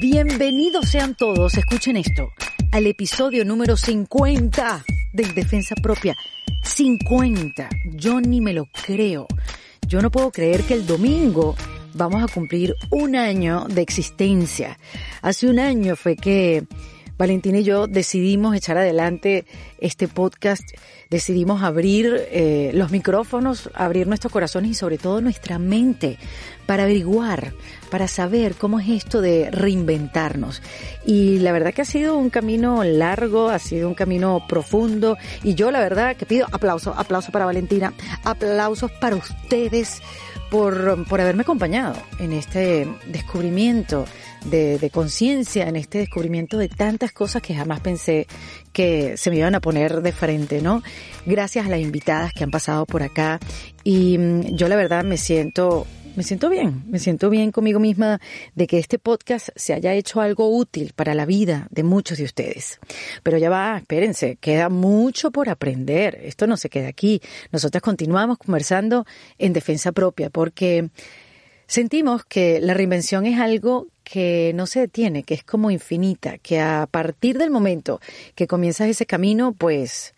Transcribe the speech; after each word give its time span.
Bienvenidos 0.00 0.88
sean 0.88 1.14
todos, 1.14 1.58
escuchen 1.58 1.98
esto, 1.98 2.30
al 2.72 2.86
episodio 2.86 3.44
número 3.44 3.76
50 3.76 4.82
de 5.12 5.24
Defensa 5.34 5.74
Propia. 5.74 6.16
50. 6.62 7.68
Yo 7.96 8.18
ni 8.18 8.40
me 8.40 8.54
lo 8.54 8.64
creo. 8.86 9.26
Yo 9.86 10.00
no 10.00 10.10
puedo 10.10 10.30
creer 10.30 10.62
que 10.62 10.72
el 10.72 10.86
domingo 10.86 11.54
vamos 11.92 12.22
a 12.22 12.32
cumplir 12.32 12.74
un 12.90 13.14
año 13.14 13.66
de 13.68 13.82
existencia. 13.82 14.78
Hace 15.20 15.48
un 15.48 15.58
año 15.58 15.96
fue 15.96 16.16
que 16.16 16.64
Valentina 17.20 17.58
y 17.58 17.64
yo 17.64 17.86
decidimos 17.86 18.56
echar 18.56 18.78
adelante 18.78 19.44
este 19.78 20.08
podcast, 20.08 20.66
decidimos 21.10 21.62
abrir 21.62 22.10
eh, 22.30 22.70
los 22.72 22.90
micrófonos, 22.90 23.68
abrir 23.74 24.06
nuestros 24.06 24.32
corazones 24.32 24.70
y 24.70 24.74
sobre 24.74 24.96
todo 24.96 25.20
nuestra 25.20 25.58
mente 25.58 26.18
para 26.64 26.84
averiguar, 26.84 27.52
para 27.90 28.08
saber 28.08 28.54
cómo 28.54 28.80
es 28.80 28.88
esto 28.88 29.20
de 29.20 29.50
reinventarnos. 29.50 30.62
Y 31.04 31.40
la 31.40 31.52
verdad 31.52 31.74
que 31.74 31.82
ha 31.82 31.84
sido 31.84 32.16
un 32.16 32.30
camino 32.30 32.84
largo, 32.84 33.50
ha 33.50 33.58
sido 33.58 33.86
un 33.86 33.94
camino 33.94 34.46
profundo 34.48 35.18
y 35.42 35.54
yo 35.54 35.70
la 35.70 35.80
verdad 35.80 36.16
que 36.16 36.24
pido 36.24 36.46
aplauso, 36.52 36.94
aplauso 36.96 37.32
para 37.32 37.44
Valentina, 37.44 37.92
aplausos 38.24 38.90
para 38.92 39.16
ustedes 39.16 40.00
por, 40.50 41.04
por 41.04 41.20
haberme 41.20 41.42
acompañado 41.42 41.96
en 42.18 42.32
este 42.32 42.88
descubrimiento 43.08 44.06
de, 44.46 44.78
de 44.78 44.90
conciencia, 44.90 45.68
en 45.68 45.76
este 45.76 45.98
descubrimiento 45.98 46.58
de 46.58 46.68
tantas 46.68 47.12
cosas 47.12 47.42
que 47.42 47.54
jamás 47.54 47.80
pensé 47.80 48.26
que 48.72 49.16
se 49.16 49.30
me 49.30 49.36
iban 49.36 49.54
a 49.54 49.60
poner 49.60 50.02
de 50.02 50.12
frente, 50.12 50.60
¿no? 50.62 50.82
Gracias 51.26 51.66
a 51.66 51.70
las 51.70 51.80
invitadas 51.80 52.32
que 52.32 52.44
han 52.44 52.50
pasado 52.50 52.86
por 52.86 53.02
acá 53.02 53.38
y 53.84 54.18
mm, 54.18 54.56
yo 54.56 54.68
la 54.68 54.76
verdad 54.76 55.04
me 55.04 55.16
siento 55.16 55.86
me 56.16 56.24
siento 56.24 56.48
bien, 56.50 56.82
me 56.88 56.98
siento 56.98 57.30
bien 57.30 57.52
conmigo 57.52 57.78
misma 57.78 58.20
de 58.54 58.66
que 58.66 58.78
este 58.78 58.98
podcast 58.98 59.50
se 59.54 59.74
haya 59.74 59.94
hecho 59.94 60.20
algo 60.20 60.54
útil 60.54 60.92
para 60.94 61.14
la 61.14 61.24
vida 61.24 61.68
de 61.70 61.82
muchos 61.82 62.18
de 62.18 62.24
ustedes. 62.24 62.80
Pero 63.22 63.38
ya 63.38 63.48
va, 63.48 63.78
espérense, 63.78 64.36
queda 64.36 64.68
mucho 64.68 65.30
por 65.30 65.48
aprender. 65.48 66.20
Esto 66.22 66.46
no 66.46 66.56
se 66.56 66.68
queda 66.68 66.88
aquí. 66.88 67.20
Nosotras 67.52 67.82
continuamos 67.82 68.38
conversando 68.38 69.06
en 69.38 69.52
defensa 69.52 69.92
propia 69.92 70.30
porque 70.30 70.90
sentimos 71.70 72.24
que 72.24 72.60
la 72.60 72.74
reinvención 72.74 73.26
es 73.26 73.38
algo 73.38 73.86
que 74.02 74.50
no 74.56 74.66
se 74.66 74.80
detiene, 74.80 75.22
que 75.22 75.34
es 75.34 75.44
como 75.44 75.70
infinita, 75.70 76.36
que 76.38 76.58
a 76.58 76.88
partir 76.90 77.38
del 77.38 77.52
momento 77.52 78.00
que 78.34 78.48
comienzas 78.48 78.88
ese 78.88 79.06
camino, 79.06 79.52
pues 79.52 80.12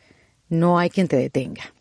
no 0.48 0.78
hay 0.78 0.88
quien 0.88 1.08
te 1.08 1.16
detenga. 1.16 1.74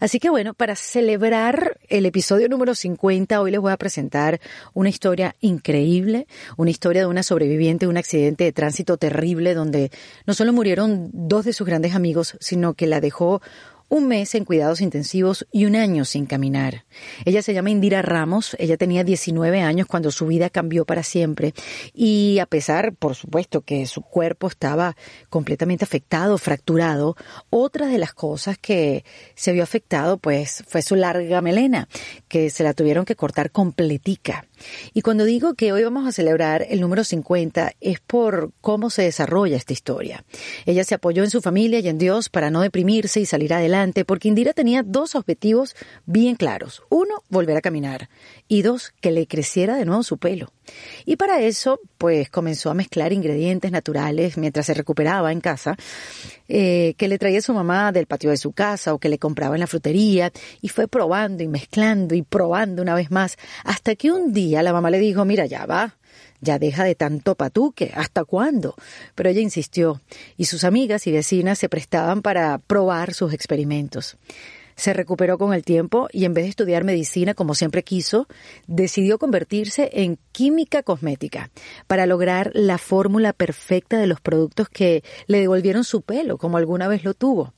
Así 0.00 0.18
que 0.18 0.30
bueno, 0.30 0.54
para 0.54 0.74
celebrar 0.74 1.78
el 1.90 2.06
episodio 2.06 2.48
número 2.48 2.74
50, 2.74 3.42
hoy 3.42 3.50
les 3.50 3.60
voy 3.60 3.72
a 3.72 3.76
presentar 3.76 4.40
una 4.72 4.88
historia 4.88 5.36
increíble, 5.40 6.26
una 6.56 6.70
historia 6.70 7.02
de 7.02 7.06
una 7.06 7.22
sobreviviente 7.22 7.84
de 7.84 7.90
un 7.90 7.98
accidente 7.98 8.44
de 8.44 8.52
tránsito 8.52 8.96
terrible 8.96 9.52
donde 9.52 9.90
no 10.26 10.32
solo 10.32 10.54
murieron 10.54 11.10
dos 11.12 11.44
de 11.44 11.52
sus 11.52 11.66
grandes 11.66 11.94
amigos, 11.94 12.38
sino 12.40 12.72
que 12.72 12.86
la 12.86 13.02
dejó 13.02 13.42
un 13.90 14.06
mes 14.06 14.34
en 14.34 14.44
cuidados 14.46 14.80
intensivos 14.80 15.46
y 15.52 15.66
un 15.66 15.76
año 15.76 16.04
sin 16.06 16.24
caminar. 16.24 16.84
Ella 17.24 17.42
se 17.42 17.52
llama 17.52 17.70
Indira 17.70 18.02
Ramos, 18.02 18.56
ella 18.58 18.76
tenía 18.76 19.04
19 19.04 19.60
años 19.60 19.86
cuando 19.88 20.10
su 20.10 20.26
vida 20.26 20.48
cambió 20.48 20.86
para 20.86 21.02
siempre 21.02 21.52
y 21.92 22.38
a 22.38 22.46
pesar, 22.46 22.94
por 22.94 23.16
supuesto, 23.16 23.60
que 23.60 23.86
su 23.86 24.00
cuerpo 24.00 24.46
estaba 24.46 24.96
completamente 25.28 25.84
afectado, 25.84 26.38
fracturado, 26.38 27.16
otra 27.50 27.88
de 27.88 27.98
las 27.98 28.14
cosas 28.14 28.56
que 28.58 29.04
se 29.34 29.52
vio 29.52 29.64
afectado 29.64 30.18
pues 30.18 30.64
fue 30.68 30.82
su 30.82 30.94
larga 30.94 31.40
melena, 31.42 31.88
que 32.28 32.48
se 32.48 32.62
la 32.62 32.74
tuvieron 32.74 33.04
que 33.04 33.16
cortar 33.16 33.50
completica. 33.50 34.46
Y 34.94 35.02
cuando 35.02 35.24
digo 35.24 35.54
que 35.54 35.72
hoy 35.72 35.84
vamos 35.84 36.06
a 36.06 36.12
celebrar 36.12 36.66
el 36.68 36.80
número 36.80 37.04
50 37.04 37.72
es 37.80 38.00
por 38.00 38.52
cómo 38.60 38.90
se 38.90 39.02
desarrolla 39.02 39.56
esta 39.56 39.72
historia. 39.72 40.24
Ella 40.66 40.84
se 40.84 40.94
apoyó 40.94 41.24
en 41.24 41.30
su 41.30 41.40
familia 41.40 41.80
y 41.80 41.88
en 41.88 41.98
Dios 41.98 42.28
para 42.28 42.50
no 42.50 42.60
deprimirse 42.60 43.20
y 43.20 43.26
salir 43.26 43.54
adelante, 43.54 44.04
porque 44.04 44.28
Indira 44.28 44.52
tenía 44.52 44.82
dos 44.82 45.14
objetivos 45.14 45.74
bien 46.06 46.36
claros. 46.36 46.82
Uno, 46.88 47.22
volver 47.28 47.56
a 47.56 47.60
caminar. 47.60 48.08
Y 48.48 48.62
dos, 48.62 48.92
que 49.00 49.10
le 49.10 49.26
creciera 49.26 49.76
de 49.76 49.84
nuevo 49.84 50.02
su 50.02 50.18
pelo. 50.18 50.52
Y 51.04 51.16
para 51.16 51.40
eso, 51.40 51.80
pues 51.98 52.30
comenzó 52.30 52.70
a 52.70 52.74
mezclar 52.74 53.12
ingredientes 53.12 53.70
naturales 53.70 54.36
mientras 54.36 54.66
se 54.66 54.74
recuperaba 54.74 55.32
en 55.32 55.40
casa, 55.40 55.76
eh, 56.48 56.94
que 56.96 57.08
le 57.08 57.18
traía 57.18 57.40
su 57.40 57.52
mamá 57.52 57.92
del 57.92 58.06
patio 58.06 58.30
de 58.30 58.36
su 58.36 58.52
casa 58.52 58.94
o 58.94 58.98
que 58.98 59.08
le 59.08 59.18
compraba 59.18 59.56
en 59.56 59.60
la 59.60 59.66
frutería, 59.66 60.32
y 60.60 60.68
fue 60.68 60.88
probando 60.88 61.42
y 61.42 61.48
mezclando 61.48 62.14
y 62.14 62.22
probando 62.22 62.82
una 62.82 62.94
vez 62.94 63.10
más, 63.10 63.36
hasta 63.64 63.94
que 63.94 64.10
un 64.10 64.32
día 64.32 64.49
la 64.62 64.72
mamá 64.72 64.90
le 64.90 64.98
dijo, 64.98 65.24
mira, 65.24 65.46
ya 65.46 65.66
va, 65.66 65.96
ya 66.40 66.58
deja 66.58 66.84
de 66.84 66.94
tanto 66.94 67.34
patuque, 67.34 67.92
¿hasta 67.94 68.24
cuándo? 68.24 68.74
Pero 69.14 69.30
ella 69.30 69.40
insistió, 69.40 70.00
y 70.36 70.46
sus 70.46 70.64
amigas 70.64 71.06
y 71.06 71.12
vecinas 71.12 71.58
se 71.58 71.68
prestaban 71.68 72.22
para 72.22 72.58
probar 72.58 73.14
sus 73.14 73.32
experimentos 73.32 74.16
se 74.80 74.94
recuperó 74.94 75.36
con 75.36 75.52
el 75.52 75.62
tiempo 75.62 76.08
y 76.10 76.24
en 76.24 76.32
vez 76.32 76.44
de 76.44 76.50
estudiar 76.50 76.84
medicina 76.84 77.34
como 77.34 77.54
siempre 77.54 77.84
quiso, 77.84 78.26
decidió 78.66 79.18
convertirse 79.18 79.90
en 79.92 80.18
química 80.32 80.82
cosmética 80.82 81.50
para 81.86 82.06
lograr 82.06 82.50
la 82.54 82.78
fórmula 82.78 83.34
perfecta 83.34 83.98
de 83.98 84.06
los 84.06 84.22
productos 84.22 84.70
que 84.70 85.04
le 85.26 85.40
devolvieron 85.40 85.84
su 85.84 86.00
pelo, 86.00 86.38
como 86.38 86.56
alguna 86.56 86.88
vez 86.88 87.04
lo 87.04 87.12
tuvo. 87.12 87.52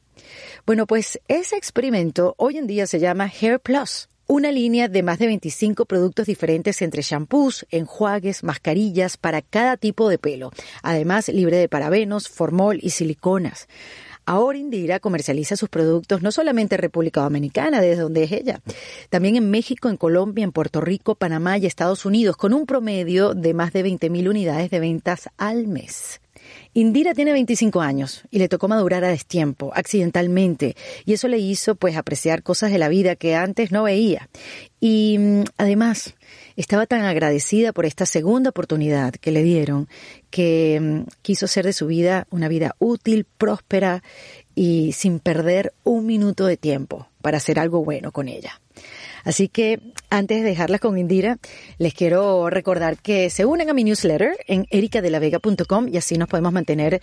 Bueno, 0.67 0.87
pues 0.87 1.21
ese 1.29 1.57
experimento 1.57 2.35
hoy 2.39 2.59
en 2.59 2.67
día 2.67 2.89
se 2.89 2.99
llama 2.99 3.31
Hair 3.41 3.61
Plus 3.61 4.09
una 4.33 4.51
línea 4.51 4.89
de 4.89 5.03
más 5.03 5.19
de 5.19 5.27
25 5.27 5.85
productos 5.85 6.25
diferentes 6.25 6.81
entre 6.81 7.03
shampoos, 7.03 7.67
enjuagues, 7.71 8.43
mascarillas 8.43 9.19
para 9.19 9.43
cada 9.43 9.77
tipo 9.77 10.09
de 10.09 10.17
pelo, 10.17 10.53
además 10.83 11.29
libre 11.29 11.59
de 11.59 11.69
parabenos, 11.69 12.31
formol 12.31 12.79
y 12.81 12.91
siliconas. 12.91 13.69
Ahora 14.25 14.57
Indira 14.57 15.01
comercializa 15.01 15.57
sus 15.57 15.69
productos 15.69 16.23
no 16.23 16.33
solamente 16.33 16.77
en 16.77 16.81
República 16.81 17.21
Dominicana, 17.21 17.83
desde 17.83 18.01
donde 18.01 18.23
es 18.23 18.33
ella, 18.33 18.63
también 19.11 19.37
en 19.37 19.51
México, 19.51 19.91
en 19.91 19.99
Colombia, 19.99 20.45
en 20.45 20.53
Puerto 20.53 20.81
Rico, 20.81 21.15
Panamá 21.15 21.59
y 21.59 21.67
Estados 21.67 22.07
Unidos, 22.07 22.39
con 22.39 22.55
un 22.55 22.65
promedio 22.65 23.35
de 23.35 23.53
más 23.53 23.75
de 23.75 23.85
20.000 23.85 24.31
unidades 24.31 24.71
de 24.71 24.81
ventas 24.81 25.29
al 25.37 25.67
mes. 25.67 26.23
Indira 26.75 27.13
tiene 27.13 27.33
25 27.33 27.83
años 27.83 28.23
y 28.31 28.39
le 28.39 28.49
tocó 28.49 28.67
madurar 28.67 29.05
a 29.05 29.09
destiempo, 29.09 29.73
accidentalmente, 29.75 30.75
y 31.05 31.13
eso 31.13 31.29
le 31.29 31.39
hizo 31.39 31.75
pues 31.75 31.99
apreciar 31.99 32.43
cosas 32.43 32.73
de 32.73 32.79
la 32.79 32.89
vida 32.89 33.15
que 33.15 33.35
antes 33.35 33.73
no 33.73 33.83
veía. 33.83 34.31
Y 34.81 35.19
mm, 35.19 35.45
además, 35.59 36.15
estaba 36.57 36.87
tan 36.87 37.03
agradecida 37.03 37.73
por 37.73 37.85
esta 37.85 38.07
segunda 38.07 38.51
oportunidad 38.51 39.13
que 39.13 39.33
le 39.33 39.43
dieron 39.43 39.87
que 40.31 40.81
mm, 40.81 41.11
quiso 41.21 41.45
hacer 41.45 41.67
de 41.67 41.75
su 41.75 41.87
vida 41.87 42.27
una 42.31 42.49
vida 42.49 42.75
útil, 42.79 43.27
próspera 43.37 44.03
y 44.55 44.93
sin 44.93 45.19
perder 45.19 45.75
un 45.85 46.07
minuto 46.07 46.47
de 46.47 46.57
tiempo 46.57 47.07
para 47.21 47.37
hacer 47.37 47.59
algo 47.59 47.85
bueno 47.85 48.13
con 48.13 48.29
ella. 48.29 48.63
Así 49.25 49.49
que 49.49 49.81
antes 50.11 50.43
de 50.43 50.49
dejarlas 50.49 50.81
con 50.81 50.99
Indira, 50.99 51.39
les 51.79 51.95
quiero 51.95 52.51
recordar 52.51 52.99
que 52.99 53.31
se 53.31 53.45
unen 53.45 53.71
a 53.71 53.75
mi 53.75 53.85
newsletter 53.85 54.37
en 54.47 54.67
ericadelavega.com 54.71 55.89
y 55.89 55.97
así 55.97 56.17
nos 56.17 56.29
podemos 56.29 56.53
mantener 56.53 57.01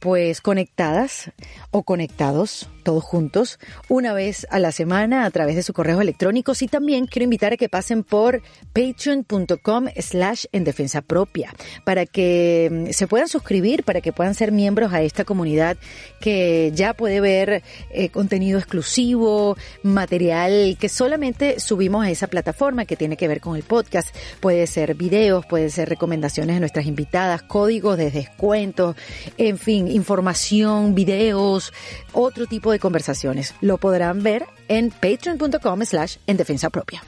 pues 0.00 0.40
conectadas 0.40 1.30
o 1.70 1.82
conectados 1.82 2.68
todos 2.88 3.04
juntos 3.04 3.58
una 3.90 4.14
vez 4.14 4.46
a 4.48 4.58
la 4.58 4.72
semana 4.72 5.26
a 5.26 5.30
través 5.30 5.56
de 5.56 5.62
su 5.62 5.74
correo 5.74 6.00
electrónico 6.00 6.54
y 6.58 6.68
también 6.68 7.04
quiero 7.04 7.24
invitar 7.24 7.52
a 7.52 7.58
que 7.58 7.68
pasen 7.68 8.02
por 8.02 8.40
patreon.com 8.72 9.88
slash 9.94 10.46
en 10.52 10.64
defensa 10.64 11.02
propia 11.02 11.52
para 11.84 12.06
que 12.06 12.86
mm, 12.88 12.92
se 12.92 13.06
puedan 13.06 13.28
suscribir, 13.28 13.84
para 13.84 14.00
que 14.00 14.14
puedan 14.14 14.34
ser 14.34 14.52
miembros 14.52 14.94
a 14.94 15.02
esta 15.02 15.26
comunidad 15.26 15.76
que 16.18 16.72
ya 16.74 16.94
puede 16.94 17.20
ver 17.20 17.62
eh, 17.90 18.08
contenido 18.08 18.58
exclusivo, 18.58 19.58
material 19.82 20.78
que 20.80 20.88
solamente 20.88 21.60
subimos 21.60 22.06
a 22.06 22.10
esa 22.10 22.26
plataforma 22.26 22.86
que 22.86 22.96
tiene 22.96 23.18
que 23.18 23.28
ver 23.28 23.42
con 23.42 23.54
el 23.54 23.64
podcast. 23.64 24.16
Puede 24.40 24.66
ser 24.66 24.94
videos, 24.94 25.44
puede 25.44 25.68
ser 25.68 25.90
recomendaciones 25.90 26.56
de 26.56 26.60
nuestras 26.60 26.86
invitadas, 26.86 27.42
códigos 27.42 27.98
de 27.98 28.10
descuentos, 28.10 28.96
en 29.36 29.58
fin, 29.58 29.88
información, 29.88 30.94
videos, 30.94 31.74
otro 32.14 32.46
tipo 32.46 32.72
de 32.72 32.77
conversaciones. 32.78 33.54
Lo 33.60 33.78
podrán 33.78 34.22
ver 34.22 34.46
en 34.68 34.90
patreon.com 34.90 35.84
slash 35.84 36.16
en 36.26 36.36
defensa 36.36 36.70
propia. 36.70 37.02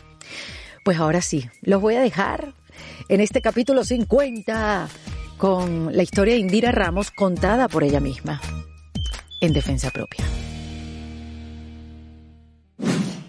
Pues 0.85 0.99
ahora 0.99 1.21
sí, 1.21 1.49
los 1.63 1.81
voy 1.81 1.97
a 1.97 2.01
dejar 2.01 2.55
en 3.09 3.21
este 3.21 3.43
capítulo 3.43 3.85
50 3.85 4.89
con 5.37 5.97
la 5.97 6.03
historia 6.03 6.35
de 6.35 6.41
Indira 6.41 6.73
Ramos 6.73 7.11
contada 7.11 7.69
por 7.69 7.85
ella 7.85 8.01
misma 8.01 8.41
en 9.41 9.53
defensa 9.53 9.91
propia. 9.91 10.25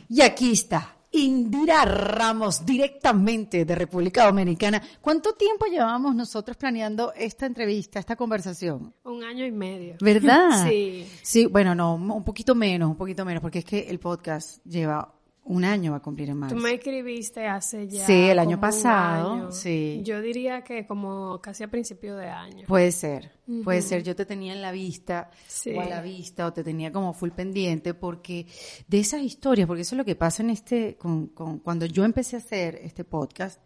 Y 0.10 0.22
aquí 0.22 0.52
está, 0.52 0.96
Indira 1.14 1.84
Ramos, 1.84 2.66
directamente 2.66 3.66
de 3.66 3.76
República 3.76 4.26
Dominicana. 4.26 4.82
¿Cuánto 5.02 5.34
tiempo 5.34 5.66
llevamos 5.66 6.16
nosotros 6.16 6.56
planeando 6.56 7.12
esta 7.14 7.46
entrevista, 7.46 8.00
esta 8.00 8.16
conversación? 8.16 8.94
Un 9.04 9.24
año 9.24 9.46
y 9.46 9.52
medio. 9.52 9.96
¿Verdad? 10.00 10.66
Sí. 10.72 11.08
Sí, 11.22 11.46
bueno, 11.48 11.76
no, 11.76 11.96
un 11.96 12.24
poquito 12.24 12.56
menos, 12.56 12.90
un 12.90 12.96
poquito 12.96 13.26
menos, 13.26 13.42
porque 13.42 13.60
es 13.60 13.66
que 13.66 13.90
el 13.90 14.00
podcast 14.00 14.64
lleva 14.66 15.14
un 15.44 15.66
año 15.66 15.92
va 15.92 15.98
a 15.98 16.02
cumplir 16.02 16.30
en 16.30 16.38
marzo. 16.38 16.56
Tú 16.56 16.62
me 16.62 16.74
escribiste 16.76 17.48
hace 17.48 17.88
ya. 17.88 18.06
Sí, 18.06 18.14
el 18.14 18.38
año 18.40 18.60
pasado, 18.60 19.34
año. 19.34 19.52
sí. 19.52 20.02
Yo 20.04 20.22
diría 20.22 20.64
que 20.64 20.86
como 20.86 21.42
casi 21.42 21.64
a 21.64 21.68
principio 21.68 22.16
de 22.16 22.28
año. 22.30 22.66
Puede 22.68 22.92
ser, 22.92 23.32
puede 23.64 23.82
ser. 23.82 24.04
Yo 24.04 24.16
te 24.16 24.26
tenía 24.26 24.54
en 24.54 24.62
la 24.62 24.72
vista, 24.72 25.32
Sí. 25.48 25.72
o 25.76 25.82
a 25.82 25.86
la 25.86 26.02
vista, 26.02 26.46
o 26.46 26.54
te 26.54 26.64
tenía 26.64 26.92
como 26.92 27.14
full 27.14 27.32
pendiente, 27.32 27.94
porque 27.96 28.46
de 28.88 29.00
esas 29.00 29.22
historias, 29.22 29.68
porque 29.68 29.82
eso 29.82 29.96
es 29.96 29.98
lo 29.98 30.06
que 30.06 30.16
pasa 30.16 30.44
en 30.44 30.52
este, 30.52 30.96
con, 30.96 31.28
con- 31.28 31.60
cuando 31.60 31.86
yo 31.88 32.06
empecé 32.06 32.36
a 32.36 32.40
hacer 32.40 32.76
este 32.84 33.04
podcast, 33.04 33.60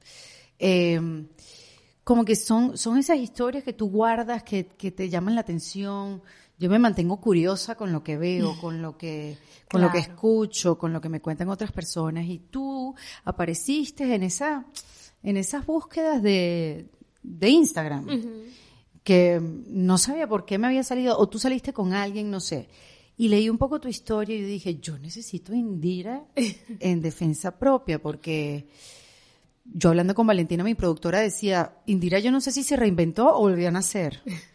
eh, 0.58 1.00
como 2.06 2.24
que 2.24 2.36
son, 2.36 2.78
son 2.78 2.98
esas 3.00 3.18
historias 3.18 3.64
que 3.64 3.74
tú 3.74 3.90
guardas, 3.90 4.44
que, 4.44 4.68
que 4.68 4.92
te 4.92 5.10
llaman 5.10 5.34
la 5.36 5.42
atención. 5.42 6.22
Yo 6.58 6.70
me 6.70 6.80
mantengo 6.80 7.20
curiosa 7.20 7.76
con 7.76 7.92
lo 7.92 8.04
que 8.04 8.18
veo, 8.18 8.56
con 8.62 8.82
lo 8.82 8.98
que, 8.98 9.38
con 9.70 9.82
lo 9.82 9.92
que 9.92 10.00
escucho, 10.00 10.78
con 10.78 10.94
lo 10.94 11.02
que 11.02 11.10
me 11.10 11.22
cuentan 11.22 11.50
otras 11.50 11.72
personas. 11.72 12.26
Y 12.26 12.40
tú 12.40 12.96
apareciste 13.24 14.16
en 14.16 14.24
esa, 14.24 14.66
en 15.24 15.38
esas 15.38 15.66
búsquedas 15.66 16.22
de, 16.22 16.90
de 17.24 17.50
Instagram 17.50 18.08
que 19.06 19.40
no 19.68 20.00
sabía 20.00 20.28
por 20.28 20.46
qué 20.46 20.58
me 20.58 20.66
había 20.66 20.84
salido, 20.84 21.18
o 21.18 21.30
tú 21.30 21.38
saliste 21.38 21.72
con 21.72 21.94
alguien, 21.94 22.32
no 22.32 22.40
sé. 22.40 22.68
Y 23.18 23.28
leí 23.28 23.50
un 23.50 23.60
poco 23.60 23.80
tu 23.80 23.88
historia 23.88 24.36
y 24.36 24.42
yo 24.42 24.48
dije, 24.48 24.80
yo 24.80 24.98
necesito 24.98 25.54
Indira 25.54 26.26
en 26.80 27.02
defensa 27.02 27.58
propia, 27.58 28.02
porque 28.02 28.68
yo 29.64 29.90
hablando 29.90 30.16
con 30.16 30.26
Valentina, 30.26 30.64
mi 30.64 30.74
productora, 30.74 31.20
decía, 31.20 31.78
Indira 31.86 32.18
yo 32.18 32.32
no 32.32 32.42
sé 32.42 32.52
si 32.52 32.64
se 32.64 32.76
reinventó 32.76 33.28
o 33.36 33.42
volvió 33.42 33.68
a 33.68 33.72
nacer. 33.72 34.22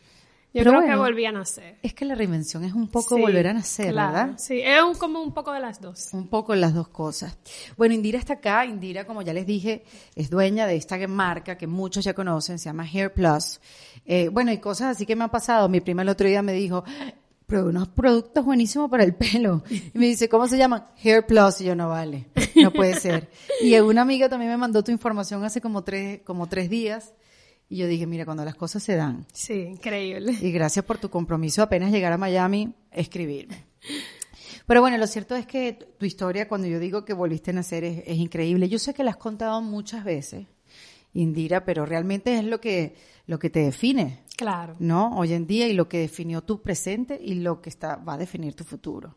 Yo 0.53 0.63
Pero 0.63 0.71
creo 0.73 0.81
bueno, 0.81 0.95
que 0.95 0.99
volví 0.99 1.25
a 1.27 1.31
nacer. 1.33 1.79
Es 1.81 1.95
que 1.95 2.05
la 2.05 2.17
reinvención 2.17 2.65
es 2.65 2.73
un 2.73 2.89
poco 2.89 3.15
Sí, 3.15 3.21
volver 3.23 3.47
a 3.47 3.53
nacer, 3.53 3.93
claro. 3.93 4.13
¿verdad? 4.13 4.35
Sí, 4.39 4.61
es 4.61 4.83
un- 4.83 4.97
como 4.97 5.23
un 5.23 5.33
poco 5.33 5.53
de 5.53 5.61
las 5.61 5.81
dos. 5.81 6.09
Un 6.13 6.27
poco 6.27 6.57
las 6.57 6.75
dos 6.75 6.89
cosas. 6.89 7.39
Bueno, 7.77 7.95
Indira 7.95 8.19
está 8.19 8.33
acá. 8.35 8.67
Indira, 8.67 9.07
como 9.07 9.23
ya 9.23 9.33
les 9.33 9.47
dije, 9.47 9.85
es 10.17 10.29
dueña 10.29 10.67
de 10.67 10.75
esta 10.75 10.99
marca 11.07 11.57
que 11.57 11.69
muchos 11.69 12.05
ya 12.05 12.15
conocen, 12.15 12.59
se 12.59 12.65
llama 12.65 12.85
Hair 12.85 13.15
Plus. 13.15 13.61
Eh, 14.05 14.29
bueno, 14.29 14.51
y 14.51 14.59
cosas 14.59 14.97
así 14.97 15.07
que 15.07 15.15
me 15.15 15.23
han 15.23 15.31
pasado. 15.31 15.69
Mi 15.69 15.81
prima 15.81 16.03
el 16.03 16.09
otro 16.09 16.27
día 16.27 16.43
me 16.43 16.53
dijo, 16.53 16.83
pero 17.47 17.67
unos 17.67 17.87
productos 17.89 18.45
buenísimos 18.45 18.91
para 18.91 19.05
el 19.05 19.15
pelo. 19.15 19.63
Y 19.71 19.97
me 19.99 20.07
dice, 20.07 20.29
¿cómo 20.29 20.49
se 20.49 20.59
llaman? 20.59 20.85
Hair 21.01 21.27
Plus. 21.27 21.61
Y 21.61 21.65
yo, 21.67 21.77
no 21.77 21.89
vale, 21.91 22.27
no 22.57 22.73
puede 22.73 22.99
ser. 22.99 23.29
Y 23.63 23.79
una 23.79 24.03
amiga 24.03 24.29
también 24.29 24.51
me 24.51 24.57
mandó 24.57 24.83
tu 24.83 24.91
información 24.91 25.45
hace 25.45 25.61
como 25.61 25.85
tres, 25.85 26.23
como 26.25 26.49
tres 26.49 26.69
días. 26.71 27.13
Y 27.71 27.77
yo 27.77 27.87
dije, 27.87 28.05
mira, 28.07 28.25
cuando 28.27 28.45
las 28.45 28.57
cosas 28.57 28.83
se 28.83 28.97
dan, 28.97 29.25
Sí, 29.33 29.55
increíble. 29.55 30.37
y 30.43 30.51
gracias 30.51 30.85
por 30.85 30.99
tu 30.99 31.09
compromiso 31.09 31.63
apenas 31.63 31.91
llegar 31.93 32.13
a 32.13 32.19
Miami, 32.19 32.75
escribirme. 32.91 33.65
Pero 34.67 34.81
bueno, 34.83 34.99
lo 34.99 35.07
cierto 35.07 35.35
es 35.37 35.47
que 35.47 35.73
tu 35.99 36.05
historia, 36.05 36.49
cuando 36.49 36.67
yo 36.67 36.79
digo 36.79 37.05
que 37.05 37.13
volviste 37.13 37.51
a 37.53 37.55
nacer, 37.55 37.85
es, 37.85 38.03
es 38.07 38.19
increíble. 38.19 38.69
Yo 38.69 38.79
sé 38.79 38.93
que 38.93 39.05
la 39.05 39.13
has 39.13 39.17
contado 39.17 39.63
muchas 39.63 40.05
veces, 40.05 40.47
Indira, 41.13 41.65
pero 41.65 41.87
realmente 41.87 42.37
es 42.39 42.45
lo 42.45 42.61
que, 42.61 42.95
lo 43.27 43.39
que 43.39 43.51
te 43.51 43.61
define, 43.61 44.21
Claro. 44.37 44.75
¿no? 44.79 45.17
Hoy 45.17 45.33
en 45.35 45.47
día 45.47 45.69
y 45.69 45.73
lo 45.75 45.89
que 45.89 45.99
definió 45.99 46.43
tu 46.43 46.63
presente 46.63 47.21
y 47.23 47.35
lo 47.35 47.61
que 47.61 47.69
está, 47.69 47.97
va 47.97 48.15
a 48.15 48.19
definir 48.19 48.55
tu 48.55 48.65
futuro. 48.65 49.17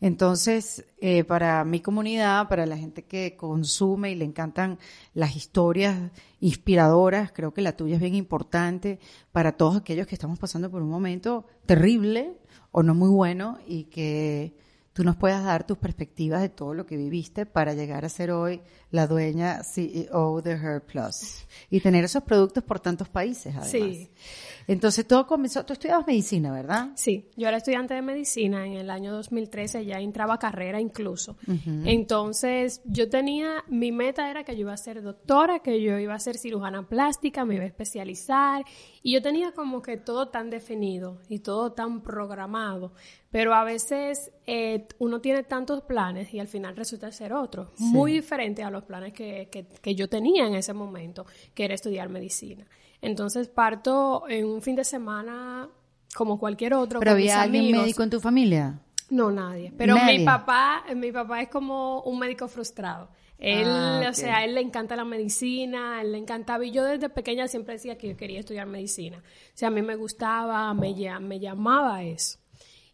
Entonces, 0.00 0.86
eh, 1.00 1.24
para 1.24 1.64
mi 1.64 1.80
comunidad, 1.80 2.48
para 2.48 2.64
la 2.64 2.78
gente 2.78 3.04
que 3.04 3.36
consume 3.36 4.12
y 4.12 4.14
le 4.14 4.24
encantan 4.24 4.78
las 5.12 5.36
historias 5.36 6.10
inspiradoras, 6.40 7.32
creo 7.32 7.52
que 7.52 7.60
la 7.60 7.76
tuya 7.76 7.96
es 7.96 8.00
bien 8.00 8.14
importante. 8.14 8.98
Para 9.30 9.52
todos 9.52 9.76
aquellos 9.76 10.06
que 10.06 10.14
estamos 10.14 10.38
pasando 10.38 10.70
por 10.70 10.82
un 10.82 10.88
momento 10.88 11.46
terrible 11.66 12.38
o 12.72 12.82
no 12.82 12.94
muy 12.94 13.10
bueno 13.10 13.58
y 13.66 13.84
que 13.84 14.54
tú 14.94 15.04
nos 15.04 15.16
puedas 15.16 15.44
dar 15.44 15.66
tus 15.66 15.76
perspectivas 15.76 16.40
de 16.40 16.48
todo 16.48 16.72
lo 16.72 16.86
que 16.86 16.96
viviste 16.96 17.44
para 17.44 17.74
llegar 17.74 18.04
a 18.04 18.08
ser 18.08 18.30
hoy 18.30 18.62
la 18.90 19.06
dueña 19.06 19.62
CEO 19.62 20.42
de 20.42 20.52
Her 20.52 20.82
Plus 20.84 21.46
y 21.70 21.80
tener 21.80 22.04
esos 22.04 22.22
productos 22.22 22.64
por 22.64 22.80
tantos 22.80 23.08
países 23.08 23.54
además. 23.54 23.70
Sí. 23.70 24.10
Entonces 24.66 25.04
todo 25.06 25.26
comenzó, 25.26 25.64
tú 25.64 25.72
estudiabas 25.72 26.06
medicina, 26.06 26.52
¿verdad? 26.52 26.90
Sí, 26.94 27.28
yo 27.36 27.48
era 27.48 27.56
estudiante 27.56 27.94
de 27.94 28.02
medicina 28.02 28.64
en 28.66 28.74
el 28.74 28.90
año 28.90 29.12
2013, 29.12 29.84
ya 29.84 29.98
entraba 29.98 30.34
a 30.34 30.38
carrera 30.38 30.80
incluso. 30.80 31.36
Entonces, 31.66 32.80
yo 32.84 33.08
tenía, 33.08 33.64
mi 33.68 33.90
meta 33.90 34.30
era 34.30 34.44
que 34.44 34.54
yo 34.54 34.60
iba 34.60 34.72
a 34.72 34.76
ser 34.76 35.02
doctora, 35.02 35.58
que 35.58 35.82
yo 35.82 35.98
iba 35.98 36.14
a 36.14 36.20
ser 36.20 36.38
cirujana 36.38 36.88
plástica, 36.88 37.44
me 37.44 37.56
iba 37.56 37.64
a 37.64 37.66
especializar, 37.66 38.64
y 39.02 39.14
yo 39.14 39.22
tenía 39.22 39.52
como 39.52 39.82
que 39.82 39.96
todo 39.96 40.28
tan 40.28 40.50
definido 40.50 41.18
y 41.28 41.40
todo 41.40 41.72
tan 41.72 42.02
programado, 42.02 42.92
pero 43.30 43.54
a 43.54 43.64
veces 43.64 44.32
eh, 44.46 44.86
uno 44.98 45.20
tiene 45.20 45.42
tantos 45.42 45.82
planes 45.82 46.32
y 46.34 46.38
al 46.38 46.48
final 46.48 46.76
resulta 46.76 47.10
ser 47.10 47.32
otro, 47.32 47.72
muy 47.78 48.12
diferente 48.12 48.62
a 48.62 48.70
los 48.80 48.86
planes 48.86 49.12
que, 49.12 49.48
que, 49.50 49.64
que 49.66 49.94
yo 49.94 50.08
tenía 50.08 50.46
en 50.46 50.54
ese 50.54 50.72
momento, 50.72 51.26
que 51.54 51.64
era 51.64 51.74
estudiar 51.74 52.08
medicina. 52.08 52.66
Entonces 53.02 53.48
parto 53.48 54.24
en 54.28 54.44
un 54.46 54.60
fin 54.62 54.76
de 54.76 54.84
semana 54.84 55.68
como 56.14 56.38
cualquier 56.38 56.74
otro. 56.74 56.98
Pero 57.00 57.12
con 57.12 57.18
mis 57.20 57.30
había 57.30 57.42
alguien 57.42 57.64
amigos. 57.64 57.82
médico 57.82 58.02
en 58.02 58.10
tu 58.10 58.20
familia. 58.20 58.78
No, 59.10 59.30
nadie. 59.30 59.72
Pero 59.76 59.94
Nadie. 59.96 60.18
mi 60.20 60.24
papá, 60.24 60.84
mi 60.94 61.10
papá 61.10 61.40
es 61.42 61.48
como 61.48 62.00
un 62.02 62.18
médico 62.18 62.46
frustrado. 62.46 63.08
Él, 63.38 63.66
Ah, 63.66 64.06
o 64.10 64.12
sea, 64.12 64.36
a 64.38 64.44
él 64.44 64.54
le 64.54 64.60
encanta 64.60 64.94
la 64.96 65.04
medicina, 65.04 66.02
él 66.02 66.12
le 66.12 66.18
encantaba. 66.18 66.64
Y 66.64 66.70
yo 66.72 66.84
desde 66.84 67.08
pequeña 67.08 67.48
siempre 67.48 67.74
decía 67.74 67.96
que 67.96 68.08
yo 68.08 68.16
quería 68.16 68.38
estudiar 68.40 68.66
medicina. 68.66 69.18
O 69.18 69.22
sea, 69.54 69.68
a 69.68 69.70
mí 69.70 69.80
me 69.82 69.96
gustaba, 69.96 70.72
me, 70.74 70.94
me 71.20 71.40
llamaba 71.40 72.02
eso. 72.04 72.38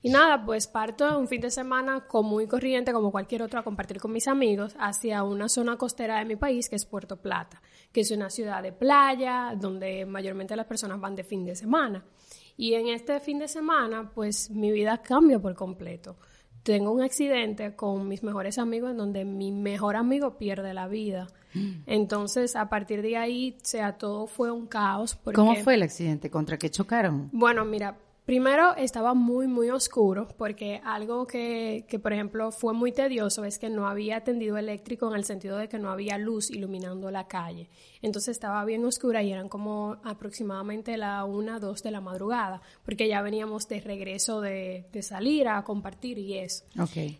Y 0.06 0.08
nada, 0.08 0.44
pues 0.44 0.68
parto 0.68 1.18
un 1.18 1.26
fin 1.26 1.40
de 1.40 1.50
semana 1.50 2.06
común 2.06 2.42
y 2.42 2.46
corriente, 2.46 2.92
como 2.92 3.10
cualquier 3.10 3.42
otro, 3.42 3.58
a 3.58 3.64
compartir 3.64 3.98
con 3.98 4.12
mis 4.12 4.28
amigos 4.28 4.76
hacia 4.78 5.24
una 5.24 5.48
zona 5.48 5.76
costera 5.76 6.20
de 6.20 6.24
mi 6.24 6.36
país, 6.36 6.68
que 6.68 6.76
es 6.76 6.84
Puerto 6.84 7.16
Plata, 7.16 7.60
que 7.90 8.02
es 8.02 8.12
una 8.12 8.30
ciudad 8.30 8.62
de 8.62 8.70
playa, 8.70 9.56
donde 9.58 10.06
mayormente 10.06 10.54
las 10.54 10.66
personas 10.66 11.00
van 11.00 11.16
de 11.16 11.24
fin 11.24 11.44
de 11.44 11.56
semana. 11.56 12.04
Y 12.56 12.74
en 12.74 12.86
este 12.86 13.18
fin 13.18 13.40
de 13.40 13.48
semana, 13.48 14.12
pues 14.14 14.48
mi 14.48 14.70
vida 14.70 15.02
cambia 15.02 15.40
por 15.40 15.56
completo. 15.56 16.16
Tengo 16.62 16.92
un 16.92 17.02
accidente 17.02 17.74
con 17.74 18.06
mis 18.06 18.22
mejores 18.22 18.58
amigos 18.58 18.92
en 18.92 18.98
donde 18.98 19.24
mi 19.24 19.50
mejor 19.50 19.96
amigo 19.96 20.38
pierde 20.38 20.72
la 20.72 20.86
vida. 20.86 21.26
Entonces, 21.86 22.54
a 22.54 22.68
partir 22.68 23.02
de 23.02 23.16
ahí, 23.16 23.56
o 23.60 23.64
sea, 23.64 23.98
todo 23.98 24.28
fue 24.28 24.52
un 24.52 24.68
caos. 24.68 25.16
Porque, 25.16 25.34
¿Cómo 25.34 25.56
fue 25.56 25.74
el 25.74 25.82
accidente? 25.82 26.30
¿Contra 26.30 26.58
qué 26.58 26.70
chocaron? 26.70 27.28
bueno, 27.32 27.64
mira, 27.64 27.96
primero 28.26 28.74
estaba 28.76 29.14
muy, 29.14 29.46
muy 29.46 29.70
oscuro 29.70 30.28
porque 30.36 30.80
algo 30.84 31.26
que, 31.26 31.86
que, 31.88 31.98
por 31.98 32.12
ejemplo, 32.12 32.52
fue 32.52 32.74
muy 32.74 32.92
tedioso 32.92 33.44
es 33.44 33.58
que 33.58 33.70
no 33.70 33.86
había 33.86 34.22
tendido 34.22 34.58
eléctrico 34.58 35.08
en 35.08 35.16
el 35.16 35.24
sentido 35.24 35.56
de 35.56 35.68
que 35.68 35.78
no 35.78 35.90
había 35.90 36.18
luz 36.18 36.50
iluminando 36.50 37.10
la 37.10 37.28
calle. 37.28 37.70
Entonces 38.02 38.32
estaba 38.32 38.64
bien 38.64 38.84
oscura 38.84 39.22
y 39.22 39.32
eran 39.32 39.48
como 39.48 39.96
aproximadamente 40.04 40.96
la 40.96 41.24
una, 41.24 41.58
dos 41.58 41.82
de 41.82 41.92
la 41.92 42.00
madrugada 42.00 42.60
porque 42.84 43.08
ya 43.08 43.22
veníamos 43.22 43.68
de 43.68 43.80
regreso 43.80 44.40
de, 44.40 44.86
de 44.92 45.02
salir 45.02 45.48
a 45.48 45.62
compartir 45.62 46.18
y 46.18 46.38
eso. 46.38 46.64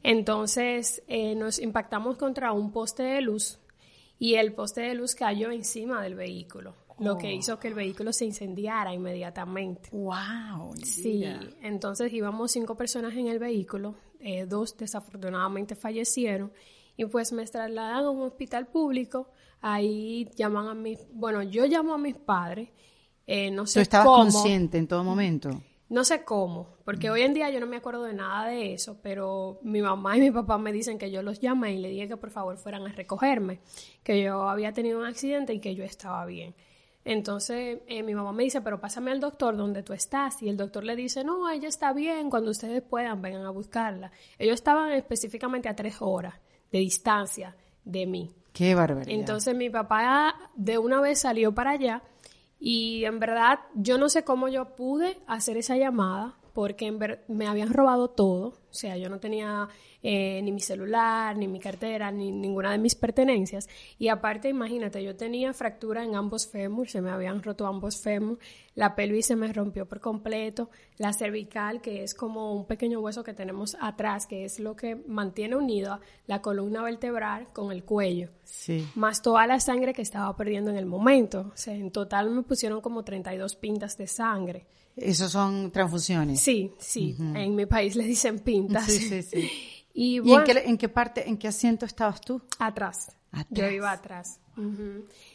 Entonces 0.02 1.02
eh, 1.06 1.34
nos 1.34 1.58
impactamos 1.60 2.16
contra 2.16 2.52
un 2.52 2.72
poste 2.72 3.04
de 3.04 3.20
luz 3.20 3.58
y 4.18 4.34
el 4.34 4.52
poste 4.52 4.82
de 4.82 4.94
luz 4.94 5.14
cayó 5.14 5.50
encima 5.50 6.02
del 6.02 6.14
vehículo, 6.14 6.74
lo 6.98 7.18
que 7.18 7.32
hizo 7.32 7.58
que 7.58 7.68
el 7.68 7.74
vehículo 7.74 8.12
se 8.12 8.24
incendiara 8.24 8.92
inmediatamente. 8.92 9.90
Wow. 9.92 10.74
Sí, 10.82 11.24
entonces 11.62 12.12
íbamos 12.12 12.52
cinco 12.52 12.76
personas 12.76 13.14
en 13.14 13.28
el 13.28 13.38
vehículo, 13.38 13.96
eh, 14.20 14.46
dos 14.46 14.76
desafortunadamente 14.76 15.74
fallecieron 15.74 16.52
y 16.96 17.04
pues 17.04 17.32
me 17.32 17.44
trasladan 17.44 18.04
a 18.04 18.10
un 18.10 18.22
hospital 18.22 18.66
público, 18.68 19.28
ahí 19.60 20.28
llaman 20.36 20.68
a 20.68 20.74
mis, 20.74 20.98
bueno, 21.12 21.42
yo 21.42 21.66
llamo 21.66 21.94
a 21.94 21.98
mis 21.98 22.16
padres, 22.16 22.70
eh, 23.26 23.50
no 23.50 23.62
¿Tú 23.62 23.68
sé 23.68 23.82
estabas 23.82 24.06
cómo. 24.06 24.22
consciente 24.22 24.78
en 24.78 24.88
todo 24.88 25.04
momento? 25.04 25.50
No 25.88 26.02
sé 26.04 26.24
cómo, 26.24 26.78
porque 26.84 27.10
hoy 27.10 27.22
en 27.22 27.32
día 27.34 27.48
yo 27.50 27.60
no 27.60 27.66
me 27.66 27.76
acuerdo 27.76 28.02
de 28.02 28.12
nada 28.14 28.48
de 28.48 28.72
eso, 28.72 28.98
pero 29.02 29.60
mi 29.62 29.82
mamá 29.82 30.16
y 30.16 30.20
mi 30.20 30.30
papá 30.32 30.58
me 30.58 30.72
dicen 30.72 30.98
que 30.98 31.12
yo 31.12 31.22
los 31.22 31.38
llamé 31.38 31.74
y 31.74 31.78
le 31.78 31.90
dije 31.90 32.08
que 32.08 32.16
por 32.16 32.30
favor 32.30 32.56
fueran 32.56 32.86
a 32.86 32.92
recogerme, 32.92 33.60
que 34.02 34.20
yo 34.20 34.48
había 34.48 34.72
tenido 34.72 34.98
un 34.98 35.04
accidente 35.04 35.54
y 35.54 35.60
que 35.60 35.74
yo 35.76 35.84
estaba 35.84 36.24
bien. 36.26 36.54
Entonces 37.08 37.78
eh, 37.86 38.02
mi 38.02 38.14
mamá 38.16 38.32
me 38.32 38.42
dice, 38.42 38.60
pero 38.60 38.80
pásame 38.80 39.12
al 39.12 39.20
doctor 39.20 39.56
donde 39.56 39.84
tú 39.84 39.92
estás. 39.92 40.42
Y 40.42 40.48
el 40.48 40.56
doctor 40.56 40.82
le 40.82 40.96
dice, 40.96 41.22
no, 41.22 41.48
ella 41.48 41.68
está 41.68 41.92
bien, 41.92 42.28
cuando 42.28 42.50
ustedes 42.50 42.82
puedan, 42.82 43.22
vengan 43.22 43.44
a 43.46 43.50
buscarla. 43.50 44.10
Ellos 44.38 44.54
estaban 44.56 44.90
específicamente 44.90 45.68
a 45.68 45.76
tres 45.76 45.96
horas 46.00 46.34
de 46.72 46.78
distancia 46.80 47.54
de 47.84 48.06
mí. 48.06 48.30
Qué 48.52 48.74
barbaridad. 48.74 49.14
Entonces 49.14 49.54
mi 49.54 49.70
papá 49.70 50.34
de 50.56 50.78
una 50.78 51.00
vez 51.00 51.20
salió 51.20 51.54
para 51.54 51.70
allá 51.70 52.02
y 52.58 53.04
en 53.04 53.20
verdad 53.20 53.60
yo 53.74 53.98
no 53.98 54.08
sé 54.08 54.24
cómo 54.24 54.48
yo 54.48 54.74
pude 54.74 55.18
hacer 55.28 55.56
esa 55.58 55.76
llamada 55.76 56.34
porque 56.54 56.86
en 56.86 56.98
ver- 56.98 57.24
me 57.28 57.46
habían 57.46 57.72
robado 57.72 58.08
todo. 58.08 58.46
O 58.48 58.74
sea, 58.74 58.96
yo 58.96 59.08
no 59.10 59.20
tenía 59.20 59.68
eh, 60.08 60.40
ni 60.40 60.52
mi 60.52 60.60
celular, 60.60 61.36
ni 61.36 61.48
mi 61.48 61.58
cartera, 61.58 62.12
ni 62.12 62.30
ninguna 62.30 62.70
de 62.70 62.78
mis 62.78 62.94
pertenencias. 62.94 63.68
Y 63.98 64.06
aparte, 64.06 64.48
imagínate, 64.48 65.02
yo 65.02 65.16
tenía 65.16 65.52
fractura 65.52 66.04
en 66.04 66.14
ambos 66.14 66.46
fémur, 66.46 66.88
se 66.88 67.00
me 67.00 67.10
habían 67.10 67.42
roto 67.42 67.66
ambos 67.66 68.00
fémur, 68.00 68.38
la 68.76 68.94
pelvis 68.94 69.26
se 69.26 69.34
me 69.34 69.52
rompió 69.52 69.84
por 69.84 69.98
completo, 69.98 70.70
la 70.98 71.12
cervical, 71.12 71.80
que 71.80 72.04
es 72.04 72.14
como 72.14 72.54
un 72.54 72.66
pequeño 72.66 73.00
hueso 73.00 73.24
que 73.24 73.34
tenemos 73.34 73.76
atrás, 73.80 74.28
que 74.28 74.44
es 74.44 74.60
lo 74.60 74.76
que 74.76 74.94
mantiene 74.94 75.56
unida 75.56 75.98
la 76.28 76.40
columna 76.40 76.84
vertebral 76.84 77.48
con 77.52 77.72
el 77.72 77.82
cuello. 77.82 78.30
Sí. 78.44 78.86
Más 78.94 79.22
toda 79.22 79.44
la 79.48 79.58
sangre 79.58 79.92
que 79.92 80.02
estaba 80.02 80.36
perdiendo 80.36 80.70
en 80.70 80.76
el 80.76 80.86
momento. 80.86 81.50
O 81.52 81.56
sea, 81.56 81.74
en 81.74 81.90
total 81.90 82.30
me 82.30 82.44
pusieron 82.44 82.80
como 82.80 83.02
32 83.02 83.56
pintas 83.56 83.98
de 83.98 84.06
sangre. 84.06 84.66
¿Esos 84.94 85.32
son 85.32 85.72
transfusiones? 85.72 86.40
Sí, 86.40 86.72
sí. 86.78 87.16
En 87.18 87.56
mi 87.56 87.66
país 87.66 87.96
le 87.96 88.04
dicen 88.04 88.38
pintas. 88.38 88.86
Sí, 88.86 89.00
sí, 89.00 89.22
sí. 89.22 89.50
Y, 89.98 90.16
¿Y 90.16 90.18
bueno, 90.20 90.40
en, 90.40 90.44
qué, 90.44 90.58
en 90.68 90.76
qué 90.78 90.88
parte, 90.90 91.26
en 91.28 91.38
qué 91.38 91.48
asiento 91.48 91.86
estabas 91.86 92.20
tú? 92.20 92.42
atrás. 92.58 93.16
Atrás. 93.32 93.46
Yo 93.50 93.68
iba 93.70 93.90
atrás. 93.90 94.40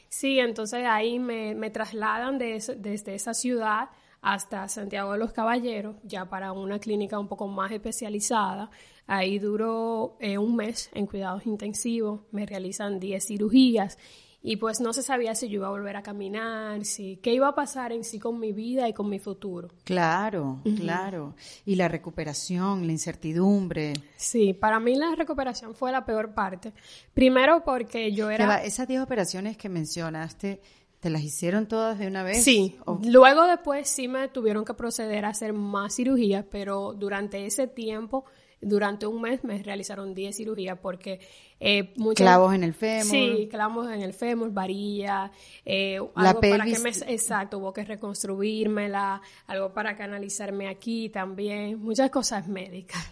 Sí, 0.09 0.39
entonces 0.39 0.85
ahí 0.87 1.17
me, 1.19 1.55
me 1.55 1.69
trasladan 1.69 2.37
de 2.37 2.55
eso- 2.57 2.75
desde 2.75 3.15
esa 3.15 3.33
ciudad 3.33 3.89
hasta 4.21 4.67
Santiago 4.67 5.13
de 5.13 5.19
los 5.19 5.31
Caballeros, 5.33 5.95
ya 6.03 6.29
para 6.29 6.51
una 6.51 6.77
clínica 6.79 7.17
un 7.19 7.27
poco 7.27 7.47
más 7.47 7.71
especializada. 7.71 8.69
Ahí 9.07 9.39
duró 9.39 10.15
eh, 10.19 10.37
un 10.37 10.55
mes 10.55 10.89
en 10.93 11.07
cuidados 11.07 11.45
intensivos, 11.47 12.21
me 12.31 12.45
realizan 12.45 12.99
10 12.99 13.25
cirugías 13.25 13.97
y 14.43 14.55
pues 14.57 14.81
no 14.81 14.91
se 14.93 15.03
sabía 15.03 15.35
si 15.35 15.47
yo 15.49 15.55
iba 15.59 15.67
a 15.67 15.71
volver 15.71 15.95
a 15.95 16.01
caminar, 16.03 16.83
si 16.83 17.17
qué 17.17 17.33
iba 17.33 17.47
a 17.47 17.53
pasar 17.55 17.91
en 17.91 18.03
sí 18.03 18.17
con 18.19 18.39
mi 18.39 18.53
vida 18.53 18.89
y 18.89 18.93
con 18.93 19.07
mi 19.09 19.19
futuro. 19.19 19.69
Claro, 19.83 20.61
claro. 20.77 21.35
Y 21.65 21.75
la 21.75 21.87
recuperación, 21.87 22.85
la 22.87 22.91
incertidumbre. 22.91 23.93
Sí, 24.17 24.53
para 24.53 24.79
mí 24.79 24.95
la 24.95 25.13
recuperación 25.15 25.75
fue 25.75 25.91
la 25.91 26.05
peor 26.05 26.33
parte. 26.33 26.73
Primero 27.13 27.63
porque 27.63 28.11
yo 28.13 28.29
era... 28.29 28.63
esas 28.63 28.87
10 28.87 29.01
operaciones 29.01 29.57
que 29.57 29.69
mencionaste, 29.69 30.59
¿te 30.99 31.09
las 31.09 31.21
hicieron 31.23 31.67
todas 31.67 31.99
de 31.99 32.07
una 32.07 32.23
vez? 32.23 32.43
Sí, 32.43 32.77
¿O- 32.85 32.99
luego 33.05 33.45
después 33.47 33.87
sí 33.89 34.07
me 34.07 34.27
tuvieron 34.27 34.65
que 34.65 34.73
proceder 34.73 35.25
a 35.25 35.29
hacer 35.29 35.53
más 35.53 35.95
cirugías, 35.95 36.45
pero 36.49 36.93
durante 36.93 37.45
ese 37.45 37.67
tiempo, 37.67 38.25
durante 38.61 39.07
un 39.07 39.21
mes 39.21 39.43
me 39.43 39.61
realizaron 39.63 40.13
10 40.13 40.35
cirugías 40.37 40.77
porque 40.79 41.19
eh, 41.59 41.93
muchas... 41.97 42.23
Clavos 42.23 42.53
en 42.53 42.63
el 42.63 42.73
fémur. 42.73 43.05
Sí, 43.11 43.47
clavos 43.49 43.91
en 43.91 44.01
el 44.01 44.13
fémur, 44.13 44.51
varilla, 44.51 45.31
eh, 45.65 45.99
La 46.15 46.29
algo 46.29 46.41
para 46.41 46.65
que 46.65 46.79
me... 46.79 46.89
Exacto, 47.07 47.57
hubo 47.57 47.73
que 47.73 47.83
reconstruírmela, 47.83 49.21
algo 49.47 49.73
para 49.73 49.95
canalizarme 49.97 50.67
aquí 50.67 51.09
también, 51.09 51.79
muchas 51.79 52.09
cosas 52.09 52.47
médicas. 52.47 53.03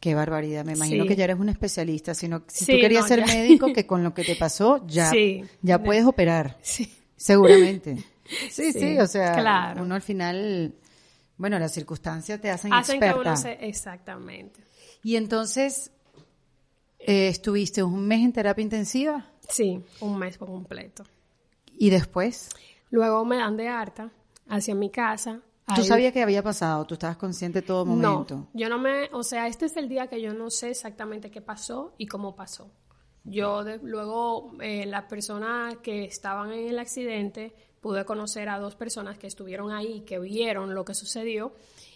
Qué 0.00 0.14
barbaridad, 0.14 0.64
me 0.64 0.72
imagino 0.72 1.04
Sí. 1.04 1.08
que 1.08 1.16
ya 1.16 1.24
eres 1.24 1.38
un 1.38 1.48
especialista, 1.48 2.12
sino 2.14 2.42
si 2.48 2.64
Sí, 2.64 2.72
tú 2.72 2.78
querías 2.80 3.02
no, 3.02 3.08
ser 3.08 3.20
ya. 3.24 3.26
médico, 3.34 3.72
que 3.72 3.86
con 3.86 4.02
lo 4.02 4.12
que 4.14 4.24
te 4.24 4.34
pasó 4.36 4.84
ya, 4.86 5.10
Sí. 5.10 5.44
ya 5.62 5.82
puedes 5.82 6.04
operar, 6.04 6.58
Sí. 6.62 6.92
seguramente. 7.16 7.96
Sí, 8.50 8.72
sí, 8.72 8.98
o 8.98 9.06
sea, 9.06 9.32
claro. 9.34 9.82
uno 9.82 9.94
al 9.94 10.00
final, 10.00 10.72
bueno, 11.36 11.58
las 11.58 11.72
circunstancias 11.72 12.40
te 12.40 12.50
hacen, 12.50 12.72
Hacen 12.72 12.98
que 12.98 13.06
experta. 13.06 13.30
uno 13.30 13.36
se... 13.36 13.52
Exactamente. 13.66 14.60
Y 15.02 15.16
entonces, 15.16 15.90
eh, 16.98 17.28
estuviste 17.28 17.82
un 17.82 18.06
mes 18.06 18.20
en 18.24 18.32
terapia 18.32 18.62
intensiva 18.62 19.26
Sí, 19.48 19.82
un 20.00 20.18
mes 20.18 20.38
por 20.38 20.48
completo. 20.48 21.04
y 21.78 21.90
después, 21.90 22.48
Luego 22.90 23.24
me 23.24 23.36
dan 23.38 23.56
de 23.56 23.68
harta 23.68 24.10
hacia 24.48 24.74
mi 24.74 24.90
casa. 24.90 25.40
¿tú 25.74 25.80
Ahí- 25.80 25.84
sabías 25.86 26.12
que 26.12 26.22
había 26.22 26.42
pasado? 26.42 26.84
¿Tú 26.84 26.94
estabas 26.94 27.16
consciente 27.16 27.62
todo 27.62 27.86
momento? 27.86 28.36
No, 28.36 28.48
yo 28.52 28.68
no 28.68 28.78
me, 28.78 29.08
o 29.12 29.22
sea, 29.22 29.46
este 29.46 29.64
es 29.66 29.76
el 29.78 29.88
día 29.88 30.08
que 30.08 30.20
yo 30.20 30.34
no 30.34 30.50
sé 30.50 30.70
exactamente 30.70 31.30
qué 31.30 31.40
pasó 31.40 31.94
y 31.96 32.06
cómo 32.06 32.36
pasó. 32.36 32.70
Yo 33.24 33.64
de- 33.64 33.78
luego, 33.78 34.52
eh, 34.60 34.84
las 34.86 35.04
personas 35.04 35.76
que 35.78 36.04
estaban 36.04 36.52
en 36.52 36.68
el 36.68 36.78
accidente, 36.78 37.54
pude 37.80 38.04
conocer 38.04 38.48
a 38.50 38.58
dos 38.58 38.74
personas 38.76 39.16
que 39.18 39.26
estuvieron 39.26 39.70
ahí, 39.72 40.02
que 40.02 40.18
vieron 40.18 40.74
lo 40.74 40.84
que 40.84 40.92
sucedió 40.94 41.52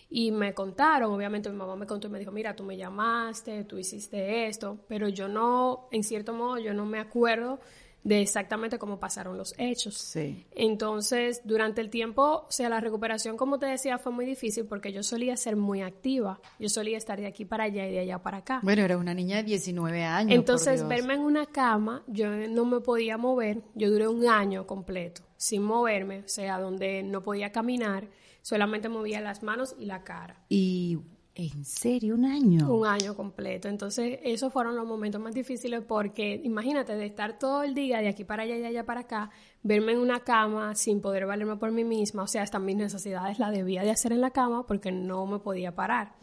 y 0.08 0.30
me 0.30 0.54
contaron, 0.54 1.12
obviamente 1.12 1.50
mi 1.50 1.56
mamá 1.56 1.76
me 1.76 1.86
contó 1.86 2.06
y 2.08 2.10
me 2.10 2.18
dijo, 2.18 2.30
mira, 2.30 2.54
tú 2.54 2.62
me 2.62 2.76
llamaste, 2.76 3.64
tú 3.64 3.78
hiciste 3.78 4.46
esto, 4.46 4.78
pero 4.88 5.08
yo 5.08 5.28
no, 5.28 5.88
en 5.90 6.04
cierto 6.04 6.32
modo, 6.32 6.58
yo 6.58 6.72
no 6.74 6.86
me 6.86 6.98
acuerdo 6.98 7.58
de 8.06 8.20
exactamente 8.20 8.78
cómo 8.78 9.00
pasaron 9.00 9.36
los 9.36 9.52
hechos. 9.58 9.96
Sí. 9.96 10.46
Entonces, 10.52 11.40
durante 11.42 11.80
el 11.80 11.90
tiempo, 11.90 12.44
o 12.46 12.52
sea, 12.52 12.68
la 12.68 12.78
recuperación, 12.78 13.36
como 13.36 13.58
te 13.58 13.66
decía, 13.66 13.98
fue 13.98 14.12
muy 14.12 14.24
difícil 14.24 14.64
porque 14.64 14.92
yo 14.92 15.02
solía 15.02 15.36
ser 15.36 15.56
muy 15.56 15.82
activa. 15.82 16.40
Yo 16.60 16.68
solía 16.68 16.98
estar 16.98 17.18
de 17.18 17.26
aquí 17.26 17.44
para 17.44 17.64
allá 17.64 17.84
y 17.88 17.90
de 17.90 17.98
allá 17.98 18.22
para 18.22 18.38
acá. 18.38 18.60
Bueno, 18.62 18.82
eres 18.82 18.96
una 18.96 19.12
niña 19.12 19.38
de 19.38 19.42
19 19.42 20.04
años. 20.04 20.28
por 20.28 20.38
Entonces, 20.38 20.76
Dios. 20.76 20.88
verme 20.88 21.14
en 21.14 21.20
una 21.22 21.46
cama, 21.46 22.04
yo 22.06 22.30
no 22.30 22.64
me 22.64 22.78
podía 22.78 23.16
mover. 23.18 23.62
Yo 23.74 23.90
duré 23.90 24.06
un 24.06 24.28
año 24.28 24.68
completo 24.68 25.22
sin 25.36 25.64
moverme, 25.64 26.20
o 26.20 26.28
sea, 26.28 26.60
donde 26.60 27.02
no 27.02 27.22
podía 27.24 27.50
caminar, 27.50 28.08
solamente 28.46 28.88
movía 28.88 29.20
las 29.20 29.42
manos 29.42 29.74
y 29.76 29.86
la 29.86 30.04
cara. 30.04 30.36
Y, 30.48 31.00
¿en 31.34 31.64
serio? 31.64 32.14
¿Un 32.14 32.26
año? 32.26 32.72
Un 32.72 32.86
año 32.86 33.16
completo. 33.16 33.66
Entonces, 33.66 34.20
esos 34.22 34.52
fueron 34.52 34.76
los 34.76 34.86
momentos 34.86 35.20
más 35.20 35.34
difíciles 35.34 35.82
porque, 35.82 36.40
imagínate, 36.44 36.94
de 36.94 37.06
estar 37.06 37.40
todo 37.40 37.64
el 37.64 37.74
día 37.74 37.98
de 37.98 38.06
aquí 38.06 38.22
para 38.22 38.44
allá 38.44 38.56
y 38.56 38.64
allá 38.64 38.86
para 38.86 39.00
acá, 39.00 39.30
verme 39.64 39.94
en 39.94 39.98
una 39.98 40.20
cama 40.20 40.76
sin 40.76 41.00
poder 41.00 41.26
valerme 41.26 41.56
por 41.56 41.72
mí 41.72 41.82
misma, 41.82 42.22
o 42.22 42.28
sea, 42.28 42.42
hasta 42.42 42.60
mis 42.60 42.76
necesidades 42.76 43.40
las 43.40 43.50
debía 43.50 43.82
de 43.82 43.90
hacer 43.90 44.12
en 44.12 44.20
la 44.20 44.30
cama 44.30 44.64
porque 44.64 44.92
no 44.92 45.26
me 45.26 45.40
podía 45.40 45.74
parar. 45.74 46.14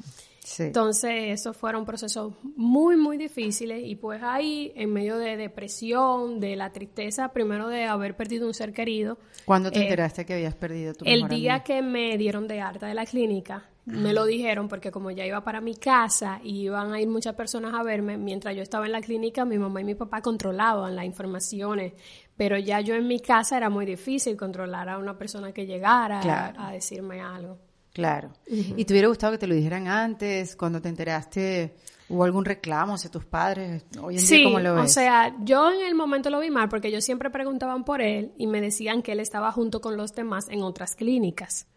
Sí. 0.43 0.63
Entonces, 0.63 1.39
esos 1.39 1.55
fueron 1.55 1.85
procesos 1.85 2.33
muy, 2.55 2.97
muy 2.97 3.17
difíciles 3.17 3.81
y 3.85 3.95
pues 3.95 4.21
ahí, 4.21 4.73
en 4.75 4.91
medio 4.91 5.17
de 5.17 5.37
depresión, 5.37 6.39
de 6.39 6.55
la 6.55 6.71
tristeza, 6.71 7.29
primero 7.29 7.69
de 7.69 7.85
haber 7.85 8.15
perdido 8.15 8.45
un 8.47 8.53
ser 8.53 8.73
querido, 8.73 9.17
¿Cuándo 9.45 9.71
te 9.71 9.79
eh, 9.79 9.83
enteraste 9.83 10.25
que 10.25 10.33
habías 10.33 10.55
perdido 10.55 10.93
tu 10.93 11.05
el 11.05 11.27
día 11.29 11.61
que 11.63 11.81
me 11.81 12.17
dieron 12.17 12.47
de 12.47 12.59
alta 12.61 12.87
de 12.87 12.93
la 12.93 13.05
clínica, 13.05 13.69
me 13.85 14.13
lo 14.13 14.25
dijeron 14.25 14.69
porque 14.69 14.91
como 14.91 15.11
ya 15.11 15.25
iba 15.25 15.43
para 15.43 15.59
mi 15.59 15.75
casa 15.75 16.39
y 16.41 16.61
iban 16.61 16.93
a 16.93 17.01
ir 17.01 17.07
muchas 17.09 17.35
personas 17.35 17.73
a 17.73 17.83
verme, 17.83 18.17
mientras 18.17 18.55
yo 18.55 18.61
estaba 18.61 18.85
en 18.85 18.93
la 18.93 19.01
clínica, 19.01 19.43
mi 19.45 19.57
mamá 19.57 19.81
y 19.81 19.83
mi 19.83 19.95
papá 19.95 20.21
controlaban 20.21 20.95
las 20.95 21.05
informaciones, 21.05 21.93
pero 22.37 22.57
ya 22.57 22.79
yo 22.81 22.95
en 22.95 23.07
mi 23.07 23.19
casa 23.19 23.57
era 23.57 23.69
muy 23.69 23.85
difícil 23.85 24.37
controlar 24.37 24.87
a 24.89 24.97
una 24.97 25.17
persona 25.17 25.51
que 25.51 25.65
llegara 25.65 26.19
Claro. 26.21 26.59
a, 26.59 26.69
a 26.69 26.71
decirme 26.71 27.21
algo. 27.21 27.57
Claro. 27.93 28.31
¿Y 28.47 28.83
te 28.85 28.93
hubiera 28.93 29.07
gustado 29.07 29.33
que 29.33 29.37
te 29.37 29.47
lo 29.47 29.53
dijeran 29.53 29.87
antes? 29.87 30.55
Cuando 30.55 30.81
te 30.81 30.89
enteraste, 30.89 31.75
¿hubo 32.09 32.23
algún 32.23 32.43
reclamo 32.43 32.95
hacia 32.95 33.11
tus 33.11 33.23
padres? 33.25 33.85
Hoy 34.01 34.15
en 34.15 34.19
Sí, 34.21 34.37
día, 34.37 34.45
¿cómo 34.45 34.59
lo 34.59 34.75
ves? 34.75 34.85
o 34.85 34.87
sea, 34.87 35.35
yo 35.43 35.71
en 35.71 35.85
el 35.85 35.93
momento 35.93 36.31
lo 36.31 36.39
vi 36.39 36.49
mal 36.49 36.69
porque 36.69 36.87
ellos 36.87 37.05
siempre 37.05 37.29
preguntaban 37.29 37.83
por 37.83 38.01
él 38.01 38.33
y 38.37 38.47
me 38.47 38.61
decían 38.61 39.03
que 39.03 39.11
él 39.11 39.19
estaba 39.19 39.51
junto 39.51 39.79
con 39.79 39.95
los 39.95 40.15
demás 40.15 40.47
en 40.49 40.63
otras 40.63 40.95
clínicas, 40.95 41.67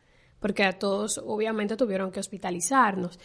porque 0.40 0.64
a 0.64 0.78
todos 0.78 1.18
obviamente 1.24 1.76
tuvieron 1.76 2.10
que 2.10 2.20
hospitalizarnos. 2.20 3.18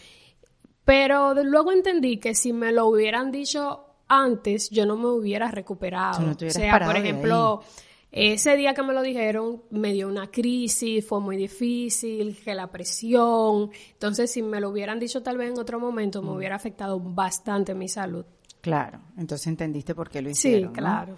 Pero 0.83 1.33
luego 1.43 1.71
entendí 1.71 2.17
que 2.17 2.35
si 2.35 2.53
me 2.53 2.71
lo 2.71 2.87
hubieran 2.87 3.31
dicho 3.31 3.85
antes, 4.07 4.69
yo 4.69 4.85
no 4.85 4.97
me 4.97 5.07
hubiera 5.07 5.49
recuperado. 5.49 6.19
No 6.19 6.35
te 6.35 6.47
o 6.47 6.51
sea, 6.51 6.79
por 6.79 6.97
ejemplo, 6.97 7.61
ese 8.11 8.57
día 8.57 8.73
que 8.73 8.83
me 8.83 8.93
lo 8.93 9.01
dijeron, 9.01 9.63
me 9.71 9.93
dio 9.93 10.07
una 10.07 10.27
crisis, 10.29 11.05
fue 11.07 11.21
muy 11.21 11.37
difícil, 11.37 12.37
que 12.43 12.53
la 12.53 12.67
presión. 12.69 13.71
Entonces, 13.93 14.31
si 14.31 14.41
me 14.41 14.59
lo 14.59 14.69
hubieran 14.69 14.99
dicho 14.99 15.23
tal 15.23 15.37
vez 15.37 15.51
en 15.51 15.59
otro 15.59 15.79
momento, 15.79 16.21
Mm. 16.21 16.25
me 16.25 16.31
hubiera 16.33 16.55
afectado 16.55 16.99
bastante 16.99 17.73
mi 17.73 17.87
salud. 17.87 18.25
Claro. 18.59 18.99
Entonces 19.17 19.47
entendiste 19.47 19.95
por 19.95 20.09
qué 20.09 20.21
lo 20.21 20.29
Sí, 20.29 20.49
hicieron, 20.49 20.63
¿no? 20.67 20.73
claro. 20.73 21.17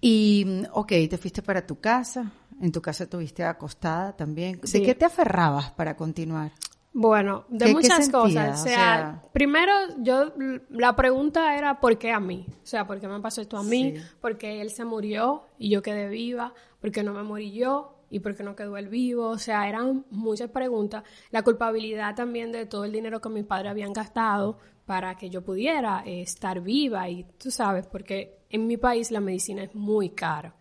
Y, 0.00 0.44
mm, 0.46 0.62
ok, 0.72 0.88
te 1.08 1.18
fuiste 1.18 1.42
para 1.42 1.66
tu 1.66 1.80
casa. 1.80 2.30
En 2.60 2.70
tu 2.72 2.80
casa 2.80 3.04
estuviste 3.04 3.42
acostada 3.44 4.14
también. 4.16 4.60
¿De 4.60 4.66
Sí. 4.66 4.82
qué 4.82 4.94
te 4.94 5.04
aferrabas 5.04 5.70
para 5.72 5.96
continuar? 5.96 6.52
Bueno, 6.98 7.44
de 7.50 7.58
¿Qué- 7.58 7.64
qué 7.66 7.72
muchas 7.74 8.08
cosas. 8.08 8.58
O 8.62 8.64
sea- 8.64 9.20
primero, 9.34 9.70
yo, 9.98 10.32
la 10.70 10.96
pregunta 10.96 11.54
era 11.58 11.78
¿por 11.78 11.98
qué 11.98 12.10
a 12.10 12.20
mí? 12.20 12.46
O 12.48 12.66
sea, 12.66 12.86
¿por 12.86 12.98
qué 12.98 13.06
me 13.06 13.20
pasó 13.20 13.42
esto 13.42 13.58
a 13.58 13.62
mí? 13.62 13.92
Sí. 13.96 14.02
¿Por 14.18 14.38
qué 14.38 14.62
él 14.62 14.70
se 14.70 14.86
murió 14.86 15.42
y 15.58 15.68
yo 15.68 15.82
quedé 15.82 16.08
viva? 16.08 16.54
¿Por 16.80 16.90
qué 16.92 17.02
no 17.02 17.12
me 17.12 17.22
morí 17.22 17.52
yo? 17.52 17.98
¿Y 18.08 18.20
por 18.20 18.34
qué 18.34 18.42
no 18.44 18.56
quedó 18.56 18.78
él 18.78 18.88
vivo? 18.88 19.26
O 19.28 19.36
sea, 19.36 19.68
eran 19.68 20.06
muchas 20.10 20.48
preguntas. 20.50 21.02
La 21.32 21.42
culpabilidad 21.42 22.14
también 22.14 22.50
de 22.50 22.64
todo 22.64 22.86
el 22.86 22.92
dinero 22.92 23.20
que 23.20 23.28
mis 23.28 23.44
padres 23.44 23.72
habían 23.72 23.92
gastado 23.92 24.56
para 24.86 25.16
que 25.18 25.28
yo 25.28 25.42
pudiera 25.42 26.02
eh, 26.06 26.22
estar 26.22 26.62
viva 26.62 27.10
y 27.10 27.24
tú 27.36 27.50
sabes, 27.50 27.86
porque 27.86 28.38
en 28.48 28.66
mi 28.66 28.78
país 28.78 29.10
la 29.10 29.20
medicina 29.20 29.64
es 29.64 29.74
muy 29.74 30.08
cara. 30.08 30.54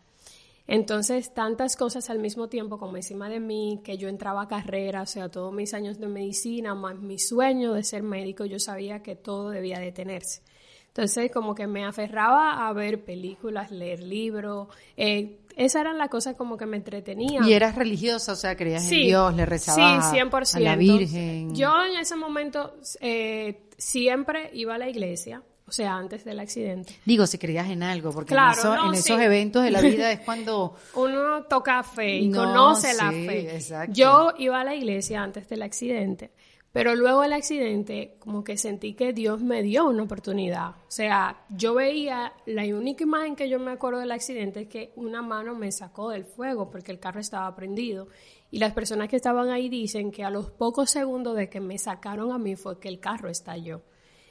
Entonces, 0.68 1.34
tantas 1.34 1.76
cosas 1.76 2.10
al 2.10 2.20
mismo 2.20 2.48
tiempo 2.50 2.78
como 2.80 2.98
encima 2.98 3.30
de 3.30 3.40
mí, 3.40 3.82
que 3.84 3.98
yo 3.98 4.10
entraba 4.10 4.44
a 4.44 4.48
carrera, 4.48 5.04
o 5.04 5.06
sea, 5.06 5.30
todos 5.30 5.54
mis 5.54 5.74
años 5.76 6.00
de 6.00 6.08
medicina, 6.08 6.74
más 6.74 6.98
mi 7.00 7.20
sueño 7.20 7.74
de 7.74 7.84
ser 7.84 8.02
médico, 8.02 8.46
yo 8.46 8.60
sabía 8.60 9.04
que 9.04 9.16
todo 9.16 9.52
debía 9.52 9.80
detenerse. 9.80 10.42
Entonces, 10.88 11.30
como 11.32 11.54
que 11.56 11.68
me 11.68 11.84
aferraba 11.86 12.68
a 12.68 12.74
ver 12.74 13.04
películas, 13.04 13.70
leer 13.70 14.02
libros, 14.02 14.70
eh, 14.98 15.40
esa 15.58 15.82
era 15.82 15.94
la 15.94 16.08
cosa 16.08 16.34
como 16.36 16.58
que 16.58 16.66
me 16.66 16.78
entretenía. 16.78 17.42
¿Y 17.46 17.54
eras 17.54 17.76
religiosa? 17.76 18.32
O 18.32 18.36
sea, 18.36 18.56
creías 18.58 18.84
Sí. 18.86 19.02
en 19.02 19.08
Dios, 19.08 19.36
le 19.36 19.46
rezabas 19.46 20.10
Sí, 20.10 20.16
100%. 20.18 20.56
a 20.58 20.60
la 20.62 20.76
Virgen. 20.78 21.54
Yo 21.54 21.72
en 21.86 21.98
ese 22.00 22.16
momento 22.16 22.74
eh, 23.02 23.68
siempre 23.78 24.50
iba 24.54 24.76
a 24.76 24.78
la 24.78 24.90
iglesia, 24.90 25.44
o 25.68 25.72
sea, 25.72 25.96
antes 25.96 26.24
del 26.26 26.40
accidente. 26.40 26.96
Digo, 27.06 27.26
si 27.28 27.38
creías 27.38 27.70
en 27.70 27.82
algo, 27.84 28.12
porque 28.12 28.30
Claro, 28.34 28.54
en, 28.54 28.60
eso- 28.60 28.76
no, 28.76 28.88
en 28.90 28.94
esos 28.94 29.18
sí. 29.18 29.24
eventos 29.24 29.64
de 29.64 29.72
la 29.72 29.82
vida 29.82 30.12
es 30.12 30.20
cuando... 30.22 30.76
Uno 30.96 31.44
toca 31.44 31.82
fe 31.84 32.18
y 32.20 32.28
No, 32.30 32.44
conoce 32.46 32.94
la 32.94 33.12
fe. 33.12 33.56
exacto. 33.56 33.94
Yo 33.94 34.34
iba 34.38 34.62
a 34.62 34.64
la 34.64 34.76
iglesia 34.76 35.24
antes 35.24 35.50
del 35.50 35.64
accidente, 35.64 36.32
pero 36.72 36.94
luego 36.94 37.22
del 37.22 37.34
accidente 37.34 38.16
como 38.20 38.44
que 38.44 38.58
sentí 38.58 38.94
que 38.94 39.14
Dios 39.14 39.42
me 39.42 39.64
dio 39.64 39.88
una 39.88 40.04
oportunidad. 40.04 40.72
O 40.72 40.92
sea, 40.92 41.38
yo 41.50 41.74
veía, 41.74 42.34
la 42.46 42.64
única 42.76 43.04
imagen 43.04 43.36
que 43.36 43.50
yo 43.50 43.60
me 43.60 43.72
acuerdo 43.72 44.02
del 44.02 44.12
accidente 44.12 44.62
es 44.62 44.68
que 44.68 44.92
una 44.98 45.22
mano 45.22 45.56
me 45.56 45.72
sacó 45.72 46.10
del 46.10 46.26
fuego 46.26 46.70
porque 46.70 46.92
el 46.92 47.00
carro 47.00 47.20
estaba 47.22 47.56
prendido. 47.56 48.08
Y 48.52 48.60
las 48.60 48.74
personas 48.74 49.10
que 49.10 49.16
estaban 49.16 49.50
ahí 49.50 49.70
dicen 49.70 50.12
que 50.12 50.24
a 50.24 50.30
los 50.30 50.52
pocos 50.52 50.92
segundos 50.92 51.36
de 51.36 51.50
que 51.50 51.60
me 51.60 51.78
sacaron 51.78 52.32
a 52.32 52.38
mí 52.38 52.56
fue 52.56 52.80
que 52.80 52.88
el 52.90 53.00
carro 53.00 53.30
estalló. 53.30 53.82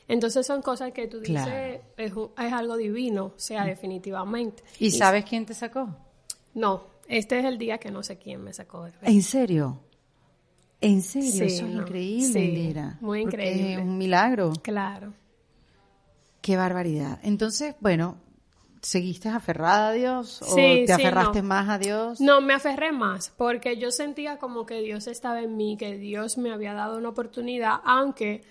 Entonces 0.06 0.46
son 0.46 0.60
cosas 0.62 0.92
que 0.92 1.06
tú 1.08 1.20
dices, 1.20 1.42
Claro. 1.96 2.32
es, 2.36 2.52
algo 2.52 2.76
divino, 2.76 3.26
o 3.26 3.38
sea, 3.38 3.64
definitivamente. 3.64 4.62
¿Y 4.78 4.90
sabes 4.90 5.24
quién 5.24 5.46
te 5.46 5.54
sacó? 5.54 5.88
No, 6.52 6.86
este 7.08 7.38
es 7.38 7.44
el 7.46 7.56
día 7.58 7.78
que 7.78 7.90
no 7.90 8.02
sé 8.02 8.18
quién 8.18 8.42
me 8.42 8.52
sacó. 8.52 8.86
¿En 9.02 9.22
serio? 9.22 9.80
¿En 10.80 11.00
serio? 11.00 11.30
Sí, 11.30 11.42
Eso 11.44 11.64
es 11.66 11.70
no. 11.72 11.82
increíble, 11.82 12.26
Sí, 12.32 12.38
Indira. 12.38 12.98
muy 13.00 13.22
increíble. 13.22 13.72
Es 13.74 13.80
un 13.80 13.96
milagro. 13.96 14.52
Claro. 14.62 15.14
Qué 16.42 16.56
barbaridad. 16.56 17.18
Entonces, 17.22 17.74
bueno, 17.80 18.18
¿seguiste 18.82 19.30
aferrada 19.30 19.88
a 19.88 19.92
Dios? 19.92 20.42
¿O 20.42 20.54
Sí, 20.54 20.82
te 20.86 20.92
aferraste 20.92 21.40
no. 21.40 21.48
más 21.48 21.68
a 21.70 21.78
Dios? 21.78 22.20
No, 22.20 22.42
me 22.42 22.52
aferré 22.52 22.92
más 22.92 23.30
porque 23.38 23.78
yo 23.78 23.90
sentía 23.90 24.36
como 24.36 24.66
que 24.66 24.82
Dios 24.82 25.06
estaba 25.06 25.40
en 25.40 25.56
mí, 25.56 25.78
que 25.78 25.96
Dios 25.96 26.36
me 26.36 26.52
había 26.52 26.74
dado 26.74 26.98
una 26.98 27.08
oportunidad, 27.08 27.76
aunque, 27.84 28.42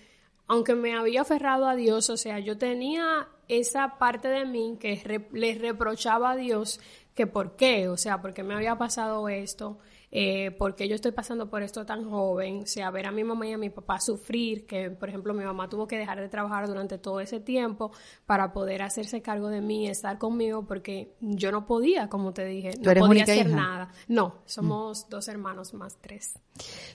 aunque 0.46 0.74
me 0.74 0.94
había 0.94 1.22
aferrado 1.22 1.66
a 1.66 1.76
Dios, 1.76 2.10
o 2.10 2.16
sea, 2.16 2.38
yo 2.38 2.58
tenía 2.58 3.28
esa 3.48 3.98
parte 3.98 4.28
de 4.28 4.44
mí 4.44 4.76
que 4.78 5.26
le 5.32 5.54
reprochaba 5.58 6.32
a 6.32 6.36
Dios 6.36 6.80
que 7.14 7.26
por 7.26 7.56
qué, 7.56 7.88
o 7.88 7.96
sea, 7.96 8.20
por 8.20 8.34
qué 8.34 8.42
me 8.42 8.54
había 8.54 8.76
pasado 8.76 9.28
esto, 9.28 9.78
eh, 10.16 10.52
por 10.52 10.76
qué 10.76 10.86
yo 10.86 10.94
estoy 10.94 11.10
pasando 11.10 11.50
por 11.50 11.64
esto 11.64 11.84
tan 11.84 12.08
joven, 12.08 12.60
o 12.62 12.66
sea, 12.66 12.88
ver 12.92 13.06
a 13.06 13.10
mi 13.10 13.24
mamá 13.24 13.48
y 13.48 13.52
a 13.52 13.58
mi 13.58 13.68
papá 13.68 13.98
sufrir, 13.98 14.64
que 14.64 14.88
por 14.88 15.08
ejemplo 15.08 15.34
mi 15.34 15.42
mamá 15.42 15.68
tuvo 15.68 15.88
que 15.88 15.98
dejar 15.98 16.20
de 16.20 16.28
trabajar 16.28 16.68
durante 16.68 16.98
todo 16.98 17.18
ese 17.18 17.40
tiempo 17.40 17.90
para 18.24 18.52
poder 18.52 18.82
hacerse 18.82 19.22
cargo 19.22 19.48
de 19.48 19.60
mí, 19.60 19.88
estar 19.88 20.16
conmigo, 20.18 20.68
porque 20.68 21.16
yo 21.20 21.50
no 21.50 21.66
podía, 21.66 22.08
como 22.08 22.32
te 22.32 22.44
dije, 22.44 22.74
¿Tú 22.74 22.84
no 22.84 22.90
eres 22.92 23.04
podía 23.04 23.24
hacer 23.24 23.48
hija? 23.48 23.56
nada. 23.56 23.88
No, 24.06 24.36
somos 24.44 25.08
dos 25.08 25.26
hermanos 25.26 25.74
más 25.74 25.98
tres. 26.00 26.34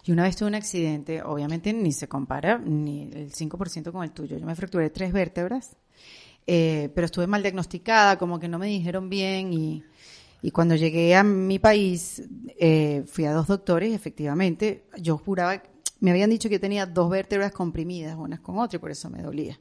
Y 0.05 0.13
una 0.13 0.23
vez 0.23 0.37
tuve 0.37 0.47
un 0.47 0.55
accidente, 0.55 1.21
obviamente 1.21 1.73
ni 1.73 1.91
se 1.91 2.07
compara 2.07 2.57
ni 2.57 3.11
el 3.11 3.33
5% 3.33 3.91
con 3.91 4.05
el 4.05 4.11
tuyo. 4.11 4.37
Yo 4.37 4.45
me 4.45 4.55
fracturé 4.55 4.91
tres 4.91 5.11
vértebras, 5.11 5.75
eh, 6.47 6.89
pero 6.95 7.03
estuve 7.03 7.27
mal 7.27 7.41
diagnosticada, 7.41 8.17
como 8.17 8.39
que 8.39 8.47
no 8.47 8.59
me 8.59 8.67
dijeron 8.67 9.09
bien 9.09 9.51
y, 9.51 9.83
y 10.41 10.51
cuando 10.51 10.75
llegué 10.75 11.15
a 11.15 11.23
mi 11.23 11.59
país 11.59 12.23
eh, 12.59 13.03
fui 13.07 13.25
a 13.25 13.33
dos 13.33 13.47
doctores 13.47 13.93
efectivamente 13.93 14.85
yo 14.97 15.17
juraba, 15.17 15.61
me 16.01 16.11
habían 16.11 16.29
dicho 16.29 16.47
que 16.47 16.55
yo 16.55 16.61
tenía 16.61 16.85
dos 16.85 17.09
vértebras 17.09 17.51
comprimidas 17.51 18.15
unas 18.17 18.39
con 18.39 18.57
otras 18.57 18.75
y 18.75 18.77
por 18.77 18.89
eso 18.91 19.09
me 19.09 19.21
dolía. 19.21 19.59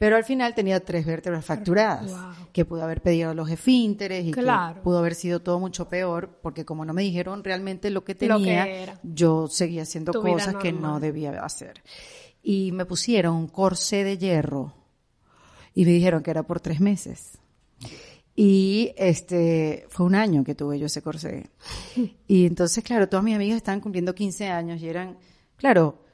Pero 0.00 0.16
al 0.16 0.24
final 0.24 0.52
tenía 0.56 0.80
tres 0.84 1.06
vértebras 1.06 1.44
fracturadas, 1.44 2.10
Wow. 2.10 2.48
que 2.52 2.64
pudo 2.64 2.82
haber 2.82 3.00
pedido 3.00 3.32
los 3.32 3.48
esfínteres 3.48 4.24
y 4.26 4.32
Claro. 4.32 4.74
que 4.74 4.80
pudo 4.80 4.98
haber 4.98 5.14
sido 5.14 5.40
todo 5.40 5.60
mucho 5.60 5.88
peor, 5.88 6.40
porque 6.42 6.64
como 6.64 6.84
no 6.84 6.92
me 6.94 7.02
dijeron 7.02 7.44
realmente 7.44 7.90
lo 7.90 8.02
que 8.04 8.14
Lo 8.14 8.18
que 8.18 8.44
tenía, 8.44 8.98
yo 9.04 9.46
seguía 9.46 9.82
haciendo 9.82 10.10
Tu 10.10 10.20
cosas 10.20 10.56
que 10.56 10.72
no 10.72 10.98
debía 10.98 11.44
hacer. 11.44 11.82
Y 12.42 12.72
me 12.72 12.84
pusieron 12.84 13.36
un 13.36 13.46
corsé 13.46 14.02
de 14.02 14.18
hierro 14.18 14.74
y 15.74 15.84
me 15.84 15.92
dijeron 15.92 16.24
que 16.24 16.32
era 16.32 16.42
por 16.42 16.58
tres 16.60 16.80
meses. 16.80 17.38
Y 18.40 18.92
este 18.96 19.84
fue 19.88 20.06
un 20.06 20.14
año 20.14 20.44
que 20.44 20.54
tuve 20.54 20.78
yo 20.78 20.86
ese 20.86 21.02
corsé. 21.02 21.50
Y 22.28 22.46
entonces, 22.46 22.84
claro, 22.84 23.08
todas 23.08 23.24
mis 23.24 23.34
amigas 23.34 23.56
estaban 23.56 23.80
cumpliendo 23.80 24.14
15 24.14 24.46
años 24.46 24.80
y 24.80 24.88
eran, 24.88 25.18
claro, 25.56 26.04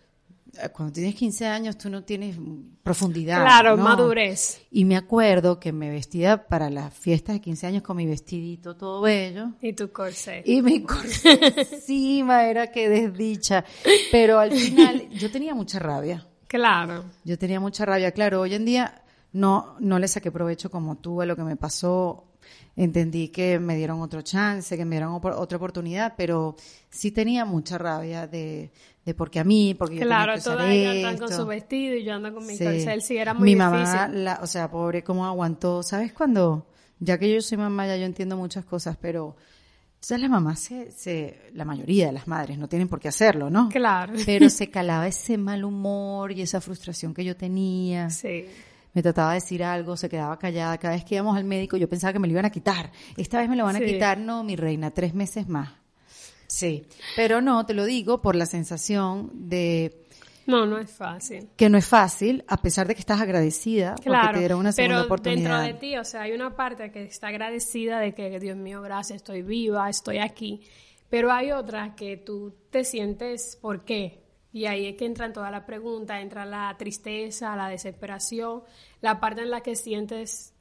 eh, 0.55 0.71
cuando 0.71 0.95
tienes 0.95 1.15
15 1.17 1.47
años 1.47 1.77
tú 1.77 1.91
no 1.91 2.03
tienes 2.03 2.39
profundidad. 2.83 3.43
Claro, 3.43 3.77
¿no? 3.77 3.85
madurez. 3.85 4.63
Y 4.71 4.87
me 4.87 4.97
acuerdo 4.97 5.61
que 5.61 5.71
me 5.73 5.91
vestía 5.91 6.47
para 6.47 6.71
las 6.71 6.95
fiestas 6.95 7.35
de 7.35 7.41
15 7.43 7.67
años 7.67 7.83
con 7.83 7.99
mi 7.99 8.07
vestidito 8.07 8.75
todo 8.75 9.03
bello. 9.03 9.51
Y 9.61 9.75
tu 9.75 9.93
corset. 9.93 10.49
Y 10.49 10.63
mi 10.63 10.83
corsé 10.83 11.39
encima 11.59 12.47
era 12.47 12.71
que 12.71 12.89
desdicha. 12.89 13.67
Pero 14.11 14.39
al 14.39 14.53
final 14.53 15.11
yo 15.11 15.31
tenía 15.31 15.55
mucha 15.55 15.79
rabia. 15.79 16.27
Claro. 16.47 17.05
Yo 17.23 17.37
tenía 17.37 17.61
mucha 17.61 17.85
rabia. 17.85 18.13
Claro, 18.13 18.41
hoy 18.41 18.55
en 18.55 18.65
día 18.65 19.04
no, 19.35 19.77
no 19.81 19.99
le 19.99 20.09
saqué 20.09 20.33
provecho 20.33 20.71
como 20.71 20.97
tú 20.97 21.21
a 21.21 21.27
lo 21.27 21.37
que 21.37 21.45
me 21.45 21.57
pasó. 21.57 22.25
Entendí 22.77 23.29
que 23.29 23.59
me 23.61 23.77
dieron 23.77 24.01
otro 24.03 24.23
chance, 24.23 24.77
que 24.77 24.85
me 24.85 24.97
dieron 24.97 25.15
otra 25.23 25.57
oportunidad, 25.57 26.15
pero 26.17 26.57
sí 26.91 27.11
tenía 27.13 27.45
mucha 27.45 27.79
rabia 27.79 28.27
de, 28.27 28.73
de 29.05 29.15
porque 29.15 29.39
a 29.39 29.45
mí, 29.45 29.75
porque 29.75 29.97
yo 29.97 30.03
Claro, 30.03 30.33
tenía 30.33 30.43
que 30.43 30.51
todas 30.51 30.71
ellas 30.71 30.97
están 30.97 31.19
con 31.19 31.33
su 31.33 31.47
vestido 31.47 31.95
y 31.97 32.05
yo 32.05 32.15
ando 32.15 32.35
con 32.35 32.45
mi 32.47 32.57
Sí. 32.57 32.65
corset. 32.65 33.01
Sí, 33.01 33.17
era 33.17 33.33
muy 33.33 33.45
Mi 33.51 33.57
mamá, 33.57 33.79
difícil. 34.07 34.25
la- 34.25 34.41
o 34.43 34.47
sea, 34.47 34.71
pobre, 34.71 35.05
cómo 35.05 35.25
aguantó. 35.25 35.83
¿Sabes 35.83 36.13
cuando? 36.13 36.67
Ya 36.99 37.17
que 37.19 37.33
yo 37.33 37.41
soy 37.41 37.59
mamá, 37.59 37.87
ya 37.87 37.97
yo 37.97 38.05
entiendo 38.07 38.37
muchas 38.37 38.65
cosas, 38.65 38.97
pero 39.01 39.37
¿sabes? 40.01 40.23
las 40.23 40.31
mamás, 40.31 40.59
se, 40.61 40.91
se, 40.91 41.51
la 41.55 41.65
mayoría 41.65 42.07
de 42.07 42.13
las 42.13 42.27
madres 42.29 42.59
no 42.59 42.69
tienen 42.69 42.89
por 42.89 42.99
qué 43.01 43.09
hacerlo, 43.09 43.51
¿no? 43.51 43.69
Claro. 43.71 44.15
Pero 44.27 44.49
se 44.51 44.69
calaba 44.71 45.07
ese 45.07 45.39
mal 45.39 45.65
humor 45.65 46.33
y 46.33 46.43
esa 46.43 46.61
frustración 46.61 47.15
que 47.15 47.25
yo 47.25 47.37
tenía. 47.37 48.11
Sí. 48.11 48.47
Me 48.95 49.03
trataba 49.03 49.31
de 49.31 49.41
decir 49.41 49.63
algo, 49.65 49.97
se 49.97 50.09
quedaba 50.09 50.39
callada. 50.39 50.79
Cada 50.79 50.95
vez 50.95 51.05
que 51.05 51.17
íbamos 51.17 51.37
al 51.37 51.45
médico, 51.45 51.77
yo 51.77 51.89
pensaba 51.89 52.13
que 52.13 52.19
me 52.19 52.27
lo 52.29 52.33
iban 52.33 52.45
a 52.47 52.51
quitar. 52.51 52.91
Esta 53.17 53.39
vez 53.41 53.49
me 53.49 53.57
lo 53.57 53.65
van 53.65 53.77
a 53.77 53.81
Sí. 53.81 53.85
quitar. 53.87 54.19
No, 54.19 54.45
mi 54.45 54.57
reina, 54.57 54.91
tres 54.93 55.15
meses 55.15 55.49
más. 55.49 55.71
Sí. 56.47 56.85
Pero 57.17 57.41
no, 57.41 57.67
te 57.67 57.75
lo 57.75 57.85
digo 57.85 58.23
por 58.23 58.37
la 58.37 58.47
sensación 58.47 59.31
de 59.35 60.05
No, 60.47 60.67
no 60.67 60.79
es 60.79 60.91
fácil. 60.93 61.49
que 61.57 61.69
no 61.69 61.79
es 61.79 61.87
fácil, 61.87 62.45
a 62.47 62.59
pesar 62.59 62.87
de 62.87 62.95
que 62.95 63.01
estás 63.01 63.21
agradecida 63.21 63.95
porque 63.97 64.11
Claro, 64.11 64.33
te 64.35 64.39
dieron 64.41 64.61
una 64.61 64.71
segunda 64.73 64.97
pero 64.97 65.07
oportunidad. 65.07 65.63
dentro 65.63 65.75
de 65.75 65.81
ti, 65.81 65.97
o 65.97 66.05
sea, 66.05 66.23
hay 66.23 66.33
una 66.33 66.55
parte 66.55 66.93
que 66.93 67.03
está 67.05 67.29
agradecida 67.29 67.99
de 67.99 68.15
que, 68.15 68.39
Dios 68.39 68.57
mío, 68.57 68.81
gracias, 68.83 69.17
estoy 69.17 69.43
viva, 69.43 69.89
estoy 69.89 70.19
aquí. 70.19 70.61
Pero 71.11 71.33
hay 71.33 71.51
otra 71.51 71.95
que 71.97 72.17
tú 72.19 72.55
te 72.71 72.85
sientes, 72.85 73.57
¿por 73.61 73.85
qué? 73.85 74.23
Y 74.55 74.67
ahí 74.67 74.87
es 74.87 74.95
que 74.97 75.05
entran 75.05 75.33
toda 75.33 75.51
la 75.51 75.67
pregunta, 75.67 76.21
entra 76.21 76.47
la 76.47 76.77
tristeza, 76.79 77.57
la 77.57 77.69
desesperación, 77.69 78.63
la 79.01 79.19
parte 79.19 79.43
en 79.43 79.51
la 79.51 79.63
que 79.63 79.75
sientes, 79.75 80.55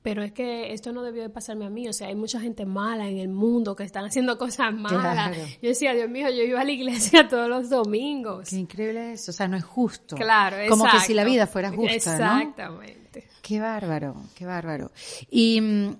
pero 0.00 0.22
es 0.22 0.30
que 0.30 0.72
esto 0.72 0.92
no 0.92 1.02
debió 1.02 1.22
de 1.22 1.28
pasarme 1.28 1.66
a 1.66 1.68
mí, 1.68 1.88
o 1.88 1.92
sea, 1.92 2.06
hay 2.06 2.14
mucha 2.14 2.40
gente 2.40 2.64
mala 2.64 3.08
en 3.08 3.18
el 3.18 3.30
mundo 3.30 3.74
que 3.74 3.82
están 3.82 4.04
haciendo 4.04 4.38
cosas 4.38 4.72
malas. 4.78 5.00
Claro. 5.00 5.34
Yo 5.60 5.70
decía, 5.70 5.92
Dios 5.92 6.08
mío, 6.08 6.30
yo 6.30 6.44
iba 6.44 6.60
a 6.60 6.64
la 6.64 6.70
iglesia 6.70 7.26
todos 7.28 7.48
los 7.48 7.68
domingos. 7.68 8.48
Qué 8.48 8.54
increíble 8.58 9.14
es, 9.14 9.28
o 9.28 9.32
sea, 9.32 9.48
no 9.48 9.56
es 9.56 9.64
justo. 9.64 10.14
Claro, 10.14 10.58
Como 10.68 10.84
que 10.84 10.90
exacto. 10.90 11.06
si 11.08 11.14
la 11.14 11.24
vida 11.24 11.48
fuera 11.48 11.70
justa, 11.70 11.82
¿no? 11.82 11.90
Exactamente. 11.94 13.28
Qué 13.42 13.58
bárbaro, 13.58 14.14
qué 14.36 14.46
bárbaro. 14.46 14.92
Y 15.28 15.60
mm, 15.60 15.96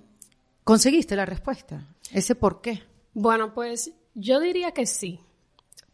conseguiste 0.63 1.17
la 1.17 1.27
respuesta, 1.27 1.89
ese 2.13 2.37
por 2.37 2.61
qué. 2.61 2.85
Bueno, 3.15 3.53
pues 3.53 3.91
yo 4.15 4.39
diría 4.39 4.71
que 4.71 4.87
sí. 4.87 5.19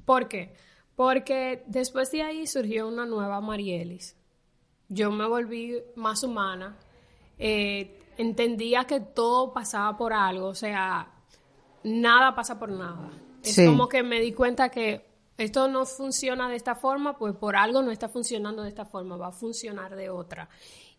¿Por 0.05 0.29
qué? 0.29 0.68
Porque 0.99 1.63
después 1.69 2.11
de 2.11 2.23
ahí 2.23 2.45
surgió 2.49 2.89
una 2.89 3.07
nueva 3.07 3.41
Marielis. 3.41 4.17
Yo 4.89 5.13
me 5.13 5.29
volví 5.29 5.77
más 5.95 6.25
humana. 6.25 6.77
eh, 7.41 8.01
entendía 8.17 8.83
que 8.85 8.99
todo 8.99 9.53
pasaba 9.53 9.97
por 9.97 10.13
algo. 10.13 10.47
O 10.49 10.55
sea, 10.57 11.09
nada 11.85 12.35
pasa 12.35 12.59
por 12.59 12.69
nada. 12.69 13.11
Es 13.45 13.55
Sí. 13.55 13.65
como 13.65 13.89
que 13.89 14.03
me 14.03 14.19
di 14.21 14.33
cuenta 14.33 14.71
que 14.71 15.07
esto 15.37 15.69
no 15.69 15.87
funciona 15.87 16.49
de 16.49 16.57
esta 16.57 16.75
forma, 16.75 17.17
pues 17.17 17.37
por 17.37 17.55
algo 17.55 17.81
no 17.81 17.93
está 17.93 18.09
funcionando 18.09 18.65
de 18.65 18.71
esta 18.71 18.85
forma, 18.87 19.17
va 19.17 19.29
a 19.29 19.31
funcionar 19.33 19.95
de 19.95 20.11
otra. 20.11 20.49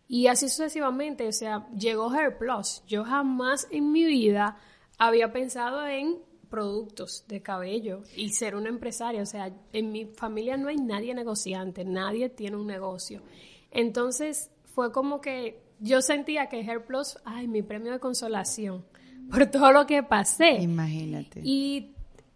Y 0.08 0.28
así 0.28 0.48
sucesivamente, 0.48 1.28
o 1.28 1.32
sea, 1.32 1.68
llegó 1.76 2.10
Hair 2.10 2.38
Plus. 2.38 2.82
Yo 2.86 3.04
jamás 3.04 3.68
en 3.70 3.92
mi 3.92 4.06
vida 4.06 4.56
había 4.96 5.30
pensado 5.30 5.86
en 5.86 6.22
productos 6.50 7.24
de 7.28 7.40
cabello 7.40 8.02
y 8.16 8.30
ser 8.30 8.54
una 8.56 8.68
empresaria. 8.68 9.22
O 9.22 9.26
sea, 9.26 9.50
en 9.72 9.92
mi 9.92 10.04
familia 10.06 10.56
no 10.58 10.68
hay 10.68 10.76
nadie 10.76 11.14
negociante, 11.14 11.84
nadie 11.84 12.28
tiene 12.28 12.56
un 12.56 12.66
negocio. 12.66 13.22
Entonces 13.70 14.50
fue 14.74 14.92
como 14.92 15.20
que 15.20 15.62
yo 15.78 16.02
sentía 16.02 16.48
que 16.48 16.60
Hair 16.60 16.84
Plus, 16.84 17.16
ay, 17.24 17.48
mi 17.48 17.62
premio 17.62 17.92
de 17.92 17.98
consolación 18.00 18.84
por 19.30 19.46
todo 19.46 19.72
lo 19.72 19.86
que 19.86 20.02
pasé. 20.02 20.58
Imagínate. 20.60 21.40
Y 21.44 21.94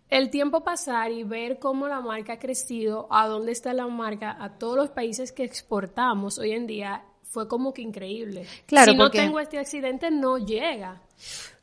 el 0.09 0.31
tiempo 0.31 0.63
pasar 0.63 1.11
y 1.11 1.25
ver 1.25 1.59
cómo 1.59 1.89
la 1.89 2.01
marca 2.01 2.35
ha 2.35 2.39
crecido, 2.39 3.09
a 3.11 3.27
dónde 3.27 3.53
está 3.53 3.75
la 3.75 3.87
marca, 3.89 4.37
a 4.43 4.59
todos 4.59 4.77
los 4.77 4.91
países 4.91 5.33
que 5.33 5.43
exportamos 5.45 6.39
hoy 6.39 6.53
en 6.53 6.67
día, 6.67 7.05
fue 7.23 7.49
como 7.49 7.75
que 7.75 7.83
increíble. 7.83 8.47
Claro, 8.67 8.93
si 8.93 8.97
no 8.99 9.05
porque- 9.07 9.19
tengo 9.19 9.41
este 9.41 9.59
accidente, 9.59 10.11
no 10.13 10.39
llega. 10.39 11.03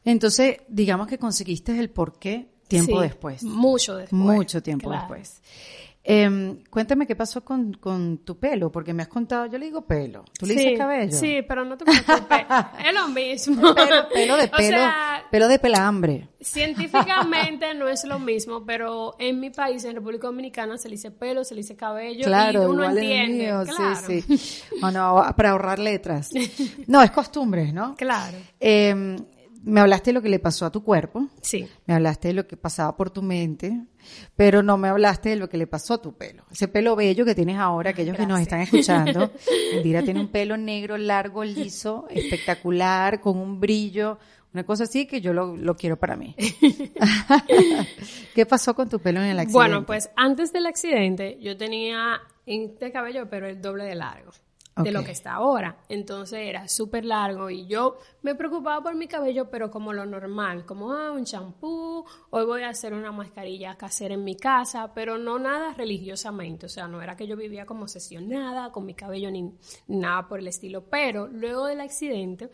Entonces, 0.06 0.58
digamos 0.68 1.08
que 1.08 1.18
conseguiste 1.18 1.78
el 1.78 1.90
porqué 1.90 2.48
tiempo 2.68 3.02
Sí, 3.02 3.08
después. 3.08 3.44
Mucho 3.44 3.96
después. 3.98 4.14
Mucho 4.20 4.64
tiempo 4.64 4.90
claro. 4.90 5.02
después. 5.14 5.42
Em, 6.04 6.64
cuéntame 6.72 7.06
qué 7.06 7.16
pasó 7.16 7.46
con, 7.46 7.74
con 7.74 8.20
tu 8.26 8.40
pelo, 8.40 8.72
porque 8.72 8.92
me 8.92 9.04
has 9.04 9.08
contado, 9.08 9.46
yo 9.46 9.60
le 9.60 9.66
digo 9.68 9.86
pelo, 9.86 10.26
tú 10.40 10.48
le 10.48 10.56
Sí, 10.56 10.60
dices 10.60 10.80
cabello. 10.80 11.12
Sí, 11.16 11.42
pero 11.48 11.64
no 11.64 11.78
te 11.78 11.86
preocupes. 11.86 12.40
es 12.88 12.94
lo 12.96 13.08
mismo. 13.10 13.76
Pelo, 13.76 14.10
pelo 14.12 14.36
de 14.38 14.46
O 14.52 14.52
pelo, 14.52 14.78
sea, 14.78 15.24
pelo 15.30 15.48
de 15.48 15.60
pelambre. 15.60 16.30
Científicamente 16.40 17.76
no 17.76 17.88
es 17.88 18.04
lo 18.06 18.18
mismo, 18.32 18.66
pero 18.66 19.16
en 19.20 19.40
mi 19.40 19.52
país, 19.52 19.84
en 19.86 19.94
República 19.96 20.26
Dominicana, 20.26 20.80
se 20.80 20.90
le 20.90 20.96
dice 20.96 21.12
pelo, 21.12 21.44
se 21.44 21.54
le 21.54 21.62
dice 21.62 21.76
cabello 21.76 22.26
Claro, 22.26 22.64
y 22.64 22.66
uno 22.66 22.84
igual 22.86 22.98
entiende. 22.98 23.38
mío, 23.46 23.64
claro. 23.66 24.08
sí, 24.08 24.22
sí. 24.22 24.64
O 24.82 24.90
no, 24.90 25.24
para 25.38 25.52
ahorrar 25.52 25.78
letras. 25.78 26.32
No, 26.88 27.04
es 27.04 27.12
costumbre, 27.12 27.72
¿no? 27.72 27.96
Claro. 27.96 28.38
Em, 28.60 29.18
me 29.64 29.80
hablaste 29.82 30.10
de 30.10 30.14
lo 30.14 30.22
que 30.22 30.30
le 30.30 30.40
pasó 30.40 30.66
a 30.66 30.72
tu 30.72 30.84
cuerpo, 30.84 31.28
Sí. 31.42 31.68
me 31.86 31.94
hablaste 31.94 32.30
de 32.30 32.34
lo 32.34 32.48
que 32.48 32.58
pasaba 32.58 32.96
por 32.98 33.10
tu 33.12 33.22
mente, 33.22 33.86
pero 34.36 34.64
no 34.64 34.78
me 34.78 34.88
hablaste 34.88 35.30
de 35.30 35.36
lo 35.36 35.50
que 35.50 35.58
le 35.58 35.68
pasó 35.68 35.96
a 35.96 36.02
tu 36.02 36.14
pelo. 36.18 36.44
Ese 36.52 36.68
pelo 36.68 36.96
bello 36.96 37.26
que 37.26 37.36
tienes 37.36 37.58
ahora, 37.58 37.92
aquellos 37.92 38.18
que 38.18 38.26
nos 38.26 38.40
están 38.40 38.62
escuchando. 38.62 39.32
Indira 39.76 40.02
tiene 40.04 40.20
un 40.20 40.30
pelo 40.30 40.58
negro, 40.58 40.98
largo, 40.98 41.44
liso, 41.44 42.08
espectacular, 42.10 43.22
con 43.22 43.38
un 43.38 43.60
brillo, 43.60 44.18
una 44.54 44.66
cosa 44.66 44.84
así 44.84 45.06
que 45.06 45.22
yo 45.22 45.32
lo, 45.34 45.56
lo 45.56 45.76
quiero 45.76 45.98
para 45.98 46.18
mí. 46.18 46.36
¿Qué 48.36 48.46
pasó 48.46 48.74
con 48.76 48.90
tu 48.90 49.00
pelo 49.00 49.20
en 49.22 49.28
el 49.28 49.40
accidente? 49.40 49.54
Bueno, 49.54 49.86
pues 49.86 50.10
antes 50.16 50.52
del 50.52 50.66
accidente 50.66 51.38
yo 51.42 51.56
tenía 51.58 52.20
este 52.46 52.92
cabello, 52.92 53.30
pero 53.30 53.48
el 53.48 53.62
doble 53.62 53.84
de 53.86 53.96
largo 53.96 54.32
de 54.76 54.92
lo 54.92 55.04
que 55.04 55.12
está 55.12 55.34
ahora. 55.34 55.78
Entonces 55.90 56.40
era 56.40 56.68
súper 56.68 57.06
largo 57.06 57.50
y 57.50 57.68
yo 57.68 57.98
me 58.22 58.36
preocupaba 58.36 58.82
por 58.82 58.96
mi 58.96 59.08
cabello, 59.08 59.50
pero 59.50 59.70
como 59.70 59.94
lo 59.94 60.06
normal, 60.06 60.66
como 60.66 60.92
ah, 60.94 61.12
un 61.12 61.26
champú, 61.26 62.06
hoy 62.30 62.46
voy 62.46 62.64
a 62.64 62.70
hacer 62.70 62.94
una 62.94 63.12
mascarilla 63.12 63.76
casera 63.76 64.14
en 64.14 64.24
mi 64.24 64.36
casa, 64.36 64.94
pero 64.94 65.18
no 65.18 65.40
nada 65.40 65.74
religiosamente. 65.74 66.66
O 66.66 66.70
sea, 66.70 66.88
no 66.88 67.02
era 67.02 67.16
que 67.16 67.28
yo 67.28 67.36
vivía 67.36 67.66
como 67.66 67.84
obsesionada 67.84 68.72
con 68.72 68.86
mi 68.86 68.94
cabello 68.94 69.30
ni 69.32 69.54
nada 69.88 70.28
por 70.28 70.40
el 70.40 70.48
estilo. 70.48 70.86
Pero 70.90 71.28
luego 71.28 71.66
del 71.66 71.82
accidente, 71.82 72.52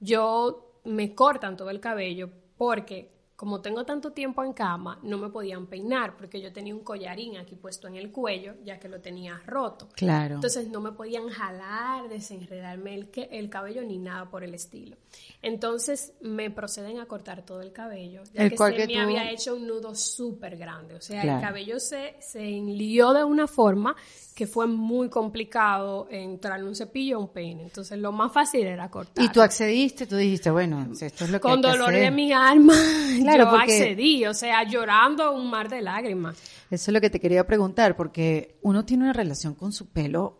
yo 0.00 0.80
me 0.84 1.14
cortan 1.14 1.56
todo 1.56 1.70
el 1.70 1.80
cabello 1.80 2.30
porque 2.56 3.15
como 3.36 3.60
tengo 3.60 3.84
tanto 3.84 4.12
tiempo 4.12 4.42
en 4.42 4.54
cama, 4.54 4.98
no 5.02 5.18
me 5.18 5.28
podían 5.28 5.66
peinar 5.66 6.16
porque 6.16 6.40
yo 6.40 6.52
tenía 6.54 6.74
un 6.74 6.80
collarín 6.80 7.36
aquí 7.36 7.54
puesto 7.54 7.86
en 7.86 7.96
el 7.96 8.10
cuello, 8.10 8.54
ya 8.64 8.80
que 8.80 8.88
lo 8.88 9.00
tenía 9.00 9.42
roto. 9.46 9.88
Claro. 9.94 10.36
Entonces 10.36 10.68
no 10.68 10.80
me 10.80 10.92
podían 10.92 11.28
jalar, 11.28 12.08
desenredarme 12.08 12.94
el, 12.94 13.10
que- 13.10 13.28
el 13.30 13.50
cabello 13.50 13.82
ni 13.82 13.98
nada 13.98 14.30
por 14.30 14.42
el 14.42 14.54
estilo. 14.54 14.96
Entonces 15.42 16.14
me 16.22 16.50
proceden 16.50 16.98
a 16.98 17.06
cortar 17.06 17.44
todo 17.44 17.60
el 17.60 17.72
cabello, 17.72 18.22
ya 18.32 18.42
El 18.44 18.50
que 18.50 18.56
se 18.56 18.74
que 18.74 18.86
me 18.86 18.94
tú- 18.94 19.00
había 19.00 19.30
hecho 19.30 19.54
un 19.54 19.66
nudo 19.66 19.94
súper 19.94 20.56
grande. 20.56 20.94
O 20.94 21.00
sea, 21.00 21.20
Claro. 21.22 21.38
el 21.38 21.44
cabello 21.44 21.78
se, 21.78 22.16
se 22.20 22.40
enlió 22.42 23.12
de 23.12 23.22
una 23.24 23.46
forma 23.46 23.94
que 24.36 24.46
fue 24.46 24.66
muy 24.66 25.08
complicado 25.08 26.06
entrar 26.10 26.60
en 26.60 26.66
un 26.66 26.76
cepillo 26.76 27.16
o 27.16 27.22
un 27.22 27.28
peine. 27.28 27.62
Entonces 27.62 27.98
lo 27.98 28.12
más 28.12 28.30
fácil 28.32 28.66
era 28.66 28.90
cortar. 28.90 29.24
Y 29.24 29.30
tú 29.30 29.40
accediste, 29.40 30.06
tú 30.06 30.14
dijiste, 30.16 30.50
bueno, 30.50 30.86
esto 30.92 31.24
es 31.24 31.30
lo 31.30 31.38
que 31.38 31.40
Con 31.40 31.52
hay 31.52 31.62
que 31.62 31.68
dolor 31.68 31.88
hacer. 31.88 32.00
de 32.02 32.10
mi 32.10 32.32
alma, 32.34 32.74
Claro, 33.22 33.44
yo 33.44 33.50
porque- 33.50 33.72
accedí, 33.72 34.26
o 34.26 34.34
sea, 34.34 34.62
llorando 34.64 35.32
un 35.32 35.48
mar 35.48 35.70
de 35.70 35.80
lágrimas. 35.80 36.36
Eso 36.70 36.90
es 36.90 36.92
lo 36.92 37.00
que 37.00 37.08
te 37.08 37.18
quería 37.18 37.46
preguntar, 37.46 37.96
porque 37.96 38.58
uno 38.60 38.84
tiene 38.84 39.04
una 39.04 39.14
relación 39.14 39.54
con 39.54 39.72
su 39.72 39.86
pelo 39.88 40.38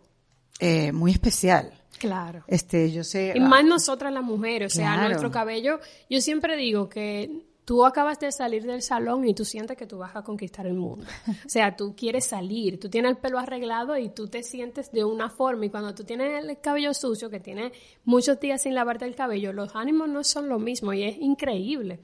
eh, 0.60 0.92
muy 0.92 1.10
especial. 1.12 1.72
Claro. 1.98 2.44
Este, 2.48 2.92
yo 2.92 3.02
sé. 3.02 3.32
Y 3.34 3.40
más 3.40 3.64
nosotras 3.64 4.12
las 4.12 4.22
mujeres, 4.22 4.74
o 4.74 4.76
sea, 4.76 4.92
Claro. 4.92 5.08
nuestro 5.08 5.30
cabello, 5.30 5.80
yo 6.10 6.20
siempre 6.20 6.54
digo 6.58 6.90
que 6.90 7.45
tú 7.66 7.84
acabas 7.84 8.20
de 8.20 8.30
salir 8.30 8.62
del 8.62 8.80
salón 8.80 9.26
y 9.26 9.34
tú 9.34 9.44
sientes 9.44 9.76
que 9.76 9.86
tú 9.86 9.98
vas 9.98 10.14
a 10.14 10.22
conquistar 10.22 10.66
el 10.68 10.74
mundo. 10.74 11.04
O 11.44 11.48
sea, 11.48 11.76
tú 11.76 11.94
quieres 11.96 12.24
salir, 12.24 12.78
tú 12.78 12.88
tienes 12.88 13.10
el 13.10 13.16
pelo 13.18 13.40
arreglado 13.40 13.98
y 13.98 14.08
tú 14.08 14.28
te 14.28 14.44
sientes 14.44 14.92
de 14.92 15.04
una 15.04 15.28
forma 15.28 15.66
y 15.66 15.70
cuando 15.70 15.92
tú 15.92 16.04
tienes 16.04 16.44
el 16.44 16.60
cabello 16.60 16.94
sucio, 16.94 17.28
que 17.28 17.40
tienes 17.40 17.72
muchos 18.04 18.38
días 18.38 18.62
sin 18.62 18.74
lavarte 18.74 19.04
el 19.04 19.16
cabello, 19.16 19.52
los 19.52 19.74
ánimos 19.74 20.08
no 20.08 20.22
son 20.22 20.48
lo 20.48 20.60
mismo 20.60 20.92
y 20.92 21.02
es 21.02 21.18
increíble. 21.18 21.98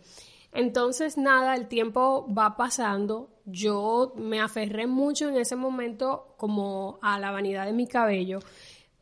Entonces, 0.52 1.16
nada, 1.16 1.54
el 1.54 1.68
tiempo 1.68 2.26
va 2.36 2.56
pasando. 2.56 3.30
Yo 3.46 4.12
me 4.16 4.40
aferré 4.40 4.86
mucho 4.86 5.28
en 5.28 5.36
ese 5.36 5.56
momento 5.56 6.34
como 6.36 6.98
a 7.02 7.18
la 7.20 7.30
vanidad 7.30 7.66
de 7.66 7.72
mi 7.72 7.86
cabello. 7.86 8.40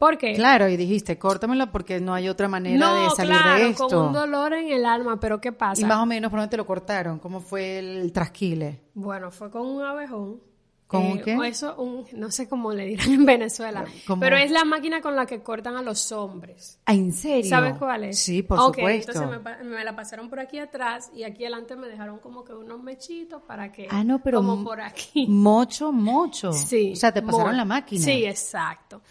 Porque 0.01 0.33
Claro, 0.33 0.67
y 0.67 0.79
dijiste, 0.79 1.19
córtamelo 1.19 1.71
porque 1.71 2.01
no 2.01 2.15
hay 2.15 2.27
otra 2.31 2.49
manera 2.49 2.79
no, 2.79 2.95
de 3.05 3.11
salir 3.11 3.35
claro, 3.35 3.65
de 3.65 3.71
esto. 3.71 3.87
con 3.87 4.07
un 4.07 4.13
dolor 4.15 4.55
en 4.55 4.73
el 4.73 4.87
alma, 4.87 5.21
pero 5.21 5.43
¿qué 5.43 5.53
pasa? 5.53 5.79
y 5.79 5.85
más 5.85 5.99
o 5.99 6.07
menos, 6.07 6.31
¿por 6.31 6.41
dónde 6.41 6.51
te 6.51 6.57
lo 6.57 6.65
cortaron? 6.65 7.19
¿Cómo 7.19 7.41
fue 7.41 7.79
el 7.81 8.11
trasquile? 8.11 8.81
Bueno, 8.95 9.31
fue 9.31 9.51
con 9.51 9.67
un 9.67 9.83
abejón. 9.83 10.41
Eh, 10.41 10.87
¿Con 10.87 11.05
un 11.05 11.21
qué? 11.21 11.37
o 11.37 11.45
Eso, 11.45 11.75
un, 11.77 12.07
no 12.15 12.31
sé 12.31 12.49
cómo 12.49 12.73
le 12.73 12.87
dirán 12.87 13.13
en 13.13 13.27
Venezuela, 13.27 13.85
¿Cómo? 14.07 14.21
pero 14.21 14.39
es 14.39 14.51
la 14.51 14.65
máquina 14.65 15.03
con 15.03 15.15
la 15.15 15.27
que 15.27 15.43
cortan 15.43 15.77
a 15.77 15.83
los 15.83 16.11
hombres. 16.13 16.81
Ah, 16.87 16.95
¿En 16.95 17.13
serio? 17.13 17.51
¿Sabes 17.51 17.77
cuál 17.77 18.05
es? 18.05 18.19
Sí, 18.19 18.43
por 18.43 18.59
Ok, 18.59 18.77
supuesto. 18.77 19.13
Entonces 19.13 19.67
me, 19.67 19.85
la 19.85 19.95
pasaron 19.95 20.31
por 20.31 20.41
aquí 20.41 20.59
atrás 20.59 21.11
y 21.15 21.25
aquí 21.25 21.45
adelante 21.45 21.77
me 21.77 21.89
dejaron 21.89 22.21
como 22.21 22.43
que 22.43 22.55
unos 22.55 22.83
mechitos 22.83 23.43
para 23.43 23.71
que. 23.71 23.87
Ah, 23.91 24.03
no, 24.03 24.23
pero 24.23 24.39
Como 24.39 24.65
por 24.65 24.81
aquí. 24.81 25.27
Mocho, 25.29 25.93
mocho. 25.93 26.55
Sí. 26.55 26.93
O 26.95 26.97
sea, 26.97 27.13
te 27.13 27.21
pasaron 27.21 27.55
la 27.55 27.67
máquina. 27.67 28.03
Sí, 28.03 28.25
exacto. 28.25 29.03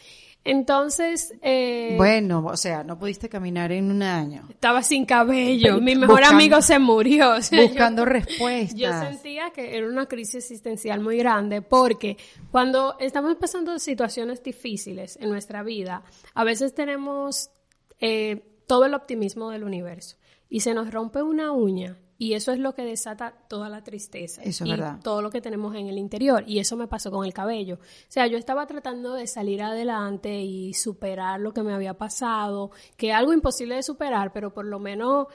Entonces. 0.43 1.33
eh, 1.41 1.95
Bueno, 1.97 2.43
o 2.45 2.57
sea, 2.57 2.83
no 2.83 2.97
pudiste 2.97 3.29
caminar 3.29 3.71
en 3.71 3.91
un 3.91 4.01
año. 4.01 4.45
Estaba 4.49 4.81
sin 4.83 5.05
cabello. 5.05 5.79
Mi 5.79 5.95
mejor 5.95 6.17
buscando- 6.19 6.35
amigo 6.35 6.61
se 6.61 6.79
murió. 6.79 7.33
O 7.37 7.41
sea, 7.41 7.59
yo- 7.61 7.67
Buscando 7.67 8.05
respuestas. 8.05 8.75
Yo 8.79 8.91
sentía 8.99 9.51
que 9.51 9.77
era 9.77 9.87
una 9.87 10.05
crisis 10.07 10.35
existencial 10.35 10.99
muy 11.01 11.17
grande 11.17 11.61
porque 11.61 12.17
cuando 12.51 12.95
estamos 12.99 13.35
pasando 13.35 13.77
situaciones 13.79 14.41
difíciles 14.43 15.17
en 15.21 15.29
nuestra 15.29 15.63
vida, 15.63 16.03
a 16.33 16.43
veces 16.43 16.73
tenemos 16.73 17.51
eh, 17.99 18.43
todo 18.67 18.85
el 18.85 18.93
optimismo 18.93 19.49
del 19.51 19.63
universo 19.63 20.17
y 20.49 20.61
se 20.61 20.73
nos 20.73 20.91
rompe 20.91 21.21
una 21.21 21.51
uña 21.51 21.97
y 22.21 22.33
eso 22.33 22.51
es 22.51 22.59
lo 22.59 22.75
que 22.75 22.83
desata 22.83 23.33
toda 23.47 23.69
la 23.69 23.81
tristeza 23.81 24.41
Eso 24.43 24.65
es 24.65 24.67
y 24.67 24.71
verdad. 24.71 24.99
todo 25.01 25.21
lo 25.21 25.31
que 25.31 25.39
tenemos 25.39 25.73
en 25.75 25.87
el 25.87 25.97
interior 25.97 26.43
y 26.45 26.59
eso 26.59 26.75
me 26.75 26.85
pasó 26.85 27.09
con 27.09 27.25
el 27.25 27.33
cabello. 27.33 27.75
O 27.75 28.11
sea, 28.11 28.27
yo 28.27 28.37
estaba 28.37 28.67
tratando 28.67 29.13
de 29.13 29.25
salir 29.25 29.63
adelante 29.63 30.41
y 30.41 30.73
superar 30.73 31.39
lo 31.39 31.53
que 31.53 31.63
me 31.63 31.73
había 31.73 31.93
pasado, 31.95 32.71
que 32.97 33.09
es 33.11 33.15
algo 33.15 33.31
imposible 33.31 33.75
de 33.75 33.83
superar, 33.83 34.33
pero 34.33 34.53
por 34.53 34.65
lo 34.65 34.79
menos 34.79 35.27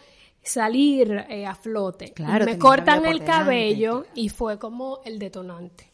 salir 0.43 1.25
eh, 1.31 1.47
a 1.47 1.55
flote. 1.55 2.13
Claro, 2.13 2.45
me 2.45 2.59
cortan 2.59 2.99
el 3.07 3.19
delante. 3.21 3.25
cabello 3.25 4.05
y 4.15 4.29
fue 4.29 4.59
como 4.59 5.01
el 5.07 5.19
detonante. 5.19 5.91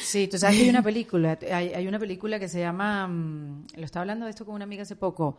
Sí, 0.00 0.28
tú 0.28 0.38
sabes 0.38 0.56
que 0.56 0.62
hay 0.64 0.70
una 0.70 0.82
película, 0.82 1.38
hay, 1.52 1.74
hay 1.74 1.86
una 1.86 1.98
película 1.98 2.38
que 2.38 2.48
se 2.48 2.58
llama, 2.60 3.06
mm, 3.06 3.66
lo 3.76 3.84
estaba 3.84 4.00
hablando 4.02 4.24
de 4.24 4.30
esto 4.30 4.46
con 4.46 4.54
una 4.54 4.64
amiga 4.64 4.82
hace 4.82 4.96
poco, 4.96 5.36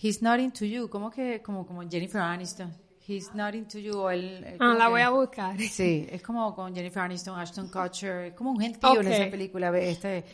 He's 0.00 0.22
Not 0.22 0.38
Into 0.38 0.64
You, 0.64 0.88
como 0.88 1.10
que, 1.10 1.42
como, 1.42 1.66
como 1.66 1.82
Jennifer 1.90 2.20
Aniston, 2.20 2.72
He's 3.16 3.34
Not 3.34 3.54
Into 3.54 3.78
You, 3.78 3.98
o 3.98 4.10
el- 4.10 4.56
Ah, 4.60 4.74
la 4.78 4.84
que- 4.86 4.90
voy 4.90 5.00
a 5.02 5.10
buscar. 5.10 5.56
Sí, 5.70 6.06
es 6.10 6.22
como 6.22 6.54
con 6.54 6.74
Jennifer 6.74 7.02
Aniston, 7.02 7.38
Ashton 7.38 7.68
Kutcher, 7.68 8.26
es 8.26 8.34
como 8.34 8.50
un 8.52 8.60
gentío 8.60 9.00
en 9.00 9.06
Ok. 9.06 9.12
esa 9.12 9.30
película, 9.30 9.70
ve, 9.70 9.90
este, 9.90 10.24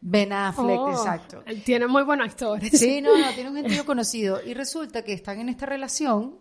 Ben 0.00 0.32
Affleck, 0.32 0.78
Oh, 0.80 0.90
exacto. 0.90 1.42
él 1.46 1.62
Tiene 1.62 1.86
muy 1.86 2.02
buenos 2.02 2.28
actores. 2.28 2.70
Sí, 2.78 3.00
no, 3.00 3.16
no, 3.16 3.24
tiene 3.34 3.50
un 3.50 3.56
gentío 3.56 3.84
conocido. 3.86 4.40
Y 4.44 4.52
resulta 4.54 5.02
que 5.02 5.12
están 5.12 5.38
en 5.38 5.48
esta 5.48 5.64
relación 5.66 6.38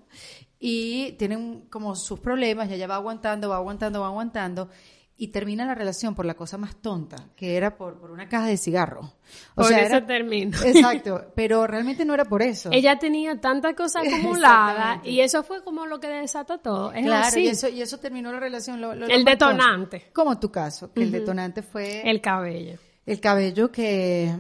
y 0.60 1.12
tienen 1.13 1.67
como 1.70 1.96
sus 1.96 2.20
problemas, 2.20 2.70
y 2.70 2.74
ella 2.74 2.88
va 2.88 2.96
aguantando, 2.96 3.50
va 3.50 3.58
aguantando, 3.58 4.02
va 4.02 4.08
aguantando. 4.08 4.70
Y 5.17 5.28
termina 5.28 5.65
la 5.65 5.76
relación 5.76 6.15
por 6.15 6.26
la 6.26 6.34
cosa 6.34 6.58
más 6.58 6.76
tonta, 6.78 7.15
que 7.36 7.56
era 7.56 7.78
por, 7.78 8.00
por 8.00 8.10
una 8.10 8.28
caja 8.28 8.47
de 8.47 8.58
cigarros. 8.58 9.06
O 9.06 9.13
Por 9.56 9.65
sea, 9.67 9.82
eso 9.82 9.97
era- 9.97 10.08
terminó. 10.08 10.58
Exacto, 10.65 11.26
pero 11.36 11.67
realmente 11.67 12.06
no 12.06 12.15
era 12.15 12.26
por 12.26 12.41
eso. 12.41 12.69
Ella 12.71 12.97
tenía 12.97 13.39
tanta 13.39 13.76
cosa 13.76 14.00
acumulada 14.06 15.00
y 15.04 15.19
eso 15.19 15.43
fue 15.43 15.63
como 15.63 15.86
lo 15.86 16.00
que 16.00 16.08
desató 16.08 16.58
todo. 16.60 16.91
Es 16.91 17.06
claro, 17.06 17.28
así. 17.28 17.41
y 17.43 17.47
eso, 17.50 17.67
y 17.69 17.82
eso 17.84 18.00
terminó 18.00 18.32
la 18.32 18.39
relación. 18.39 18.82
lo- 18.82 18.95
lo- 18.95 19.06
lo 19.08 19.13
el 19.13 19.24
tonto. 19.24 19.30
detonante, 19.30 20.06
Como 20.12 20.39
tu 20.39 20.50
caso, 20.52 20.91
que 20.91 21.04
el 21.04 21.12
detonante 21.12 21.62
fue 21.62 22.02
el 22.10 22.19
cabello. 22.19 22.80
el 23.06 23.19
cabello 23.19 23.71
que, 23.71 24.34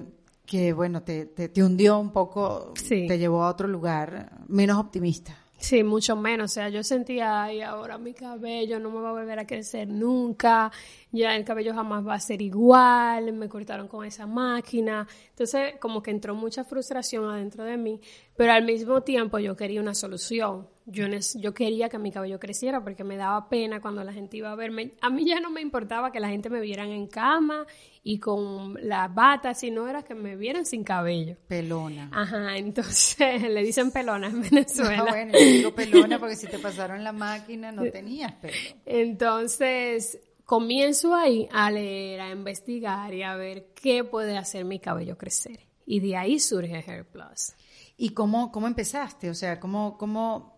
que 0.47 0.73
bueno, 0.73 1.03
te, 1.03 1.27
te, 1.27 1.49
te 1.49 1.63
hundió 1.63 1.99
un 1.99 2.11
poco, 2.11 2.73
Sí. 2.75 3.05
te 3.07 3.19
llevó 3.19 3.43
a 3.43 3.49
otro 3.49 3.67
lugar 3.67 4.31
menos 4.47 4.79
optimista. 4.79 5.37
Sí, 5.61 5.83
mucho 5.83 6.15
menos. 6.15 6.51
O 6.51 6.53
sea, 6.55 6.69
yo 6.69 6.83
sentía, 6.83 7.43
ay, 7.43 7.61
ahora 7.61 7.99
mi 7.99 8.13
cabello 8.15 8.79
no 8.79 8.89
me 8.89 8.99
va 8.99 9.09
a 9.09 9.11
volver 9.13 9.37
a 9.37 9.45
crecer 9.45 9.87
nunca, 9.87 10.71
ya 11.11 11.35
el 11.35 11.45
cabello 11.45 11.73
jamás 11.75 12.05
va 12.05 12.15
a 12.15 12.19
ser 12.19 12.41
igual, 12.41 13.31
me 13.33 13.47
cortaron 13.47 13.87
con 13.87 14.03
esa 14.03 14.25
máquina. 14.25 15.07
Entonces, 15.29 15.75
como 15.79 16.01
que 16.01 16.09
entró 16.09 16.33
mucha 16.33 16.63
frustración 16.63 17.25
adentro 17.29 17.63
de 17.63 17.77
mí, 17.77 18.01
pero 18.35 18.53
al 18.53 18.65
mismo 18.65 19.01
tiempo 19.01 19.39
yo 19.39 19.55
quería 19.55 19.81
una 19.81 19.93
solución. 19.93 20.67
Yo, 20.85 21.05
yo 21.35 21.53
quería 21.53 21.89
que 21.89 21.99
mi 21.99 22.11
cabello 22.11 22.39
creciera 22.39 22.83
porque 22.83 23.03
me 23.03 23.15
daba 23.15 23.47
pena 23.49 23.81
cuando 23.81 24.03
la 24.03 24.13
gente 24.13 24.37
iba 24.37 24.51
a 24.51 24.55
verme. 24.55 24.93
A 25.01 25.09
mí 25.09 25.25
ya 25.25 25.39
no 25.39 25.51
me 25.51 25.61
importaba 25.61 26.11
que 26.11 26.19
la 26.19 26.29
gente 26.29 26.49
me 26.49 26.59
vieran 26.59 26.89
en 26.89 27.07
cama 27.07 27.65
y 28.03 28.19
con 28.19 28.75
las 28.81 29.13
batas, 29.13 29.59
sino 29.59 29.87
era 29.87 30.01
que 30.03 30.15
me 30.15 30.35
vieran 30.35 30.65
sin 30.65 30.83
cabello. 30.83 31.37
Pelona. 31.47 32.09
Ajá, 32.11 32.57
entonces 32.57 33.41
le 33.49 33.63
dicen 33.63 33.91
pelona 33.91 34.27
en 34.27 34.41
Venezuela. 34.41 35.05
Ah, 35.07 35.11
bueno, 35.11 35.33
yo 35.33 35.45
digo 35.45 35.75
pelona 35.75 36.19
porque 36.19 36.35
si 36.35 36.47
te 36.47 36.57
pasaron 36.57 37.03
la 37.03 37.13
máquina 37.13 37.71
no 37.71 37.83
tenías 37.91 38.33
pelo. 38.33 38.53
Entonces 38.85 40.19
comienzo 40.45 41.15
ahí 41.15 41.47
a 41.51 41.71
leer, 41.71 42.21
a 42.21 42.31
investigar 42.31 43.13
y 43.13 43.23
a 43.23 43.35
ver 43.35 43.67
qué 43.73 44.03
puede 44.03 44.37
hacer 44.37 44.65
mi 44.65 44.79
cabello 44.79 45.17
crecer. 45.17 45.59
Y 45.85 45.99
de 45.99 46.17
ahí 46.17 46.39
surge 46.39 46.83
Hair 46.85 47.05
Plus. 47.05 47.53
¿Y 48.01 48.15
cómo, 48.15 48.51
cómo 48.51 48.65
empezaste? 48.65 49.29
O 49.29 49.35
sea, 49.35 49.59
¿cómo, 49.59 49.95
cómo, 49.95 50.57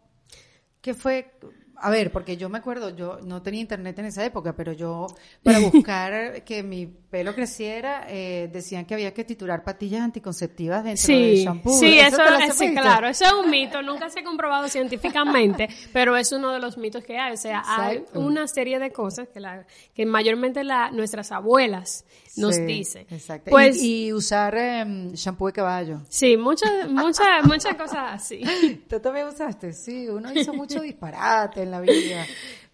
qué 0.79 0.93
fue? 0.93 1.37
A 1.75 1.89
ver, 1.89 2.09
porque 2.09 2.37
yo 2.37 2.47
me 2.47 2.57
acuerdo, 2.57 2.95
yo 2.95 3.19
no 3.19 3.41
tenía 3.41 3.59
internet 3.59 3.99
en 3.99 4.05
esa 4.05 4.23
época, 4.23 4.55
pero 4.55 4.71
yo 4.71 5.07
para 5.43 5.59
buscar 5.73 6.45
que 6.45 6.63
mi 6.63 6.95
pelo 7.13 7.35
creciera, 7.35 8.07
eh, 8.09 8.49
decían 8.51 8.85
que 8.85 8.95
había 8.95 9.13
que 9.13 9.23
titular 9.23 9.63
patillas 9.63 10.01
anticonceptivas 10.01 10.83
dentro 10.83 11.13
del 11.13 11.45
shampoo. 11.45 11.79
Sí, 11.79 11.99
eso, 11.99 12.23
es, 12.23 12.71
claro, 12.71 13.07
eso 13.07 13.25
es 13.25 13.33
un 13.33 13.51
mito, 13.51 13.83
nunca 13.83 14.09
se 14.09 14.21
ha 14.21 14.23
comprobado 14.23 14.67
científicamente, 14.67 15.69
pero 15.93 16.17
es 16.17 16.31
uno 16.31 16.51
de 16.51 16.57
los 16.57 16.75
mitos 16.75 17.03
que 17.03 17.19
hay. 17.19 17.33
O 17.33 17.37
sea, 17.37 17.61
hay 17.67 18.03
una 18.15 18.47
serie 18.47 18.79
de 18.79 18.91
cosas 18.91 19.27
que, 19.31 19.39
la, 19.39 19.63
que 19.93 20.07
mayormente 20.07 20.63
la, 20.63 20.89
nuestras 20.89 21.31
abuelas 21.31 22.03
nos 22.35 22.57
dicen. 22.57 23.05
Exacto. 23.11 23.51
Pues, 23.51 23.83
y, 23.83 24.11
usar 24.11 24.57
em, 24.57 25.13
shampoo 25.13 25.45
de 25.45 25.53
caballo. 25.53 26.01
Sí, 26.09 26.35
muchas, 26.35 26.89
muchas, 26.89 27.43
muchas 27.43 27.75
cosas 27.75 28.13
así. 28.13 28.41
Tú 28.89 28.99
también 28.99 29.27
usaste, 29.27 29.71
sí, 29.73 30.09
uno 30.09 30.33
hizo 30.33 30.51
mucho 30.51 30.81
disparate 30.81 31.61
en 31.61 31.69
la 31.69 31.79
vida. 31.79 32.25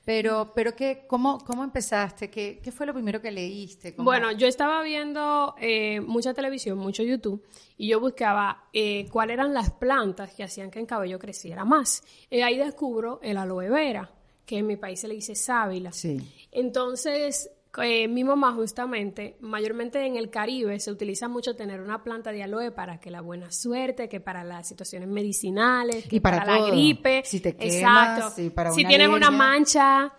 Pero, 0.10 0.52
pero 0.56 0.76
¿qué, 0.76 1.04
cómo, 1.06 1.38
¿cómo 1.46 1.64
empezaste? 1.64 2.32
¿Qué, 2.32 2.60
¿Qué 2.64 2.72
fue 2.72 2.88
lo 2.88 2.96
primero 2.96 3.22
que 3.22 3.30
leíste? 3.30 3.94
Bueno, 3.96 4.32
yo 4.32 4.48
estaba 4.48 4.82
viendo 4.82 5.54
eh, 5.60 6.02
mucha 6.02 6.34
televisión, 6.34 6.80
mucho 6.80 7.04
YouTube, 7.04 7.46
y 7.78 7.90
yo 7.90 8.00
buscaba 8.00 8.64
eh, 8.74 9.08
cuáles 9.12 9.36
eran 9.36 9.54
las 9.54 9.70
plantas 9.70 10.34
que 10.34 10.44
hacían 10.44 10.72
que 10.72 10.80
el 10.80 10.88
cabello 10.88 11.20
creciera 11.20 11.64
más. 11.64 12.02
Y 12.32 12.42
ahí 12.42 12.58
descubro 12.58 13.20
el 13.22 13.38
aloe 13.38 13.70
vera, 13.70 14.12
que 14.48 14.58
en 14.58 14.66
mi 14.66 14.78
país 14.78 15.00
se 15.00 15.08
le 15.08 15.14
dice 15.14 15.36
sábila. 15.36 15.92
Sí. 15.92 16.20
Entonces, 16.52 17.52
eh, 17.78 18.08
mi 18.08 18.24
mamá 18.24 18.54
justamente, 18.54 19.38
mayormente 19.42 20.06
en 20.06 20.16
el 20.16 20.30
Caribe, 20.30 20.80
se 20.80 20.92
utiliza 20.92 21.28
mucho 21.28 21.56
tener 21.56 21.82
una 21.82 22.04
planta 22.04 22.32
de 22.32 22.44
aloe 22.44 22.72
para 22.72 23.00
que 23.00 23.12
la 23.12 23.22
buena 23.22 23.52
suerte, 23.52 24.10
que 24.10 24.20
para 24.20 24.44
las 24.44 24.68
situaciones 24.68 25.08
medicinales, 25.08 26.08
que 26.08 26.16
y 26.16 26.20
para, 26.20 26.44
la 26.44 26.68
gripe, 26.68 27.22
si 27.26 27.40
te 27.40 27.56
quemas, 27.56 27.76
exacto, 27.76 28.56
para 28.56 28.72
si 28.72 28.84
tienes 28.86 29.08
una 29.08 29.30
mancha, 29.30 30.14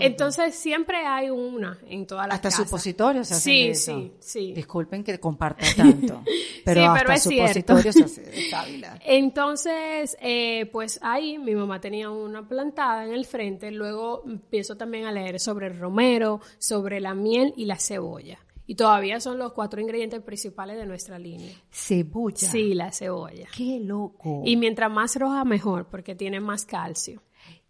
entonces 0.00 0.54
siempre 0.54 0.98
hay 0.98 1.30
una 1.30 1.78
en 1.86 2.06
todas 2.06 2.26
las 2.26 2.36
hasta 2.36 2.50
supositorios 2.50 3.28
se 3.28 3.34
hacen 3.34 3.74
sí, 3.74 3.74
Sí, 3.74 4.12
sí. 4.20 4.52
Disculpen 4.52 5.04
que 5.04 5.18
comparta 5.18 5.66
tanto, 5.76 6.22
pero, 6.64 6.90
hasta 6.90 7.16
supositorios 7.18 7.94
se 7.94 8.04
hace 8.04 8.30
Entonces, 9.04 10.16
eh, 10.20 10.66
pues 10.72 10.98
ahí 11.02 11.38
mi 11.38 11.54
mamá 11.54 11.80
tenía 11.80 12.10
una 12.10 12.46
plantada 12.46 13.04
en 13.04 13.12
el 13.12 13.24
frente. 13.26 13.70
Luego 13.70 14.22
empiezo 14.26 14.76
también 14.76 15.06
a 15.06 15.12
leer 15.12 15.40
sobre 15.40 15.68
el 15.68 15.78
romero, 15.78 16.40
sobre 16.58 17.00
la 17.00 17.14
miel 17.14 17.52
y 17.56 17.64
la 17.64 17.78
cebolla. 17.78 18.38
Y 18.66 18.76
todavía 18.76 19.18
son 19.18 19.38
los 19.38 19.52
cuatro 19.52 19.80
ingredientes 19.80 20.22
principales 20.22 20.76
de 20.76 20.86
nuestra 20.86 21.18
línea. 21.18 21.52
¿Cebolla? 21.72 22.36
Sí, 22.36 22.74
la 22.74 22.92
cebolla. 22.92 23.48
¡Qué 23.56 23.80
loco! 23.80 24.42
Y 24.44 24.56
mientras 24.56 24.90
más 24.90 25.16
roja, 25.16 25.44
mejor, 25.44 25.88
porque 25.88 26.14
tiene 26.14 26.38
más 26.38 26.66
calcio. 26.66 27.22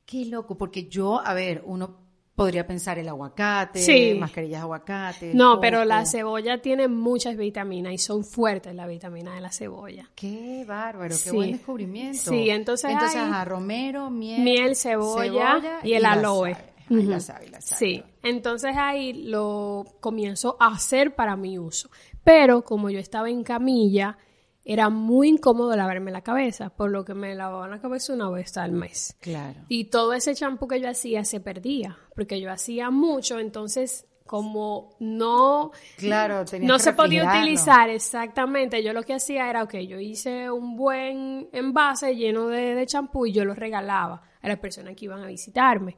¡Qué 0.05 0.27
loco! 0.27 0.59
Porque 0.59 0.89
yo, 0.89 1.21
a 1.25 1.33
ver, 1.33 1.63
uno 1.65 2.10
podría 2.41 2.67
pensar 2.67 2.99
el 2.99 3.07
aguacate, 3.07 4.17
mascarillas 4.19 4.61
de 4.61 4.63
aguacate. 4.63 5.35
No, 5.35 5.61
pero 5.61 5.85
la 5.85 6.07
cebolla 6.07 6.63
tiene 6.63 6.89
muchas 6.89 7.37
vitaminas 7.37 7.93
y 7.93 7.99
son 7.99 8.25
fuertes 8.25 8.75
las 8.75 8.89
vitaminas 8.89 9.35
de 9.35 9.43
la 9.43 9.53
cebolla. 9.53 10.09
Qué 10.15 10.65
bárbaro, 10.67 11.15
qué 11.23 11.33
buen 11.33 11.53
descubrimiento. 11.53 12.31
Sí, 12.31 12.49
entonces 12.49 12.93
Entonces, 12.93 13.21
a 13.21 13.45
romero, 13.45 14.09
miel, 14.09 14.41
miel 14.41 14.75
cebolla, 14.75 15.81
y 15.83 15.93
el 15.93 16.07
aloe. 16.07 16.57
La 16.89 17.21
sábila, 17.21 17.61
sí, 17.61 18.03
entonces 18.23 18.75
ahí 18.75 19.13
lo 19.25 19.85
comienzo 20.01 20.57
a 20.59 20.69
hacer 20.69 21.15
para 21.15 21.37
mi 21.37 21.59
uso. 21.59 21.91
Pero 22.25 22.65
como 22.65 22.89
yo 22.89 22.99
estaba 22.99 23.29
en 23.29 23.45
camilla, 23.45 24.17
era 24.65 24.89
muy 24.91 25.29
incómodo 25.29 25.75
lavarme 25.75 26.11
la 26.11 26.23
cabeza, 26.23 26.71
por 26.71 26.91
lo 26.91 27.05
que 27.05 27.15
me 27.15 27.35
lavaba 27.35 27.69
la 27.69 27.81
cabeza 27.81 28.13
una 28.13 28.31
vez 28.31 28.57
al 28.57 28.73
mes. 28.73 29.17
Claro. 29.21 29.61
Y 29.69 29.87
todo 29.87 30.13
ese 30.13 30.35
champú 30.35 30.69
que 30.69 30.81
yo 30.81 30.89
hacía 30.89 31.25
se 31.25 31.41
perdía, 31.41 31.99
porque 32.15 32.41
yo 32.41 32.51
hacía 32.51 32.91
mucho, 32.91 33.39
entonces 33.39 34.07
como 34.27 34.95
no, 35.01 35.73
claro, 35.97 36.45
no 36.61 36.79
se 36.79 36.93
podía 36.93 37.29
utilizar 37.29 37.91
exactamente, 37.91 38.81
yo 38.81 38.93
lo 38.93 39.03
que 39.03 39.15
hacía 39.15 39.51
era, 39.51 39.65
ok, 39.65 39.75
yo 39.79 39.99
hice 39.99 40.49
un 40.49 40.77
buen 40.77 41.49
envase 41.53 42.15
lleno 42.15 42.47
de 42.47 42.87
champú 42.87 43.27
y 43.27 43.33
yo 43.33 43.45
lo 43.45 43.55
regalaba 43.55 44.23
a 44.41 44.49
las 44.49 44.59
personas 44.61 44.95
que 44.95 45.07
iban 45.07 45.25
a 45.25 45.27
visitarme. 45.27 45.97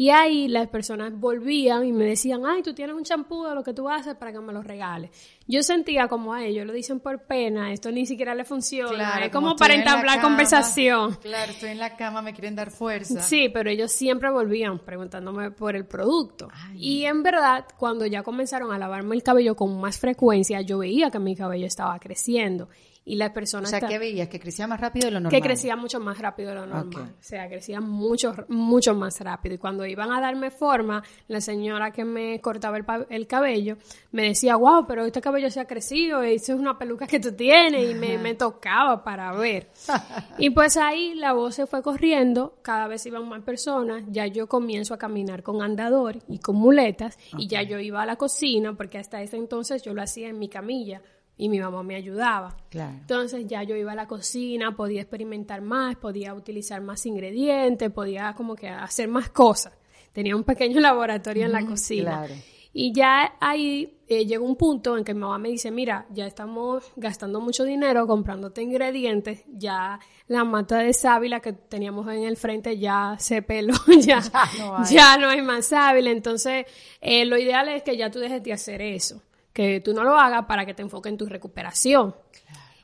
Y 0.00 0.10
ahí 0.10 0.46
las 0.46 0.68
personas 0.68 1.12
volvían 1.12 1.84
y 1.84 1.90
me 1.90 2.04
decían, 2.04 2.46
ay, 2.46 2.62
tú 2.62 2.72
tienes 2.72 2.94
un 2.94 3.02
champú 3.02 3.42
de 3.42 3.52
lo 3.52 3.64
que 3.64 3.74
tú 3.74 3.88
haces 3.88 4.14
para 4.14 4.30
que 4.30 4.38
me 4.38 4.52
lo 4.52 4.62
regales. 4.62 5.10
Yo 5.48 5.64
sentía 5.64 6.06
como 6.06 6.32
a 6.32 6.44
ellos 6.44 6.64
lo 6.64 6.72
dicen 6.72 7.00
por 7.00 7.24
pena, 7.26 7.72
esto 7.72 7.90
ni 7.90 8.06
siquiera 8.06 8.32
le 8.36 8.44
funciona, 8.44 9.18
es 9.24 9.32
como, 9.32 9.56
para 9.56 9.74
entablar 9.74 10.20
conversación. 10.20 11.16
Claro, 11.16 11.50
estoy 11.50 11.70
en 11.70 11.80
la 11.80 11.96
cama, 11.96 12.22
me 12.22 12.32
quieren 12.32 12.54
dar 12.54 12.70
fuerza. 12.70 13.20
Sí, 13.22 13.48
pero 13.48 13.70
ellos 13.70 13.90
siempre 13.90 14.30
volvían 14.30 14.78
preguntándome 14.78 15.50
por 15.50 15.74
el 15.74 15.84
producto. 15.84 16.48
Y 16.76 17.02
en 17.02 17.24
verdad, 17.24 17.64
cuando 17.76 18.06
ya 18.06 18.22
comenzaron 18.22 18.70
a 18.70 18.78
lavarme 18.78 19.16
el 19.16 19.24
cabello 19.24 19.56
con 19.56 19.80
más 19.80 19.98
frecuencia, 19.98 20.60
yo 20.60 20.78
veía 20.78 21.10
que 21.10 21.18
mi 21.18 21.34
cabello 21.34 21.66
estaba 21.66 21.98
creciendo 21.98 22.68
y 23.08 23.16
las 23.16 23.30
personas... 23.30 23.72
O 23.72 23.78
sea, 23.78 23.88
¿qué 23.88 23.98
veías? 23.98 24.28
¿Que 24.28 24.38
crecía 24.38 24.66
más 24.66 24.78
rápido 24.78 25.06
de 25.06 25.12
lo 25.12 25.20
normal? 25.20 25.40
Que 25.40 25.46
crecía 25.46 25.76
mucho 25.76 25.98
más 25.98 26.18
rápido 26.18 26.50
de 26.50 26.56
lo 26.56 26.66
normal. 26.66 27.14
O 27.18 27.22
sea, 27.22 27.48
crecía 27.48 27.80
mucho, 27.80 28.34
mucho 28.48 28.94
más 28.94 29.18
rápido. 29.20 29.54
Y 29.54 29.58
cuando 29.58 29.86
iban 29.86 30.12
a 30.12 30.20
darme 30.20 30.50
forma, 30.50 31.02
la 31.26 31.40
señora 31.40 31.90
que 31.90 32.04
me 32.04 32.38
cortaba 32.42 32.76
el, 33.08 33.26
cabello 33.26 33.78
me 34.12 34.24
decía, 34.24 34.56
wow, 34.56 34.86
pero 34.86 35.06
este 35.06 35.22
cabello 35.22 35.50
se 35.50 35.58
ha 35.58 35.64
crecido, 35.64 36.22
y 36.22 36.34
eso 36.34 36.52
es 36.52 36.60
una 36.60 36.76
peluca 36.76 37.06
que 37.06 37.18
tú 37.18 37.32
tienes, 37.32 37.90
y 37.90 37.94
me, 37.94 38.18
me 38.18 38.34
tocaba 38.34 39.02
para 39.02 39.32
ver. 39.32 39.68
y 40.38 40.50
pues 40.50 40.76
ahí 40.76 41.14
la 41.14 41.32
voz 41.32 41.54
se 41.54 41.66
fue 41.66 41.82
corriendo, 41.82 42.58
cada 42.60 42.88
vez 42.88 43.06
iban 43.06 43.26
más 43.26 43.42
personas, 43.42 44.04
ya 44.08 44.26
yo 44.26 44.48
comienzo 44.48 44.92
a 44.92 44.98
caminar 44.98 45.42
con 45.42 45.62
andador 45.62 46.18
y 46.28 46.40
con 46.40 46.56
muletas, 46.56 47.18
y 47.38 47.48
ya 47.48 47.62
yo 47.62 47.78
iba 47.78 48.02
a 48.02 48.06
la 48.06 48.16
cocina, 48.16 48.74
porque 48.74 48.98
hasta 48.98 49.22
ese 49.22 49.38
entonces 49.38 49.82
yo 49.82 49.94
lo 49.94 50.02
hacía 50.02 50.28
en 50.28 50.38
mi 50.38 50.50
camilla 50.50 51.00
y 51.38 51.48
mi 51.48 51.60
mamá 51.60 51.82
me 51.84 51.94
ayudaba. 51.94 52.56
Entonces 52.72 53.46
ya 53.46 53.62
yo 53.62 53.76
iba 53.76 53.92
a 53.92 53.94
la 53.94 54.08
cocina, 54.08 54.76
podía 54.76 55.00
experimentar 55.00 55.62
más, 55.62 55.96
podía 55.96 56.34
utilizar 56.34 56.82
más 56.82 57.06
ingredientes, 57.06 57.90
podía 57.90 58.34
como 58.34 58.56
que 58.56 58.68
hacer 58.68 59.08
más 59.08 59.30
cosas. 59.30 59.72
Tenía 60.12 60.34
un 60.36 60.42
pequeño 60.42 60.80
laboratorio 60.80 61.46
en 61.46 61.52
la 61.52 61.64
cocina. 61.64 62.26
Y 62.72 62.92
ya 62.92 63.36
ahí 63.40 63.98
eh, 64.08 64.26
llegó 64.26 64.44
un 64.44 64.56
punto 64.56 64.98
en 64.98 65.04
que 65.04 65.14
mi 65.14 65.20
mamá 65.20 65.38
me 65.38 65.48
dice, 65.48 65.70
mira, 65.70 66.06
ya 66.10 66.26
estamos 66.26 66.84
gastando 66.96 67.40
mucho 67.40 67.64
dinero 67.64 68.06
comprándote 68.06 68.60
ingredientes, 68.60 69.44
ya 69.48 69.98
la 70.26 70.44
mata 70.44 70.78
de 70.78 70.92
sábila 70.92 71.40
que 71.40 71.54
teníamos 71.54 72.06
en 72.08 72.24
el 72.24 72.36
frente 72.36 72.78
ya 72.78 73.16
se 73.18 73.42
peló, 73.42 73.74
ya, 74.00 74.20
ya, 74.90 75.16
no, 75.16 75.28
hay. 75.28 75.40
más 75.40 75.66
sábila. 75.66 76.10
Entonces, 76.10 76.66
eh, 77.00 77.24
lo 77.24 77.38
ideal 77.38 77.68
es 77.68 77.82
que 77.82 77.96
ya 77.96 78.10
tú 78.10 78.18
dejes 78.18 78.42
de 78.42 78.52
hacer 78.52 78.82
eso 78.82 79.22
que 79.58 79.80
tú 79.80 79.92
no 79.92 80.04
lo 80.04 80.16
hagas 80.16 80.44
para 80.46 80.64
que 80.64 80.72
te 80.72 80.82
enfoque 80.82 81.08
en 81.08 81.16
tu 81.16 81.26
recuperación. 81.26 82.14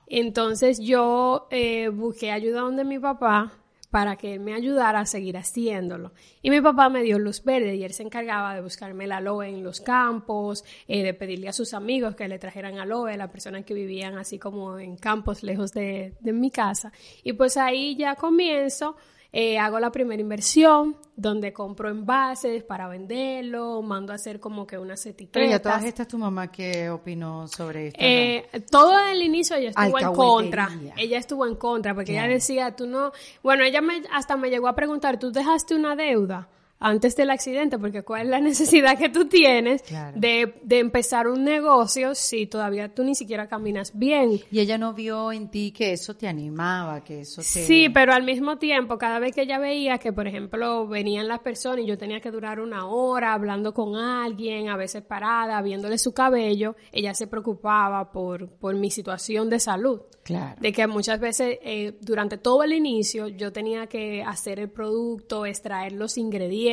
Entonces 0.08 0.80
yo 0.80 1.46
eh, 1.52 1.86
busqué 1.86 2.32
ayuda 2.32 2.62
donde 2.62 2.82
mi 2.82 2.98
papá 2.98 3.52
para 3.92 4.16
que 4.16 4.34
él 4.34 4.40
me 4.40 4.54
ayudara 4.54 4.98
a 4.98 5.06
seguir 5.06 5.36
haciéndolo. 5.36 6.10
Y 6.42 6.50
mi 6.50 6.60
papá 6.60 6.88
me 6.88 7.04
dio 7.04 7.20
luz 7.20 7.44
verde 7.44 7.76
y 7.76 7.84
él 7.84 7.92
se 7.92 8.02
encargaba 8.02 8.56
de 8.56 8.60
buscarme 8.60 9.04
el 9.04 9.12
aloe 9.12 9.42
en 9.42 9.62
los 9.62 9.80
campos, 9.80 10.64
eh, 10.88 11.04
de 11.04 11.14
pedirle 11.14 11.46
a 11.46 11.52
sus 11.52 11.74
amigos 11.74 12.16
que 12.16 12.26
le 12.26 12.40
trajeran 12.40 12.80
aloe, 12.80 13.16
las 13.16 13.30
personas 13.30 13.64
que 13.64 13.72
vivían 13.72 14.18
así 14.18 14.40
como 14.40 14.80
en 14.80 14.96
campos 14.96 15.44
lejos 15.44 15.70
de, 15.70 16.16
de 16.18 16.32
mi 16.32 16.50
casa. 16.50 16.90
Y 17.22 17.34
pues 17.34 17.56
ahí 17.56 17.94
ya 17.94 18.16
comienzo 18.16 18.96
eh, 19.36 19.58
hago 19.58 19.80
la 19.80 19.90
primera 19.90 20.22
inversión, 20.22 20.96
donde 21.16 21.52
compro 21.52 21.88
envases 21.88 22.62
para 22.62 22.86
venderlo, 22.86 23.82
mando 23.82 24.12
a 24.12 24.14
hacer 24.14 24.38
como 24.38 24.64
que 24.64 24.78
unas 24.78 25.04
etiquetas. 25.06 25.32
Pero 25.32 25.50
ya 25.50 25.60
todas 25.60 25.82
estas, 25.82 26.06
¿tu 26.06 26.18
mamá 26.18 26.52
qué 26.52 26.88
opinó 26.88 27.48
sobre 27.48 27.88
esto? 27.88 27.98
Eh, 28.00 28.46
todo 28.70 28.96
el 29.00 29.20
inicio 29.22 29.56
ella 29.56 29.70
estuvo 29.70 29.98
en 29.98 30.12
contra. 30.12 30.68
Ella 30.96 31.18
estuvo 31.18 31.48
en 31.48 31.56
contra, 31.56 31.96
porque 31.96 32.12
ella 32.12 32.28
decía, 32.28 32.76
tú 32.76 32.86
no... 32.86 33.10
Bueno, 33.42 33.64
ella 33.64 33.80
me, 33.80 34.04
hasta 34.12 34.36
me 34.36 34.50
llegó 34.50 34.68
a 34.68 34.76
preguntar, 34.76 35.18
¿tú 35.18 35.32
dejaste 35.32 35.74
una 35.74 35.96
deuda? 35.96 36.46
Antes 36.78 37.16
del 37.16 37.30
accidente, 37.30 37.78
porque 37.78 38.02
cuál 38.02 38.22
es 38.22 38.28
la 38.28 38.40
necesidad 38.42 38.98
que 38.98 39.08
tú 39.08 39.26
tienes 39.26 39.82
Claro. 39.82 40.18
de, 40.20 40.54
de 40.62 40.78
empezar 40.80 41.28
un 41.28 41.44
negocio 41.44 42.14
si 42.14 42.46
todavía 42.46 42.92
tú 42.94 43.04
ni 43.04 43.14
siquiera 43.14 43.48
caminas 43.48 43.92
bien. 43.98 44.40
Y 44.50 44.60
ella 44.60 44.76
no 44.76 44.92
vio 44.92 45.32
en 45.32 45.48
ti 45.50 45.72
que 45.72 45.92
eso 45.92 46.14
te 46.14 46.28
animaba, 46.28 47.02
que 47.02 47.20
eso 47.20 47.40
te... 47.40 47.46
Sí, 47.64 47.88
pero 47.88 48.12
al 48.12 48.22
mismo 48.22 48.58
tiempo, 48.58 48.98
cada 48.98 49.18
vez 49.18 49.34
que 49.34 49.42
ella 49.42 49.58
veía 49.58 49.98
que, 49.98 50.12
por 50.12 50.26
ejemplo, 50.26 50.86
venían 50.86 51.26
las 51.28 51.40
personas 51.40 51.80
y 51.80 51.86
yo 51.86 51.96
tenía 51.96 52.20
que 52.20 52.30
durar 52.30 52.60
una 52.60 52.86
hora 52.86 53.32
hablando 53.32 53.72
con 53.72 53.96
alguien, 53.96 54.68
a 54.68 54.76
veces 54.76 55.02
parada, 55.02 55.60
viéndole 55.62 55.96
su 55.98 56.12
cabello, 56.12 56.76
ella 56.92 57.14
se 57.14 57.26
preocupaba 57.26 58.12
por, 58.12 58.48
por 58.58 58.74
mi 58.74 58.90
situación 58.90 59.48
de 59.48 59.58
salud. 59.60 60.02
Claro. 60.22 60.56
De 60.60 60.72
que 60.72 60.86
muchas 60.86 61.20
veces 61.20 61.58
eh, 61.62 61.98
durante 62.00 62.38
todo 62.38 62.62
el 62.62 62.72
inicio 62.72 63.28
yo 63.28 63.52
tenía 63.52 63.86
que 63.88 64.22
hacer 64.22 64.58
el 64.58 64.70
producto, 64.70 65.44
extraer 65.44 65.92
los 65.92 66.16
ingredientes, 66.16 66.64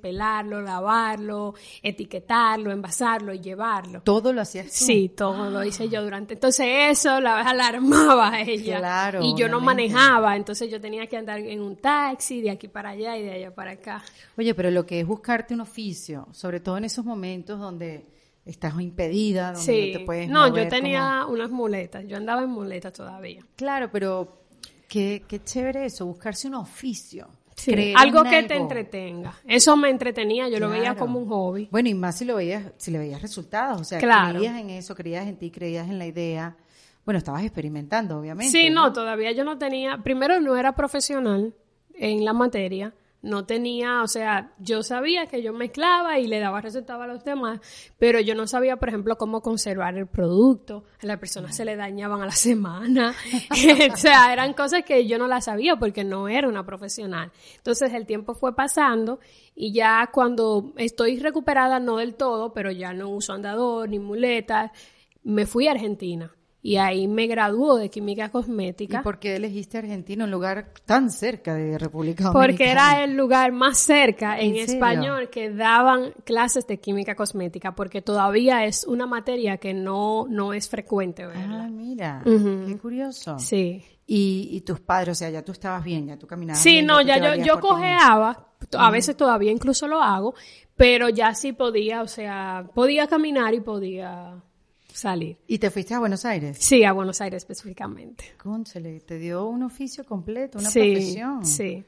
pelarlo, 0.00 0.60
lavarlo, 0.62 1.54
etiquetarlo, 1.82 2.70
envasarlo 2.70 3.32
y 3.34 3.40
llevarlo. 3.40 4.02
Todo 4.02 4.32
lo 4.32 4.40
hacías 4.42 4.66
tú. 4.66 4.72
Sí, 4.72 5.08
todo 5.16 5.50
lo 5.50 5.64
hice 5.64 5.88
yo 5.88 6.02
durante. 6.02 6.34
Entonces 6.34 6.66
eso 6.90 7.20
la 7.20 7.40
alarmaba 7.40 8.28
a 8.34 8.40
ella. 8.42 8.78
Claro, 8.78 9.20
Y 9.22 9.34
yo 9.36 9.48
no 9.48 9.60
manejaba, 9.60 10.36
entonces 10.36 10.70
yo 10.70 10.80
tenía 10.80 11.06
que 11.06 11.16
andar 11.16 11.38
en 11.40 11.60
un 11.60 11.76
taxi 11.76 12.40
de 12.40 12.50
aquí 12.50 12.68
para 12.68 12.90
allá 12.90 13.16
y 13.16 13.22
de 13.22 13.32
allá 13.32 13.54
para 13.54 13.72
acá. 13.72 14.02
Oye, 14.36 14.54
pero 14.54 14.70
lo 14.70 14.86
que 14.86 15.00
es 15.00 15.06
buscarte 15.06 15.54
un 15.54 15.60
oficio, 15.60 16.28
sobre 16.32 16.60
todo 16.60 16.76
en 16.78 16.84
esos 16.84 17.04
momentos 17.04 17.58
donde 17.58 18.06
estás 18.44 18.80
impedida, 18.80 19.52
donde 19.52 19.60
Sí. 19.60 19.92
no 19.92 19.98
te 19.98 20.04
puedes 20.06 20.28
No, 20.30 20.48
mover 20.48 20.64
yo 20.64 20.70
tenía 20.70 21.20
como- 21.24 21.34
unas 21.34 21.50
muletas. 21.50 22.04
Yo 22.06 22.16
andaba 22.16 22.42
en 22.42 22.50
muletas 22.50 22.92
todavía. 22.92 23.42
Claro, 23.56 23.90
pero 23.92 24.38
qué, 24.88 25.22
qué 25.28 25.42
chévere 25.44 25.84
eso, 25.84 26.06
buscarse 26.06 26.48
un 26.48 26.54
oficio. 26.54 27.28
Sí, 27.58 27.72
creer 27.72 27.96
algo 27.98 28.24
en 28.24 28.30
que 28.30 28.42
te 28.44 28.54
entretenga. 28.56 29.34
Eso 29.46 29.76
me 29.76 29.90
entretenía, 29.90 30.48
yo 30.48 30.60
lo 30.60 30.70
veía 30.70 30.94
como 30.94 31.18
un 31.18 31.28
hobby. 31.28 31.68
Bueno, 31.72 31.88
y 31.88 31.94
más 31.94 32.16
si 32.16 32.24
lo 32.24 32.36
veías, 32.36 32.64
si 32.76 32.92
le 32.92 32.98
veías 32.98 33.20
resultados, 33.20 33.80
o 33.80 33.84
sea, 33.84 33.98
Claro. 33.98 34.38
creías 34.38 34.56
en 34.60 34.70
eso, 34.70 34.94
creías 34.94 35.26
en 35.26 35.36
ti, 35.36 35.50
creías 35.50 35.88
en 35.88 35.98
la 35.98 36.06
idea. 36.06 36.56
Bueno, 37.04 37.18
estabas 37.18 37.42
experimentando, 37.42 38.18
obviamente. 38.20 38.52
Sí, 38.56 38.70
no, 38.70 38.92
todavía 38.92 39.32
yo 39.32 39.42
no 39.42 39.58
tenía, 39.58 39.98
primero 39.98 40.40
no 40.40 40.56
era 40.56 40.74
profesional 40.76 41.52
en 41.94 42.24
la 42.24 42.32
materia, 42.32 42.94
no 43.20 43.46
tenía, 43.46 44.02
o 44.02 44.06
sea, 44.06 44.52
yo 44.58 44.82
sabía 44.82 45.26
que 45.26 45.42
yo 45.42 45.52
mezclaba 45.52 46.18
y 46.18 46.28
le 46.28 46.38
daba 46.38 46.60
resultados 46.60 47.02
a 47.02 47.06
los 47.06 47.24
demás, 47.24 47.60
pero 47.98 48.20
yo 48.20 48.34
no 48.34 48.46
sabía, 48.46 48.76
por 48.76 48.88
ejemplo, 48.88 49.16
cómo 49.16 49.42
conservar 49.42 49.96
el 49.98 50.06
producto, 50.06 50.84
a 51.02 51.06
las 51.06 51.18
personas 51.18 51.56
se 51.56 51.64
le 51.64 51.74
dañaban 51.74 52.22
a 52.22 52.26
la 52.26 52.30
semana, 52.36 53.14
o 53.92 53.96
sea, 53.96 54.32
eran 54.32 54.54
cosas 54.54 54.84
que 54.84 55.06
yo 55.06 55.18
no 55.18 55.26
las 55.26 55.46
sabía 55.46 55.76
porque 55.76 56.04
no 56.04 56.28
era 56.28 56.48
una 56.48 56.64
profesional. 56.64 57.32
Entonces 57.56 57.92
el 57.92 58.06
tiempo 58.06 58.34
fue 58.34 58.54
pasando 58.54 59.18
y 59.54 59.72
ya 59.72 60.08
cuando 60.12 60.72
estoy 60.76 61.18
recuperada, 61.18 61.80
no 61.80 61.96
del 61.96 62.14
todo, 62.14 62.52
pero 62.52 62.70
ya 62.70 62.92
no 62.92 63.08
uso 63.08 63.32
andador 63.32 63.88
ni 63.88 63.98
muletas, 63.98 64.70
me 65.24 65.44
fui 65.44 65.66
a 65.66 65.72
Argentina. 65.72 66.32
Y 66.60 66.76
ahí 66.76 67.06
me 67.06 67.28
graduó 67.28 67.76
de 67.76 67.88
química 67.88 68.26
¿Y 68.26 68.30
cosmética. 68.30 69.02
por 69.02 69.20
qué 69.20 69.36
elegiste 69.36 69.78
Argentina, 69.78 70.24
un 70.24 70.30
lugar 70.32 70.72
tan 70.84 71.10
cerca 71.10 71.54
de 71.54 71.78
República 71.78 72.24
Dominicana? 72.24 72.46
Porque 72.46 72.70
era 72.70 73.04
el 73.04 73.16
lugar 73.16 73.52
más 73.52 73.78
cerca 73.78 74.38
en, 74.40 74.56
¿En 74.56 74.68
español 74.68 75.30
que 75.30 75.50
daban 75.50 76.12
clases 76.24 76.66
de 76.66 76.78
química 76.80 77.14
cosmética, 77.14 77.76
porque 77.76 78.02
todavía 78.02 78.64
es 78.64 78.84
una 78.84 79.06
materia 79.06 79.58
que 79.58 79.72
no, 79.72 80.26
no 80.28 80.52
es 80.52 80.68
frecuente 80.68 81.22
Ah, 81.22 81.28
verla. 81.28 81.68
mira, 81.68 82.22
Ujú. 82.26 82.64
qué 82.66 82.76
curioso. 82.78 83.38
Sí. 83.38 83.84
Y, 84.10 84.48
y 84.50 84.60
tus 84.62 84.80
padres, 84.80 85.12
o 85.12 85.14
sea, 85.18 85.30
ya 85.30 85.44
tú 85.44 85.52
estabas 85.52 85.84
bien, 85.84 86.06
ya 86.08 86.16
tú 86.18 86.26
caminabas 86.26 86.60
Sí, 86.62 86.72
bien, 86.72 86.86
no, 86.86 87.00
ya 87.02 87.20
te 87.20 87.38
yo, 87.38 87.44
yo 87.44 87.60
cojeaba, 87.60 88.48
a 88.76 88.90
veces 88.90 89.16
todavía 89.16 89.52
incluso 89.52 89.86
lo 89.86 90.02
hago, 90.02 90.34
pero 90.76 91.08
ya 91.08 91.34
sí 91.34 91.52
podía, 91.52 92.02
o 92.02 92.08
sea, 92.08 92.68
podía 92.74 93.06
caminar 93.06 93.54
y 93.54 93.60
podía 93.60 94.42
salir. 94.98 95.38
¿Y 95.46 95.58
te 95.58 95.70
fuiste 95.70 95.94
a 95.94 95.98
Buenos 95.98 96.24
Aires? 96.24 96.58
Sí, 96.60 96.84
a 96.84 96.92
Buenos 96.92 97.20
Aires 97.20 97.42
específicamente. 97.42 98.34
Cónchale, 98.42 99.00
te 99.00 99.18
dio 99.18 99.46
un 99.46 99.62
oficio 99.62 100.04
completo, 100.04 100.58
una 100.58 100.70
sí, 100.70 100.80
profesión. 100.92 101.44
sí. 101.46 101.84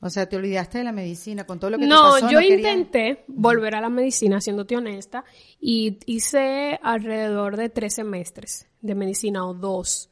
O 0.00 0.10
sea, 0.10 0.28
te 0.28 0.36
olvidaste 0.36 0.78
de 0.78 0.84
la 0.84 0.92
medicina 0.92 1.44
con 1.46 1.58
todo 1.58 1.70
lo 1.70 1.78
que 1.78 1.86
No, 1.86 2.16
te 2.16 2.20
pasó. 2.22 2.30
yo 2.32 2.38
querías- 2.40 2.58
intenté 2.76 3.24
volver 3.26 3.74
a 3.74 3.80
la 3.80 3.88
medicina, 3.88 4.38
siéndote 4.40 4.76
honesta, 4.76 5.24
y 5.58 5.98
hice 6.04 6.78
alrededor 6.82 7.56
de 7.56 7.70
tres 7.70 7.94
semestres 7.94 8.66
de 8.82 8.94
medicina 8.94 9.46
o 9.46 9.54
dos, 9.54 10.10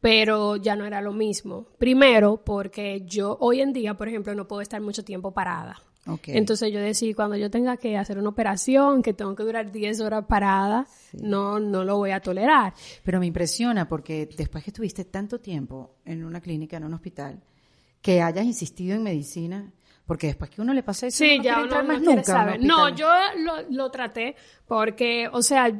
pero 0.00 0.54
ya 0.56 0.76
no 0.76 0.84
era 0.84 1.00
lo 1.00 1.12
mismo. 1.12 1.66
Primero, 1.78 2.42
porque 2.44 3.02
yo 3.06 3.36
hoy 3.40 3.60
en 3.60 3.72
día, 3.72 3.94
por 3.94 4.06
ejemplo, 4.08 4.34
no 4.36 4.46
puedo 4.46 4.62
estar 4.62 4.80
mucho 4.80 5.04
tiempo 5.04 5.32
parada. 5.32 5.82
Ok. 6.06 6.28
Entonces 6.28 6.72
yo 6.72 6.80
decía, 6.80 7.14
cuando 7.14 7.36
yo 7.36 7.50
tenga 7.50 7.76
que 7.76 7.96
hacer 7.96 8.18
una 8.18 8.28
operación, 8.28 9.02
que 9.02 9.14
tengo 9.14 9.34
que 9.34 9.42
durar 9.42 9.72
10 9.72 10.00
horas 10.00 10.24
parada, 10.26 10.86
no, 11.12 11.58
no 11.58 11.84
lo 11.84 11.96
voy 11.96 12.10
a 12.10 12.20
tolerar. 12.20 12.74
Pero 13.02 13.20
me 13.20 13.26
impresiona 13.26 13.88
porque 13.88 14.28
después 14.36 14.64
que 14.64 14.70
estuviste 14.70 15.04
tanto 15.04 15.40
tiempo 15.40 15.96
en 16.04 16.24
una 16.24 16.40
clínica, 16.40 16.76
en 16.76 16.84
un 16.84 16.94
hospital, 16.94 17.42
que 18.02 18.20
hayas 18.20 18.44
insistido 18.44 18.94
en 18.94 19.02
medicina, 19.02 19.72
porque 20.06 20.26
después 20.26 20.50
que 20.50 20.60
uno 20.60 20.74
le 20.74 20.82
pasa 20.82 21.06
eso, 21.06 21.24
Sí, 21.24 21.38
no 21.38 21.44
ya 21.44 21.62
uno 21.62 21.82
no 21.82 21.84
más 21.84 21.98
quiere 21.98 22.16
nunca 22.16 22.24
saber. 22.24 22.62
No, 22.62 22.88
yo 22.90 23.08
lo, 23.38 23.62
lo 23.70 23.90
traté 23.90 24.36
porque, 24.66 25.28
o 25.32 25.40
sea, 25.40 25.72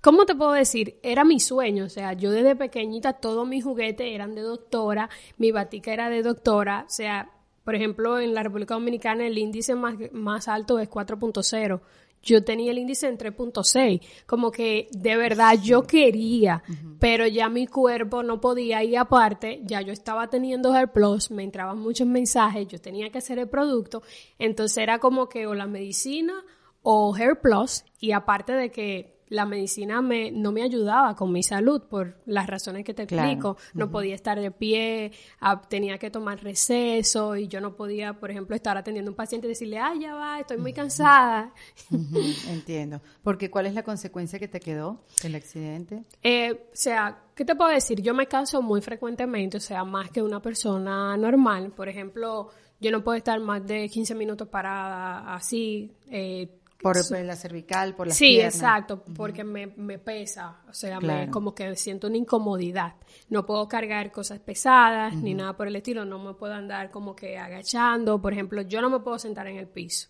¿cómo 0.00 0.26
te 0.26 0.34
puedo 0.34 0.52
decir? 0.52 0.98
Era 1.02 1.22
mi 1.24 1.38
sueño, 1.38 1.84
o 1.84 1.88
sea, 1.88 2.12
yo 2.14 2.32
desde 2.32 2.56
pequeñita 2.56 3.12
todos 3.12 3.46
mis 3.46 3.62
juguetes 3.62 4.08
eran 4.12 4.34
de 4.34 4.40
doctora, 4.40 5.08
mi 5.36 5.52
batica 5.52 5.92
era 5.92 6.10
de 6.10 6.22
doctora, 6.22 6.84
o 6.88 6.90
sea, 6.90 7.30
por 7.68 7.74
ejemplo, 7.74 8.18
en 8.18 8.32
la 8.32 8.42
República 8.42 8.72
Dominicana 8.72 9.26
el 9.26 9.36
índice 9.36 9.74
más, 9.74 9.94
más 10.12 10.48
alto 10.48 10.78
es 10.78 10.88
4.0. 10.88 11.82
Yo 12.22 12.42
tenía 12.42 12.70
el 12.70 12.78
índice 12.78 13.08
en 13.08 13.18
3.6, 13.18 14.00
como 14.24 14.50
que 14.50 14.88
de 14.90 15.18
verdad 15.18 15.52
yo 15.62 15.82
quería, 15.82 16.62
pero 16.98 17.26
ya 17.26 17.50
mi 17.50 17.66
cuerpo 17.66 18.22
no 18.22 18.40
podía 18.40 18.82
y 18.84 18.96
aparte 18.96 19.60
ya 19.64 19.82
yo 19.82 19.92
estaba 19.92 20.30
teniendo 20.30 20.74
Hair 20.74 20.92
Plus, 20.92 21.30
me 21.30 21.42
entraban 21.42 21.78
muchos 21.78 22.06
mensajes, 22.06 22.68
yo 22.68 22.80
tenía 22.80 23.10
que 23.10 23.18
hacer 23.18 23.38
el 23.38 23.50
producto, 23.50 24.02
entonces 24.38 24.78
era 24.78 24.98
como 24.98 25.28
que 25.28 25.46
o 25.46 25.52
la 25.52 25.66
medicina 25.66 26.42
o 26.80 27.14
Hair 27.14 27.38
Plus 27.38 27.84
y 28.00 28.12
aparte 28.12 28.54
de 28.54 28.70
que 28.70 29.17
la 29.30 29.44
medicina 29.46 30.00
me, 30.02 30.30
no 30.30 30.52
me 30.52 30.62
ayudaba 30.62 31.14
con 31.16 31.30
mi 31.32 31.42
salud 31.42 31.82
por 31.82 32.16
las 32.26 32.46
razones 32.46 32.84
que 32.84 32.94
te 32.94 33.06
Claro. 33.06 33.28
explico. 33.28 33.56
No 33.74 33.90
podía 33.90 34.14
estar 34.14 34.40
de 34.40 34.50
pie, 34.50 35.12
ah, 35.40 35.60
tenía 35.68 35.98
que 35.98 36.10
tomar 36.10 36.42
receso 36.42 37.36
y 37.36 37.48
yo 37.48 37.60
no 37.60 37.76
podía, 37.76 38.14
por 38.14 38.30
ejemplo, 38.30 38.56
estar 38.56 38.76
atendiendo 38.76 39.10
a 39.10 39.12
un 39.12 39.16
paciente 39.16 39.46
y 39.46 39.50
decirle, 39.50 39.78
ay, 39.78 40.00
ya 40.00 40.14
va, 40.14 40.40
estoy 40.40 40.58
muy 40.58 40.72
cansada. 40.72 41.52
Entiendo. 42.48 43.00
Porque 43.22 43.50
¿cuál 43.50 43.66
es 43.66 43.74
la 43.74 43.82
consecuencia 43.82 44.38
que 44.38 44.48
te 44.48 44.60
quedó 44.60 45.00
del 45.22 45.34
accidente? 45.34 46.04
Eh, 46.22 46.52
o 46.72 46.76
sea, 46.76 47.22
¿qué 47.34 47.44
te 47.44 47.54
puedo 47.54 47.70
decir? 47.70 48.00
Yo 48.02 48.14
me 48.14 48.26
canso 48.26 48.62
muy 48.62 48.80
frecuentemente, 48.80 49.56
o 49.56 49.60
sea, 49.60 49.84
más 49.84 50.10
que 50.10 50.22
una 50.22 50.40
persona 50.40 51.16
normal. 51.16 51.70
Por 51.72 51.88
ejemplo, 51.88 52.48
yo 52.80 52.90
no 52.90 53.02
puedo 53.02 53.16
estar 53.16 53.38
más 53.40 53.66
de 53.66 53.88
15 53.88 54.14
minutos 54.14 54.48
parada 54.48 55.34
así. 55.34 55.92
Eh, 56.10 56.48
Por 56.80 56.96
la 57.24 57.34
cervical, 57.34 57.94
por 57.96 58.06
las 58.06 58.16
sí, 58.16 58.34
piernas. 58.34 58.54
exacto, 58.54 59.02
porque 59.16 59.42
me, 59.42 59.66
me 59.66 59.98
pesa, 59.98 60.58
o 60.68 60.72
sea, 60.72 61.00
me- 61.00 61.28
como 61.28 61.52
que 61.54 61.74
siento 61.74 62.06
una 62.06 62.18
incomodidad. 62.18 62.94
No 63.28 63.44
puedo 63.44 63.66
cargar 63.68 64.12
cosas 64.12 64.38
pesadas 64.38 65.14
ni 65.14 65.34
nada 65.34 65.56
por 65.56 65.66
el 65.66 65.74
estilo, 65.76 66.04
no 66.04 66.18
me 66.20 66.34
puedo 66.34 66.54
andar 66.54 66.90
como 66.92 67.16
que 67.16 67.36
agachando. 67.36 68.20
Por 68.22 68.32
ejemplo, 68.32 68.62
yo 68.62 68.80
no 68.80 68.90
me 68.90 69.00
puedo 69.00 69.18
sentar 69.18 69.48
en 69.48 69.56
el 69.56 69.66
piso. 69.66 70.08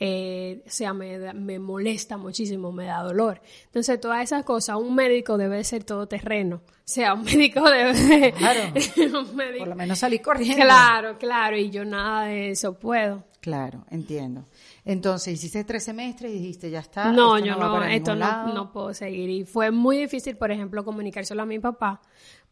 Eh, 0.00 0.62
o 0.66 0.70
sea, 0.70 0.92
me, 0.92 1.18
da- 1.18 1.32
me 1.32 1.58
molesta 1.58 2.16
muchísimo, 2.16 2.72
me 2.72 2.84
da 2.84 3.00
dolor. 3.02 3.40
Entonces, 3.66 3.98
todas 4.00 4.22
esas 4.24 4.44
cosas, 4.44 4.76
un 4.76 4.94
médico 4.94 5.38
debe 5.38 5.56
de 5.58 5.64
ser 5.64 5.84
todoterreno. 5.84 6.56
O 6.56 6.62
sea, 6.84 7.14
un 7.14 7.22
médico 7.24 7.62
debe 7.70 7.94
de... 7.94 8.32
Claro. 8.32 8.60
un 9.20 9.36
médico- 9.36 9.60
Por 9.60 9.68
lo 9.68 9.76
menos 9.76 10.00
salí 10.00 10.18
corriendo. 10.18 10.56
Claro, 10.64 11.16
claro, 11.16 11.56
y 11.56 11.70
yo 11.70 11.84
nada 11.84 12.26
de 12.26 12.50
eso 12.50 12.76
puedo. 12.78 13.24
Claro, 13.44 13.84
entiendo. 13.90 14.46
Entonces, 14.86 15.34
hiciste 15.34 15.64
tres 15.64 15.84
semestres 15.84 16.32
y 16.32 16.38
dijiste, 16.38 16.70
ya 16.70 16.78
está. 16.78 17.12
No, 17.12 17.36
esto 17.36 17.46
yo 17.46 17.56
no, 17.56 17.72
para 17.74 17.94
esto 17.94 18.14
no, 18.14 18.54
no 18.54 18.72
puedo 18.72 18.94
seguir. 18.94 19.28
Y 19.28 19.44
fue 19.44 19.70
muy 19.70 19.98
difícil, 19.98 20.38
por 20.38 20.50
ejemplo, 20.50 20.82
comunicárselo 20.82 21.42
a 21.42 21.44
mi 21.44 21.58
papá, 21.58 22.00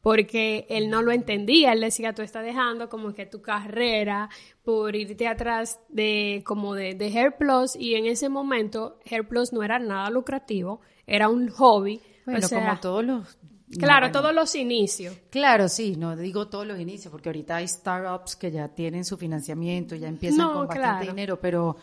porque 0.02 0.66
él 0.68 0.90
no 0.90 1.00
lo 1.00 1.10
entendía. 1.10 1.72
Él 1.72 1.80
decía, 1.80 2.12
tú 2.12 2.20
estás 2.20 2.44
dejando 2.44 2.90
como 2.90 3.14
que 3.14 3.24
tu 3.24 3.40
carrera 3.40 4.28
por 4.64 4.94
irte 4.94 5.26
atrás 5.26 5.80
de 5.88 6.42
como 6.44 6.74
de, 6.74 6.94
de 6.94 7.06
Hair 7.06 7.38
Plus, 7.38 7.74
y 7.74 7.94
en 7.94 8.04
ese 8.04 8.28
momento 8.28 8.98
Hair 9.06 9.26
Plus 9.26 9.54
no 9.54 9.62
era 9.62 9.78
nada 9.78 10.10
lucrativo, 10.10 10.82
era 11.06 11.30
un 11.30 11.48
hobby. 11.48 12.02
Bueno, 12.26 12.44
o 12.44 12.48
sea, 12.48 12.66
como 12.66 12.80
todos 12.80 13.02
los... 13.02 13.38
Claro, 13.78 14.06
no, 14.06 14.12
todos 14.12 14.34
los 14.34 14.54
inicios. 14.54 15.16
Claro, 15.30 15.68
sí, 15.68 15.96
no 15.96 16.16
digo 16.16 16.48
todos 16.48 16.66
los 16.66 16.78
inicios, 16.78 17.10
porque 17.10 17.28
ahorita 17.28 17.56
hay 17.56 17.68
startups 17.68 18.36
que 18.36 18.50
ya 18.50 18.68
tienen 18.68 19.04
su 19.04 19.16
financiamiento, 19.16 19.94
ya 19.96 20.08
empiezan 20.08 20.38
No, 20.38 20.52
con 20.52 20.66
bastante 20.66 20.80
claro. 21.00 21.06
dinero, 21.06 21.40
pero, 21.40 21.76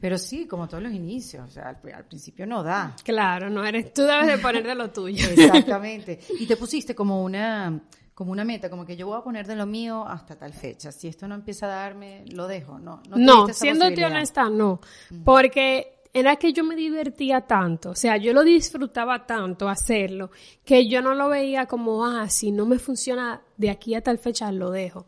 pero 0.00 0.18
sí, 0.18 0.46
como 0.46 0.68
todos 0.68 0.82
los 0.82 0.92
inicios, 0.92 1.48
o 1.48 1.50
sea, 1.50 1.68
al, 1.68 1.78
al 1.94 2.04
principio 2.04 2.46
no 2.46 2.62
da. 2.62 2.94
Claro, 3.04 3.48
no 3.50 3.64
eres, 3.64 3.92
tú 3.94 4.02
debes 4.02 4.26
de 4.26 4.38
poner 4.38 4.66
de 4.66 4.74
lo 4.74 4.90
tuyo. 4.90 5.26
Exactamente. 5.30 6.20
Y 6.38 6.46
te 6.46 6.56
pusiste 6.56 6.94
como 6.94 7.22
una, 7.22 7.80
como 8.14 8.32
una 8.32 8.44
meta, 8.44 8.70
como 8.70 8.84
que 8.86 8.96
yo 8.96 9.06
voy 9.06 9.18
a 9.18 9.22
poner 9.22 9.46
de 9.46 9.56
lo 9.56 9.66
mío 9.66 10.06
hasta 10.06 10.36
tal 10.36 10.52
fecha. 10.52 10.90
Si 10.90 11.06
esto 11.06 11.28
no 11.28 11.34
empieza 11.34 11.66
a 11.66 11.68
darme, 11.68 12.24
lo 12.32 12.46
dejo. 12.46 12.78
No, 12.78 13.02
no, 13.08 13.16
no 13.16 13.48
siéndote 13.52 14.04
honesta, 14.04 14.48
no. 14.48 14.80
Porque 15.24 15.95
era 16.18 16.36
que 16.36 16.54
yo 16.54 16.64
me 16.64 16.76
divertía 16.76 17.42
tanto, 17.42 17.90
o 17.90 17.94
sea, 17.94 18.16
yo 18.16 18.32
lo 18.32 18.42
disfrutaba 18.42 19.26
tanto 19.26 19.68
hacerlo, 19.68 20.30
que 20.64 20.88
yo 20.88 21.02
no 21.02 21.12
lo 21.12 21.28
veía 21.28 21.66
como, 21.66 22.06
ah, 22.06 22.30
si 22.30 22.52
no 22.52 22.64
me 22.64 22.78
funciona 22.78 23.42
de 23.58 23.68
aquí 23.68 23.94
a 23.94 24.00
tal 24.00 24.16
fecha, 24.16 24.50
lo 24.50 24.70
dejo. 24.70 25.04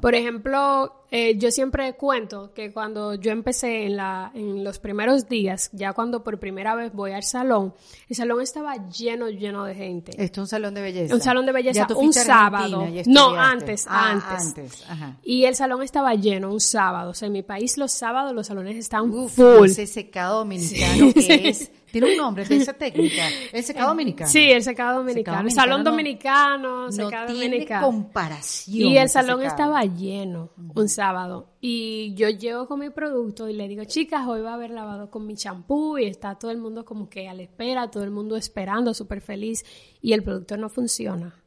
Por 0.00 0.14
ejemplo, 0.14 1.04
eh, 1.10 1.36
yo 1.38 1.50
siempre 1.50 1.94
cuento 1.94 2.52
que 2.54 2.72
cuando 2.72 3.14
yo 3.14 3.32
empecé 3.32 3.86
en, 3.86 3.96
la, 3.96 4.30
en 4.34 4.62
los 4.62 4.78
primeros 4.78 5.28
días, 5.28 5.70
ya 5.72 5.92
cuando 5.92 6.22
por 6.22 6.38
primera 6.38 6.74
vez 6.74 6.92
voy 6.92 7.12
al 7.12 7.24
salón, 7.24 7.74
el 8.08 8.16
salón 8.16 8.40
estaba 8.42 8.88
lleno, 8.88 9.28
lleno 9.28 9.64
de 9.64 9.74
gente. 9.74 10.12
¿Esto 10.12 10.40
es 10.40 10.44
un 10.44 10.48
salón 10.48 10.74
de 10.74 10.82
belleza? 10.82 11.14
Un 11.14 11.20
salón 11.20 11.46
de 11.46 11.52
belleza, 11.52 11.86
un 11.96 12.12
sábado. 12.12 12.86
No, 13.06 13.30
antes, 13.30 13.86
ah, 13.88 14.20
antes. 14.38 14.84
Y 15.22 15.44
el 15.44 15.56
salón 15.56 15.82
estaba 15.82 16.14
lleno 16.14 16.52
un 16.52 16.60
sábado. 16.60 17.10
O 17.10 17.14
sea, 17.14 17.26
en 17.26 17.32
mi 17.32 17.42
país 17.42 17.76
los 17.76 17.92
sábados 17.92 18.34
los 18.34 18.46
salones 18.46 18.76
están 18.76 19.12
full. 19.28 19.66
Ese 19.66 19.86
secado 19.86 20.38
dominicano 20.38 21.12
que 21.14 21.48
es 21.48 21.70
tiene 21.90 22.12
un 22.12 22.16
nombre 22.16 22.44
de 22.44 22.56
esa 22.56 22.72
técnica. 22.72 23.28
El 23.52 23.62
secado 23.62 23.88
dominicano. 23.88 24.30
Sí, 24.30 24.50
el 24.50 24.62
secado 24.62 24.98
dominicano. 24.98 25.48
El 25.48 25.52
salón 25.52 25.84
dominicano, 25.84 26.86
no, 26.86 26.92
secado 26.92 27.26
no 27.28 27.32
tiene 27.32 27.44
dominicano. 27.46 27.86
comparación. 27.86 28.76
Y 28.76 28.98
el 28.98 29.08
salón 29.08 29.42
estaba 29.42 29.84
lleno 29.84 30.50
un 30.74 30.88
sábado. 30.88 31.50
Y 31.60 32.14
yo 32.14 32.30
llego 32.30 32.66
con 32.66 32.80
mi 32.80 32.90
producto 32.90 33.48
y 33.48 33.52
le 33.52 33.68
digo, 33.68 33.84
chicas, 33.84 34.26
hoy 34.26 34.40
va 34.40 34.52
a 34.52 34.54
haber 34.54 34.70
lavado 34.70 35.10
con 35.10 35.26
mi 35.26 35.36
champú 35.36 35.98
y 35.98 36.06
está 36.06 36.36
todo 36.36 36.50
el 36.50 36.58
mundo 36.58 36.84
como 36.84 37.08
que 37.08 37.28
a 37.28 37.34
la 37.34 37.42
espera, 37.42 37.90
todo 37.90 38.04
el 38.04 38.10
mundo 38.10 38.36
esperando, 38.36 38.94
súper 38.94 39.20
feliz. 39.20 39.64
Y 40.00 40.12
el 40.12 40.22
producto 40.22 40.56
no 40.56 40.68
funciona. 40.68 41.39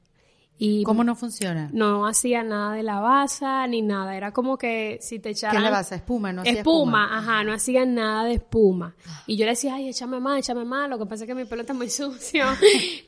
¿Cómo 0.86 1.04
no 1.04 1.16
funciona? 1.16 1.70
No 1.74 2.08
hacía 2.08 2.44
nada 2.44 2.74
de 2.74 2.84
la 2.84 3.00
basa 3.00 3.68
ni 3.68 3.82
nada. 3.82 4.16
Era 4.16 4.32
como 4.32 4.58
que 4.58 4.98
si 5.02 5.20
te 5.20 5.32
echaran... 5.32 5.58
¿Qué 5.58 5.62
la 5.62 5.70
basa? 5.70 5.96
¿Espuma? 5.96 6.32
No 6.32 6.42
hacía 6.42 6.54
espuma, 6.54 7.18
ajá. 7.18 7.44
No 7.44 7.54
hacían 7.54 7.96
nada 7.96 8.24
de 8.24 8.36
espuma. 8.36 8.96
Y 9.28 9.36
yo 9.36 9.46
le 9.46 9.52
decía, 9.52 9.76
ay, 9.76 9.90
échame 9.90 10.20
más, 10.20 10.40
échame 10.40 10.64
más. 10.64 10.90
Lo 10.90 10.98
que 10.98 11.06
pasa 11.06 11.26
es 11.26 11.28
que 11.28 11.36
mi 11.36 11.46
pelo 11.46 11.62
está 11.62 11.74
muy 11.74 11.90
sucio. 11.90 12.46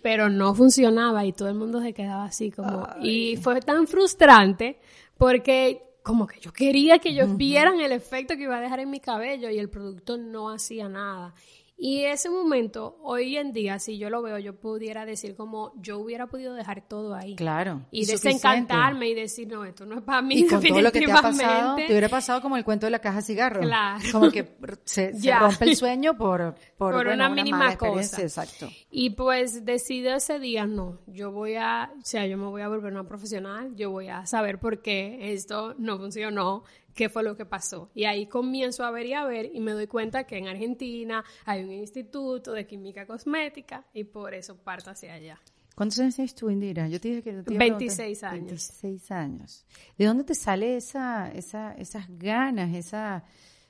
Pero 0.02 0.30
no 0.30 0.54
funcionaba 0.54 1.26
y 1.26 1.34
todo 1.34 1.48
el 1.48 1.56
mundo 1.56 1.82
se 1.82 1.94
quedaba 1.94 2.26
así 2.26 2.52
como... 2.52 2.88
Y 3.02 3.38
fue 3.38 3.62
tan 3.62 3.88
frustrante 3.88 4.80
porque 5.18 5.82
como 6.04 6.28
que 6.28 6.40
yo 6.40 6.54
quería 6.54 7.00
que 7.00 7.10
ellos 7.10 7.36
vieran 7.36 7.80
el 7.80 7.92
efecto 7.92 8.36
que 8.36 8.44
iba 8.44 8.58
a 8.58 8.62
dejar 8.62 8.80
en 8.80 8.92
mi 8.92 9.00
cabello 9.00 9.50
y 9.50 9.58
el 9.58 9.70
producto 9.70 10.18
no 10.18 10.52
hacía 10.52 10.88
nada. 10.88 11.34
Y 11.78 12.06
ese 12.06 12.30
momento, 12.30 12.98
hoy 13.02 13.36
en 13.36 13.52
día, 13.52 13.80
si 13.80 13.98
yo 13.98 14.10
lo 14.10 14.22
veo, 14.22 14.40
yo 14.40 14.56
pudiera 14.56 15.06
decir 15.06 15.36
como 15.36 15.74
yo 15.76 16.00
hubiera 16.00 16.28
podido 16.28 16.54
dejar 16.54 16.88
todo 16.88 17.14
ahí. 17.16 17.36
Claro. 17.36 17.86
Y, 17.92 18.06
desencantarme 18.06 19.10
y 19.10 19.14
decir, 19.14 19.50
no, 19.50 19.66
esto 19.66 19.86
no 19.86 19.98
es 19.98 20.02
para 20.02 20.22
mí. 20.22 20.40
Y 20.40 20.48
con 20.48 20.62
todo 20.62 20.82
lo 20.82 20.92
que 20.92 21.02
te 21.02 21.12
ha 21.12 21.22
pasado, 21.22 21.76
te 21.76 21.88
hubiera 21.88 22.08
pasado 22.08 22.42
como 22.42 22.56
el 22.56 22.64
cuento 22.64 22.86
de 22.86 22.92
la 22.92 23.00
caja 23.00 23.18
de 23.18 23.24
cigarros. 23.24 23.66
Claro. 23.66 24.04
Como 24.12 24.32
que 24.32 24.56
se, 24.86 25.12
rompe 25.40 25.66
el 25.66 25.76
sueño 25.76 26.18
por, 26.18 26.56
por, 26.78 26.96
una, 27.08 27.28
mínima 27.28 27.76
cosa. 27.76 28.22
Exacto. 28.22 28.70
Y 28.90 29.10
pues 29.10 29.66
decido 29.66 30.16
ese 30.16 30.40
día, 30.40 30.66
no, 30.66 31.00
yo 31.08 31.32
voy 31.32 31.56
a, 31.56 31.92
o 31.98 32.06
sea, 32.06 32.26
yo 32.26 32.38
me 32.38 32.46
voy 32.46 32.62
a 32.62 32.70
volver 32.70 32.94
una 32.94 33.06
profesional, 33.06 33.76
yo 33.76 33.92
voy 33.92 34.08
a 34.08 34.26
saber 34.26 34.60
por 34.60 34.82
qué 34.82 35.34
esto 35.34 35.76
no 35.78 35.98
funcionó, 35.98 36.64
qué 36.96 37.10
fue 37.10 37.22
lo 37.24 37.36
que 37.38 37.46
pasó. 37.46 37.92
Y 37.94 38.06
ahí 38.06 38.26
comienzo 38.26 38.84
a 38.84 38.92
ver 38.92 39.06
y 39.06 39.14
a 39.14 39.26
ver 39.26 39.52
y 39.54 39.60
me 39.60 39.74
doy 39.74 39.86
cuenta 39.86 40.24
que 40.24 40.38
en 40.38 40.48
Argentina 40.48 41.24
hay 41.44 41.64
un 41.64 41.72
instituto 41.72 42.54
de 42.54 42.66
química 42.66 43.06
cosmética 43.06 43.86
y 43.94 44.06
por 44.06 44.34
eso 44.34 44.58
parto 44.58 44.90
hacia 44.90 45.14
allá. 45.14 45.40
¿Cuántos 45.76 46.00
años 46.00 46.16
tienes 46.16 46.34
tú, 46.34 46.50
Indira? 46.50 46.88
Yo 46.88 47.02
te 47.02 47.10
dije 47.10 47.22
que... 47.22 47.34
Te 47.44 47.58
26 47.58 48.24
años. 48.24 48.46
26 48.46 49.12
años. 49.12 49.66
¿De 49.98 50.06
dónde 50.06 50.24
te 50.24 50.34
sale 50.34 50.78
esa, 50.78 51.30
esa, 51.34 51.74
esas 51.74 52.06
ganas, 52.18 52.74
esa, 52.74 53.26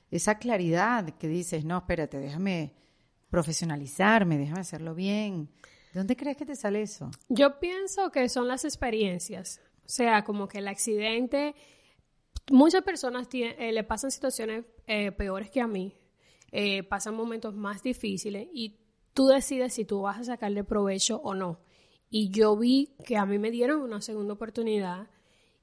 esa 0.08 0.38
claridad 0.38 1.10
que 1.18 1.26
dices, 1.26 1.64
no, 1.64 1.78
espérate, 1.78 2.18
déjame 2.18 2.74
profesionalizarme, 3.28 4.38
déjame 4.38 4.60
hacerlo 4.60 4.94
bien? 4.94 5.50
¿De 5.92 5.98
dónde 5.98 6.14
crees 6.14 6.36
que 6.36 6.46
te 6.46 6.54
sale 6.54 6.82
eso? 6.82 7.10
Yo 7.28 7.58
pienso 7.58 8.12
que 8.12 8.28
son 8.28 8.46
las 8.46 8.64
experiencias. 8.64 9.60
O 9.84 9.88
sea, 9.88 10.22
como 10.22 10.46
que 10.46 10.58
el 10.58 10.68
accidente 10.68 11.56
muchas 12.50 12.82
personas 12.82 13.28
eh, 13.32 13.72
le 13.72 13.84
pasan 13.84 14.10
situaciones 14.10 14.64
eh, 14.86 15.12
peores 15.12 15.50
que 15.50 15.60
a 15.60 15.66
mí, 15.66 15.94
eh, 16.52 16.82
pasan 16.84 17.14
momentos 17.14 17.54
más 17.54 17.82
difíciles 17.82 18.48
y 18.52 18.76
tú 19.12 19.26
decides 19.28 19.74
si 19.74 19.84
tú 19.84 20.02
vas 20.02 20.20
a 20.20 20.24
sacarle 20.24 20.64
provecho 20.64 21.20
o 21.22 21.34
no. 21.34 21.60
Y 22.08 22.30
yo 22.30 22.56
vi 22.56 22.94
que 23.04 23.16
a 23.16 23.26
mí 23.26 23.38
me 23.38 23.50
dieron 23.50 23.82
una 23.82 24.00
segunda 24.00 24.34
oportunidad 24.34 25.08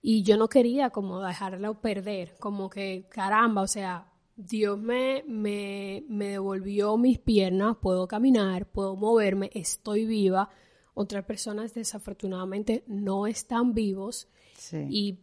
y 0.02 0.24
yo 0.24 0.38
no 0.38 0.50
quería 0.50 0.90
como 0.90 1.22
dejarla 1.22 1.74
perder, 1.80 2.36
como 2.40 2.70
que 2.70 3.08
caramba, 3.10 3.62
o 3.62 3.68
sea, 3.68 4.12
Dios 4.36 4.78
me, 4.78 5.24
me, 5.28 6.04
me 6.10 6.30
devolvió 6.30 6.98
mis 6.98 7.20
piernas, 7.20 7.78
puedo 7.82 8.08
caminar, 8.08 8.66
puedo 8.70 8.96
moverme, 8.96 9.52
estoy 9.54 10.06
viva. 10.06 10.50
Otras 10.96 11.24
personas 11.26 11.74
desafortunadamente 11.74 12.84
no 12.88 13.26
están 13.26 13.74
vivos 13.74 14.28
y 14.90 15.20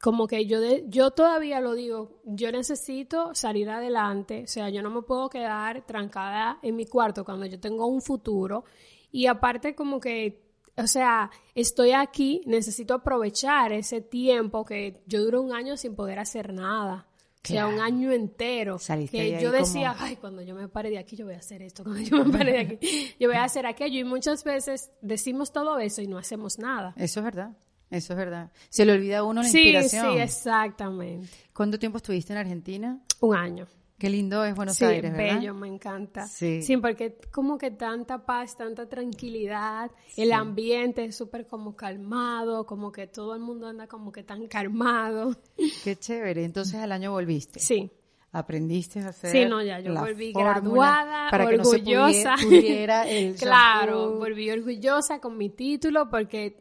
como 0.00 0.28
que 0.28 0.46
yo, 0.46 0.60
yo 0.86 1.10
todavía 1.10 1.60
lo 1.60 1.74
digo, 1.74 2.20
yo 2.24 2.52
necesito 2.52 3.34
salir 3.34 3.68
adelante, 3.68 4.44
o 4.44 4.46
sea, 4.46 4.70
yo 4.70 4.80
no 4.82 4.90
me 4.90 5.02
puedo 5.02 5.28
quedar 5.28 5.84
trancada 5.86 6.58
en 6.62 6.76
mi 6.76 6.86
cuarto 6.86 7.24
cuando 7.24 7.46
yo 7.46 7.58
tengo 7.58 7.86
un 7.86 8.00
futuro 8.00 8.64
y 9.10 9.26
aparte 9.26 9.74
como 9.74 9.98
que, 9.98 10.44
o 10.76 10.86
sea, 10.86 11.30
estoy 11.54 11.92
aquí, 11.92 12.42
necesito 12.46 12.94
aprovechar 12.94 13.72
ese 13.72 14.00
tiempo 14.00 14.64
que 14.64 15.02
yo 15.06 15.22
duro 15.22 15.42
un 15.42 15.52
año 15.52 15.76
sin 15.76 15.96
poder 15.96 16.18
hacer 16.18 16.52
nada. 16.52 17.06
O 17.44 17.50
sea, 17.50 17.66
un 17.66 17.80
año 17.80 18.12
entero. 18.12 18.76
que 19.10 19.40
yo 19.40 19.50
decía, 19.50 19.96
ay, 19.98 20.16
cuando 20.16 20.42
yo 20.42 20.54
me 20.54 20.68
pare 20.68 20.90
de 20.90 20.98
aquí, 20.98 21.16
yo 21.16 21.24
voy 21.24 21.34
a 21.34 21.38
hacer 21.38 21.62
esto. 21.62 21.82
Cuando 21.82 22.02
yo 22.02 22.22
me 22.22 22.30
pare 22.30 22.52
de 22.52 22.58
aquí, 22.58 23.14
yo 23.18 23.28
voy 23.28 23.38
a 23.38 23.44
hacer 23.44 23.64
aquello. 23.64 23.98
Y 23.98 24.04
muchas 24.04 24.44
veces 24.44 24.90
decimos 25.00 25.50
todo 25.50 25.78
eso 25.78 26.02
y 26.02 26.08
no 26.08 26.18
hacemos 26.18 26.58
nada. 26.58 26.92
Eso 26.98 27.20
es 27.20 27.24
verdad. 27.24 27.56
Eso 27.90 28.12
es 28.12 28.18
verdad. 28.18 28.50
Se 28.68 28.84
le 28.84 28.92
olvida 28.92 29.18
a 29.18 29.24
uno 29.24 29.40
la 29.42 29.48
inspiración. 29.48 30.12
Sí, 30.12 30.18
exactamente. 30.18 31.28
¿Cuánto 31.52 31.78
tiempo 31.78 31.98
estuviste 31.98 32.32
en 32.32 32.38
Argentina? 32.38 33.00
Un 33.20 33.36
año. 33.36 33.66
Qué 33.98 34.08
lindo 34.10 34.44
es 34.44 34.54
Buenos 34.54 34.80
Aires, 34.80 35.10
¿verdad? 35.10 35.40
bello, 35.40 35.54
me 35.54 35.66
encanta. 35.66 36.24
Sí. 36.28 36.62
sí, 36.62 36.76
porque 36.76 37.18
como 37.32 37.58
que 37.58 37.72
tanta 37.72 38.24
paz, 38.24 38.56
tanta 38.56 38.88
tranquilidad, 38.88 39.90
el 40.16 40.32
ambiente 40.32 41.04
es 41.04 41.16
súper 41.16 41.48
como 41.48 41.74
calmado, 41.74 42.64
como 42.64 42.92
que 42.92 43.08
todo 43.08 43.34
el 43.34 43.40
mundo 43.40 43.66
anda 43.66 43.88
como 43.88 44.12
que 44.12 44.22
tan 44.22 44.46
calmado. 44.46 45.36
Qué 45.82 45.96
chévere. 45.96 46.44
Entonces 46.44 46.76
al 46.76 46.92
año 46.92 47.10
volviste. 47.10 47.58
Sí. 47.58 47.90
Aprendiste 48.30 49.00
a 49.00 49.08
hacer 49.08 49.32
Sí, 49.32 49.44
no, 49.46 49.62
ya 49.62 49.80
yo 49.80 49.92
volví 49.94 50.32
graduada, 50.32 51.28
para 51.30 51.46
orgullosa. 51.46 52.36
Que 52.36 52.44
no 52.44 52.50
se 52.50 52.60
pudiera, 52.60 53.08
el 53.08 53.34
claro, 53.36 54.16
volví 54.16 54.48
orgullosa 54.50 55.18
con 55.18 55.36
mi 55.36 55.48
título 55.48 56.08
porque 56.08 56.60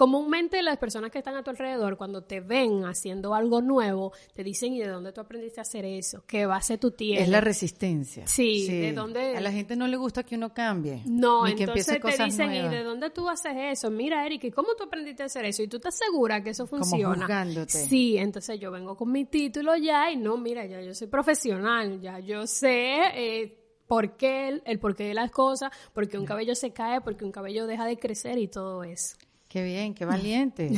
Comúnmente 0.00 0.62
las 0.62 0.78
personas 0.78 1.10
que 1.10 1.18
están 1.18 1.36
a 1.36 1.42
tu 1.42 1.50
alrededor, 1.50 1.98
cuando 1.98 2.22
te 2.22 2.40
ven 2.40 2.86
haciendo 2.86 3.34
algo 3.34 3.60
nuevo, 3.60 4.14
te 4.32 4.42
dicen, 4.42 4.72
¿y 4.72 4.78
de 4.78 4.88
dónde 4.88 5.12
tú 5.12 5.20
aprendiste 5.20 5.60
a 5.60 5.62
hacer 5.62 5.84
eso? 5.84 6.24
¿Qué 6.26 6.46
base 6.46 6.78
tú 6.78 6.92
tienes? 6.92 7.24
Es 7.24 7.28
la 7.28 7.42
resistencia. 7.42 8.26
Sí, 8.26 8.66
¿de 8.66 8.94
dónde? 8.94 9.36
A 9.36 9.42
la 9.42 9.52
gente 9.52 9.76
no 9.76 9.86
le 9.86 9.98
gusta 9.98 10.22
que 10.22 10.36
uno 10.36 10.54
cambie. 10.54 11.02
No, 11.04 11.46
entonces 11.46 12.00
te 12.00 12.24
dicen, 12.24 12.50
¿y 12.54 12.66
de 12.66 12.82
dónde 12.82 13.10
tú 13.10 13.28
haces 13.28 13.52
eso? 13.54 13.90
Mira, 13.90 14.24
Eric, 14.24 14.44
¿y 14.44 14.50
cómo 14.50 14.68
tú 14.74 14.84
aprendiste 14.84 15.22
a 15.22 15.26
hacer 15.26 15.44
eso? 15.44 15.62
¿Y 15.62 15.68
tú 15.68 15.76
estás 15.76 15.98
segura 15.98 16.42
que 16.42 16.48
eso 16.48 16.66
funciona? 16.66 17.26
Como 17.26 17.26
Sí, 17.68 18.16
entonces 18.16 18.58
yo 18.58 18.70
vengo 18.70 18.96
con 18.96 19.12
mi 19.12 19.26
título 19.26 19.76
ya 19.76 20.10
y 20.10 20.16
no, 20.16 20.38
mira, 20.38 20.64
ya 20.64 20.80
yo 20.80 20.94
soy 20.94 21.08
profesional, 21.08 22.00
ya 22.00 22.20
yo 22.20 22.46
sé... 22.46 23.02
Eh, 23.16 23.56
por 23.86 24.16
qué, 24.16 24.48
el, 24.48 24.62
el 24.66 24.78
porqué 24.78 25.08
de 25.08 25.14
las 25.14 25.32
cosas, 25.32 25.72
porque 25.92 26.16
un 26.16 26.24
cabello 26.24 26.54
se 26.54 26.72
cae, 26.72 27.00
porque 27.00 27.24
un 27.24 27.32
cabello 27.32 27.66
deja 27.66 27.84
de 27.84 27.98
crecer 27.98 28.38
y 28.38 28.46
todo 28.46 28.84
eso. 28.84 29.16
Qué 29.50 29.64
bien, 29.64 29.94
qué 29.94 30.04
valiente, 30.06 30.70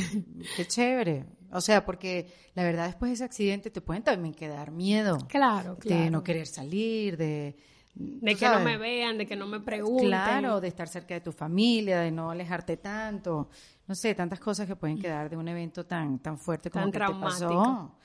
qué 0.56 0.66
chévere. 0.66 1.26
O 1.52 1.60
sea, 1.60 1.84
porque 1.84 2.32
la 2.54 2.64
verdad 2.64 2.86
después 2.86 3.10
de 3.10 3.14
ese 3.14 3.24
accidente 3.24 3.70
te 3.70 3.82
pueden 3.82 4.02
también 4.02 4.34
quedar 4.34 4.70
miedo. 4.72 5.18
Claro, 5.28 5.76
claro. 5.78 6.02
De 6.04 6.10
no 6.10 6.24
querer 6.24 6.46
salir, 6.46 7.16
de... 7.16 7.54
De 7.94 8.34
que 8.34 8.48
no 8.48 8.60
me 8.60 8.78
vean, 8.78 9.18
de 9.18 9.26
que 9.26 9.36
no 9.36 9.46
me 9.46 9.60
pregunten. 9.60 10.06
Claro, 10.06 10.62
de 10.62 10.68
estar 10.68 10.88
cerca 10.88 11.12
de 11.12 11.20
tu 11.20 11.30
familia, 11.30 12.00
de 12.00 12.10
no 12.10 12.30
alejarte 12.30 12.78
tanto. 12.78 13.50
No 13.86 13.94
sé, 13.94 14.14
tantas 14.14 14.40
cosas 14.40 14.66
que 14.66 14.76
pueden 14.76 14.98
quedar 14.98 15.28
de 15.28 15.36
un 15.36 15.46
evento 15.46 15.84
tan, 15.84 16.18
tan 16.20 16.38
fuerte 16.38 16.70
como 16.70 16.90
tan 16.90 16.92
que 16.92 17.12
te 17.12 17.20
pasó. 17.20 17.98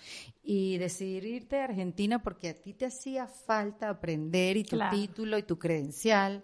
Y 0.44 0.78
decidir 0.78 1.24
irte 1.24 1.62
a 1.62 1.64
Argentina 1.64 2.22
porque 2.22 2.50
a 2.50 2.54
ti 2.54 2.74
te 2.74 2.88
hacía 2.88 3.28
falta 3.28 3.90
aprender 3.90 4.58
y 4.58 4.66
tu 4.66 4.78
título 4.92 5.38
y 5.38 5.44
tu 5.44 5.58
credencial. 5.58 6.44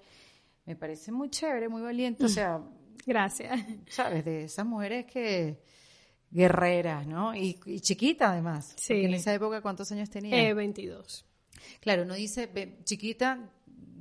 Me 0.65 0.77
parece 0.77 1.11
muy 1.11 1.29
chévere, 1.29 1.67
muy 1.67 1.81
valiente. 1.81 2.23
O 2.23 2.29
sea, 2.29 2.61
Gracias. 3.05 3.59
¿Sabes? 3.89 4.25
De 4.25 4.45
esas 4.45 4.65
mujeres 4.65 5.05
que 5.05 5.61
guerreras, 6.29 7.05
¿no? 7.05 7.35
Y, 7.35 7.55
chiquita 7.79 8.31
además. 8.31 8.73
Sí. 8.77 9.05
en 9.05 9.13
esa 9.13 9.33
época, 9.33 9.61
¿cuántos 9.61 9.91
años 9.91 10.09
tenía? 10.09 10.49
Eh, 10.49 10.53
22. 10.53 11.25
Claro, 11.79 12.05
no 12.05 12.15
dice 12.15 12.49
chiquita 12.83 13.39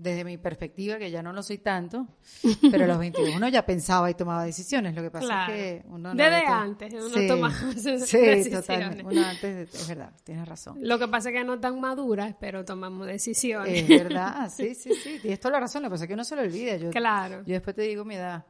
desde 0.02 0.24
mi 0.24 0.36
perspectiva, 0.36 0.98
que 0.98 1.10
ya 1.10 1.22
no 1.22 1.32
lo 1.32 1.42
soy 1.42 1.58
tanto, 1.58 2.08
pero 2.70 2.84
a 2.84 2.86
los 2.88 2.98
21 2.98 3.48
ya 3.48 3.64
pensaba 3.64 4.10
y 4.10 4.14
tomaba 4.14 4.44
decisiones. 4.44 4.94
Lo 4.94 5.02
que 5.02 5.10
pasa 5.10 5.46
es 5.46 5.52
que 5.52 5.88
uno 5.88 6.14
no 6.14 6.22
Desde 6.22 6.46
antes, 6.46 6.94
uno 6.94 7.08
sí, 7.08 7.28
toma 7.28 7.50
Sí, 7.76 8.50
totalmente. 8.50 9.04
Uno 9.04 9.24
antes, 9.24 9.74
es 9.74 9.88
verdad, 9.88 10.12
tienes 10.24 10.48
razón. 10.48 10.78
Lo 10.80 10.98
que 10.98 11.06
pasa 11.08 11.30
es 11.30 11.36
que 11.36 11.44
no 11.44 11.60
tan 11.60 11.80
maduras, 11.80 12.34
pero 12.40 12.64
tomamos 12.64 13.06
decisiones. 13.06 13.82
Es 13.82 13.88
verdad, 13.88 14.50
sí, 14.54 14.74
sí, 14.74 14.92
sí. 14.94 15.18
Tienes 15.20 15.38
toda 15.38 15.52
la 15.52 15.60
razón. 15.60 15.82
Lo 15.82 15.88
que 15.88 15.92
pasa 15.92 16.04
es 16.04 16.08
que 16.08 16.14
uno 16.14 16.24
se 16.24 16.36
lo 16.36 16.42
olvida. 16.42 16.76
Yo, 16.76 16.90
claro. 16.90 17.42
Yo 17.46 17.52
después 17.52 17.76
te 17.76 17.82
digo 17.82 18.04
mi 18.04 18.16
edad. 18.16 18.44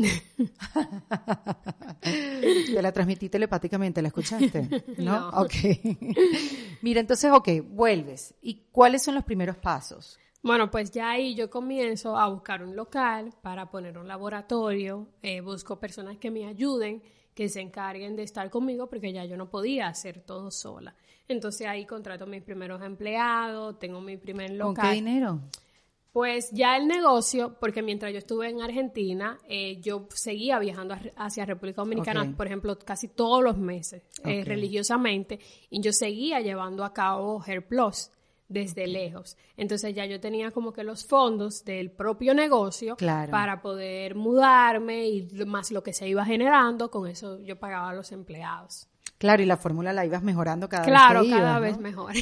te 2.02 2.82
la 2.82 2.92
transmití 2.92 3.28
telepáticamente, 3.28 4.02
¿la 4.02 4.08
escuchaste? 4.08 4.84
¿No? 4.98 5.28
Ok. 5.30 5.54
Mira, 6.82 7.00
entonces, 7.00 7.30
ok, 7.32 7.48
vuelves. 7.68 8.34
¿Y 8.40 8.62
cuáles 8.72 9.02
son 9.02 9.14
los 9.14 9.24
primeros 9.24 9.56
pasos? 9.56 10.18
Bueno, 10.42 10.70
pues 10.70 10.90
ya 10.90 11.10
ahí 11.10 11.34
yo 11.34 11.50
comienzo 11.50 12.16
a 12.16 12.28
buscar 12.28 12.62
un 12.62 12.74
local 12.74 13.34
para 13.42 13.70
poner 13.70 13.98
un 13.98 14.08
laboratorio, 14.08 15.08
eh, 15.22 15.42
busco 15.42 15.78
personas 15.78 16.16
que 16.16 16.30
me 16.30 16.46
ayuden, 16.46 17.02
que 17.34 17.50
se 17.50 17.60
encarguen 17.60 18.16
de 18.16 18.22
estar 18.22 18.48
conmigo, 18.48 18.88
porque 18.88 19.12
ya 19.12 19.24
yo 19.26 19.36
no 19.36 19.50
podía 19.50 19.88
hacer 19.88 20.20
todo 20.20 20.50
sola. 20.50 20.94
Entonces 21.28 21.66
ahí 21.66 21.84
contrato 21.84 22.26
mis 22.26 22.42
primeros 22.42 22.82
empleados, 22.82 23.78
tengo 23.78 24.00
mi 24.00 24.16
primer 24.16 24.52
local. 24.52 24.74
¿Con 24.74 24.84
qué 24.84 24.94
dinero? 24.94 25.40
Pues 26.12 26.50
ya 26.50 26.76
el 26.76 26.88
negocio, 26.88 27.56
porque 27.60 27.82
mientras 27.82 28.12
yo 28.12 28.18
estuve 28.18 28.48
en 28.48 28.62
Argentina, 28.62 29.38
eh, 29.48 29.80
yo 29.80 30.08
seguía 30.12 30.58
viajando 30.58 30.96
hacia 31.16 31.44
República 31.46 31.82
Dominicana, 31.82 32.34
por 32.36 32.46
ejemplo, 32.46 32.76
casi 32.78 33.08
todos 33.08 33.44
los 33.44 33.56
meses, 33.56 34.02
eh, 34.24 34.42
religiosamente, 34.44 35.38
y 35.70 35.80
yo 35.80 35.92
seguía 35.92 36.40
llevando 36.40 36.84
a 36.84 36.92
cabo 36.92 37.40
Hair 37.46 37.66
Plus 37.66 38.10
desde 38.50 38.88
lejos. 38.88 39.36
Entonces 39.56 39.94
ya 39.94 40.04
yo 40.04 40.20
tenía 40.20 40.50
como 40.50 40.72
que 40.72 40.82
los 40.82 41.06
fondos 41.06 41.64
del 41.64 41.92
propio 41.92 42.34
negocio 42.34 42.96
para 42.96 43.62
poder 43.62 44.16
mudarme 44.16 45.08
y 45.08 45.28
más 45.46 45.70
lo 45.70 45.84
que 45.84 45.92
se 45.92 46.08
iba 46.08 46.24
generando, 46.24 46.90
con 46.90 47.06
eso 47.06 47.38
yo 47.40 47.58
pagaba 47.58 47.90
a 47.90 47.94
los 47.94 48.10
empleados. 48.10 48.88
Claro, 49.18 49.42
y 49.42 49.46
la 49.46 49.58
fórmula 49.58 49.92
la 49.92 50.04
ibas 50.06 50.22
mejorando 50.22 50.68
cada 50.68 50.82
vez 50.82 50.90
Claro, 50.90 51.22
cada 51.28 51.60
vez 51.60 51.78
mejor. 51.78 52.14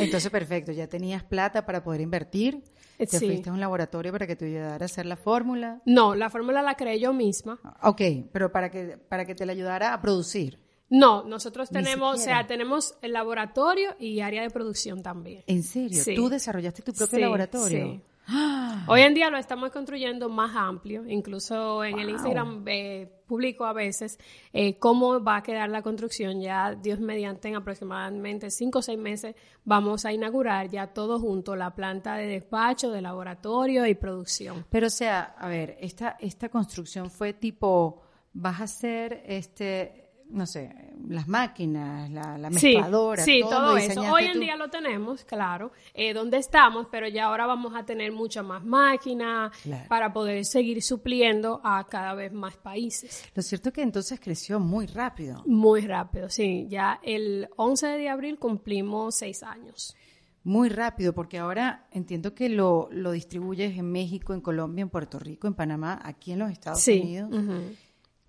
Entonces, 0.00 0.28
perfecto, 0.30 0.72
ya 0.72 0.88
tenías 0.88 1.22
plata 1.22 1.64
para 1.64 1.84
poder 1.84 2.00
invertir. 2.00 2.64
¿Te 2.98 3.06
fuiste 3.06 3.50
a 3.50 3.52
un 3.52 3.60
laboratorio 3.60 4.12
para 4.12 4.26
que 4.26 4.36
te 4.36 4.46
ayudara 4.46 4.84
a 4.84 4.86
hacer 4.86 5.06
la 5.06 5.16
fórmula? 5.16 5.80
No, 5.84 6.14
la 6.14 6.30
fórmula 6.30 6.62
la 6.62 6.74
creé 6.74 6.98
yo 6.98 7.12
misma. 7.12 7.58
Ok, 7.82 8.02
pero 8.32 8.52
para 8.52 8.70
que, 8.70 8.96
para 8.96 9.24
que 9.24 9.34
te 9.34 9.44
la 9.46 9.52
ayudara 9.52 9.92
a 9.92 10.00
producir. 10.00 10.58
No, 10.88 11.24
nosotros 11.24 11.68
tenemos, 11.68 12.20
o 12.20 12.22
sea, 12.22 12.46
tenemos 12.46 12.94
el 13.02 13.12
laboratorio 13.12 13.96
y 13.98 14.20
área 14.20 14.42
de 14.42 14.50
producción 14.50 15.02
también. 15.02 15.42
¿En 15.46 15.62
serio? 15.64 16.02
¿Tú 16.14 16.28
desarrollaste 16.28 16.82
tu 16.82 16.92
propio 16.92 17.18
laboratorio? 17.18 17.86
Sí. 17.86 18.00
Hoy 18.88 19.02
en 19.02 19.14
día 19.14 19.30
lo 19.30 19.38
estamos 19.38 19.70
construyendo 19.70 20.28
más 20.28 20.56
amplio, 20.56 21.06
incluso 21.06 21.84
en 21.84 21.98
el 21.98 22.10
Instagram 22.10 22.64
eh, 22.66 23.08
público 23.26 23.64
a 23.64 23.72
veces, 23.72 24.18
eh, 24.52 24.78
cómo 24.78 25.22
va 25.22 25.36
a 25.36 25.42
quedar 25.42 25.70
la 25.70 25.82
construcción. 25.82 26.40
Ya, 26.40 26.74
Dios 26.74 26.98
mediante, 26.98 27.48
en 27.48 27.56
aproximadamente 27.56 28.50
cinco 28.50 28.80
o 28.80 28.82
seis 28.82 28.98
meses 28.98 29.36
vamos 29.64 30.04
a 30.04 30.12
inaugurar 30.12 30.68
ya 30.68 30.88
todo 30.88 31.20
junto, 31.20 31.54
la 31.54 31.74
planta 31.74 32.16
de 32.16 32.26
despacho, 32.26 32.90
de 32.90 33.00
laboratorio 33.00 33.86
y 33.86 33.94
producción. 33.94 34.66
Pero 34.70 34.88
o 34.88 34.90
sea, 34.90 35.36
a 35.38 35.48
ver, 35.48 35.76
esta, 35.80 36.16
esta 36.18 36.48
construcción 36.48 37.10
fue 37.10 37.32
tipo, 37.32 38.02
vas 38.32 38.60
a 38.60 38.64
hacer 38.64 39.22
este 39.26 40.05
no 40.30 40.46
sé, 40.46 40.70
las 41.08 41.28
máquinas, 41.28 42.10
la, 42.10 42.36
la 42.38 42.50
mezcladora. 42.50 43.22
Sí, 43.22 43.40
todo, 43.40 43.76
eso. 43.76 44.00
Hoy 44.12 44.24
en 44.24 44.40
día 44.40 44.56
lo 44.56 44.68
tenemos, 44.68 45.24
claro, 45.24 45.72
eh, 45.94 46.12
donde 46.12 46.38
estamos, 46.38 46.88
pero 46.90 47.08
ya 47.08 47.26
ahora 47.26 47.46
vamos 47.46 47.74
a 47.74 47.84
tener 47.84 48.12
muchas 48.12 48.44
más 48.44 48.64
máquinas 48.64 49.52
para 49.88 50.12
poder 50.12 50.44
seguir 50.44 50.82
supliendo 50.82 51.60
a 51.64 51.86
cada 51.86 52.14
vez 52.14 52.32
más 52.32 52.56
países. 52.56 53.24
Lo 53.34 53.42
cierto 53.42 53.68
es 53.68 53.74
que 53.74 53.82
entonces 53.82 54.20
creció 54.20 54.58
muy 54.58 54.86
rápido. 54.86 55.42
Muy 55.46 55.82
rápido, 55.82 56.28
sí. 56.28 56.66
Ya 56.68 57.00
el 57.02 57.48
11 57.56 57.86
de 57.86 58.08
abril 58.08 58.38
cumplimos 58.38 59.16
seis 59.16 59.42
años. 59.42 59.96
Muy 60.42 60.68
rápido, 60.68 61.12
porque 61.12 61.38
ahora 61.38 61.88
entiendo 61.90 62.32
que 62.32 62.48
lo, 62.48 62.88
lo 62.92 63.10
distribuyes 63.10 63.76
en 63.76 63.90
México, 63.90 64.32
en 64.32 64.40
Colombia, 64.40 64.82
en 64.82 64.90
Puerto 64.90 65.18
Rico, 65.18 65.48
en 65.48 65.54
Panamá, 65.54 66.00
aquí 66.04 66.30
en 66.30 66.38
los 66.38 66.52
Estados 66.52 66.86
Unidos. 66.86 67.30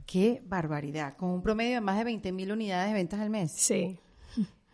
Qué 0.07 0.41
barbaridad, 0.45 1.17
con 1.17 1.29
un 1.31 1.41
promedio 1.41 1.75
de 1.75 1.81
más 1.81 1.97
de 1.97 2.05
20 2.05 2.31
mil 2.31 2.53
unidades 2.53 2.87
de 2.87 2.93
ventas 2.93 3.19
al 3.19 3.29
mes. 3.29 3.51
Sí. 3.51 3.99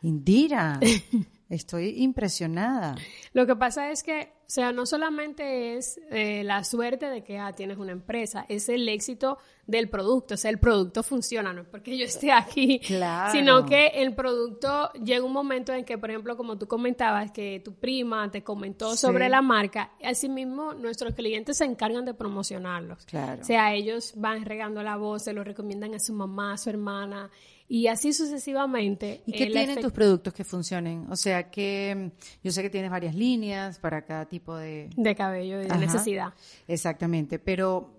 Indira, 0.03 0.79
estoy 1.49 2.03
impresionada. 2.03 2.95
Lo 3.33 3.47
que 3.47 3.55
pasa 3.55 3.89
es 3.89 4.03
que, 4.03 4.31
sea, 4.53 4.71
no 4.71 4.85
solamente 4.85 5.75
es 5.75 5.99
eh, 6.11 6.43
la 6.43 6.63
suerte 6.63 7.07
de 7.07 7.23
que 7.23 7.39
ah, 7.39 7.53
tienes 7.53 7.79
una 7.79 7.91
empresa, 7.91 8.45
es 8.47 8.69
el 8.69 8.87
éxito 8.87 9.39
del 9.65 9.89
producto, 9.89 10.35
o 10.35 10.37
sea, 10.37 10.51
el 10.51 10.59
producto 10.59 11.01
funciona, 11.01 11.51
no 11.53 11.61
es 11.61 11.67
porque 11.67 11.97
yo 11.97 12.05
esté 12.05 12.31
aquí, 12.31 12.79
sino 13.31 13.65
que 13.65 13.87
el 13.87 14.13
producto 14.13 14.91
llega 14.93 15.25
un 15.25 15.33
momento 15.33 15.73
en 15.73 15.83
que, 15.85 15.97
por 15.97 16.11
ejemplo, 16.11 16.37
como 16.37 16.59
tú 16.59 16.67
comentabas, 16.67 17.31
que 17.31 17.61
tu 17.65 17.73
prima 17.73 18.29
te 18.29 18.43
comentó 18.43 18.95
sobre 18.95 19.27
la 19.27 19.41
marca, 19.41 19.93
asimismo 20.03 20.75
nuestros 20.75 21.15
clientes 21.15 21.57
se 21.57 21.65
encargan 21.65 22.05
de 22.05 22.13
promocionarlos. 22.13 23.05
Claro. 23.05 23.41
O 23.41 23.45
sea, 23.45 23.73
ellos 23.73 24.13
van 24.17 24.45
regando 24.45 24.83
la 24.83 24.97
voz, 24.97 25.23
se 25.23 25.33
lo 25.33 25.43
recomiendan 25.43 25.95
a 25.95 25.99
su 25.99 26.13
mamá, 26.13 26.53
a 26.53 26.57
su 26.59 26.69
hermana, 26.69 27.31
y 27.73 27.87
así 27.87 28.13
sucesivamente. 28.13 29.23
¿Y 29.25 29.31
qué 29.31 29.47
tienen 29.47 29.81
tus 29.81 29.91
productos 29.91 30.31
que 30.31 30.43
funcionen? 30.43 31.07
O 31.09 31.15
sea, 31.15 31.49
que 31.49 32.11
yo 32.43 32.51
sé 32.51 32.61
que 32.61 32.69
tienes 32.69 32.91
varias 32.91 33.15
líneas 33.15 33.79
para 33.79 34.05
cada 34.05 34.27
tipo 34.27 34.55
de... 34.55 34.91
De 34.95 35.15
cabello 35.15 35.59
y 35.59 35.65
de 35.65 35.77
necesidad. 35.79 36.35
Exactamente, 36.67 37.39
pero 37.39 37.89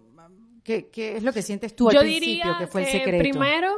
¿qué, 0.63 0.89
es 0.95 1.25
lo 1.25 1.33
que 1.33 1.43
sientes 1.43 1.75
tú 1.75 1.89
al 1.89 1.99
principio 1.99 2.57
que 2.57 2.69
fue 2.69 2.83
el 2.83 2.87
secreto? 2.87 3.19
primero, 3.19 3.73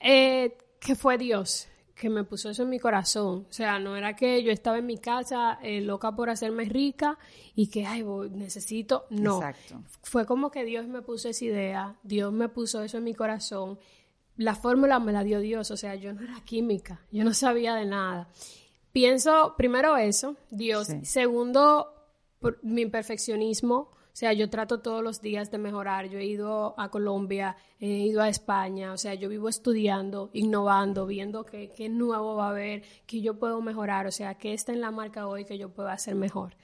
eh, 0.00 0.56
que 0.80 0.94
fue 0.94 1.18
Dios 1.18 1.68
que 1.94 2.08
me 2.08 2.24
puso 2.24 2.48
eso 2.48 2.62
en 2.62 2.70
mi 2.70 2.78
corazón. 2.78 3.46
O 3.48 3.52
sea, 3.52 3.78
no 3.78 3.94
era 3.94 4.16
que 4.16 4.42
yo 4.42 4.50
estaba 4.50 4.78
en 4.78 4.86
mi 4.86 4.96
casa 4.96 5.58
eh, 5.62 5.82
loca 5.82 6.12
por 6.12 6.30
hacerme 6.30 6.64
rica 6.64 7.18
y 7.54 7.66
que, 7.66 7.84
ay, 7.84 8.02
necesito. 8.30 9.04
No. 9.10 9.36
Exacto. 9.36 9.82
Fue 10.02 10.24
como 10.24 10.50
que 10.50 10.64
Dios 10.64 10.86
me 10.86 11.02
puso 11.02 11.28
esa 11.28 11.44
idea, 11.44 11.96
Dios 12.02 12.32
me 12.32 12.48
puso 12.48 12.82
eso 12.82 12.96
en 12.96 13.04
mi 13.04 13.12
corazón 13.12 13.78
la 14.36 14.54
fórmula 14.54 14.98
me 14.98 15.12
la 15.12 15.24
dio 15.24 15.40
Dios, 15.40 15.70
o 15.70 15.76
sea, 15.76 15.94
yo 15.94 16.12
no 16.12 16.22
era 16.22 16.40
química, 16.44 17.00
yo 17.10 17.24
no 17.24 17.32
sabía 17.32 17.74
de 17.74 17.86
nada. 17.86 18.28
Pienso, 18.92 19.54
primero 19.58 19.96
eso, 19.98 20.36
Dios. 20.50 20.88
Segundo, 21.02 21.92
mi 22.62 22.86
perfeccionismo. 22.86 23.76
O 23.76 24.18
sea, 24.18 24.32
yo 24.32 24.48
trato 24.48 24.80
todos 24.80 25.02
los 25.02 25.20
días 25.20 25.50
de 25.50 25.58
mejorar. 25.58 26.08
Yo 26.08 26.18
he 26.18 26.24
ido 26.24 26.74
a 26.80 26.90
Colombia, 26.90 27.58
he 27.78 27.88
ido 27.88 28.22
a 28.22 28.30
España. 28.30 28.94
O 28.94 28.96
sea, 28.96 29.12
yo 29.12 29.28
vivo 29.28 29.50
estudiando, 29.50 30.30
innovando, 30.32 31.06
viendo 31.06 31.44
qué, 31.44 31.70
qué 31.76 31.90
nuevo 31.90 32.36
va 32.36 32.46
a 32.46 32.50
haber, 32.50 32.84
qué 33.06 33.20
yo 33.20 33.38
puedo 33.38 33.60
mejorar. 33.60 34.06
O 34.06 34.10
sea, 34.10 34.36
qué 34.36 34.54
está 34.54 34.72
en 34.72 34.80
la 34.80 34.90
marca 34.90 35.26
hoy 35.26 35.44
que 35.44 35.58
yo 35.58 35.68
puedo 35.68 35.90
hacer 35.90 36.14
mejor. 36.14 36.56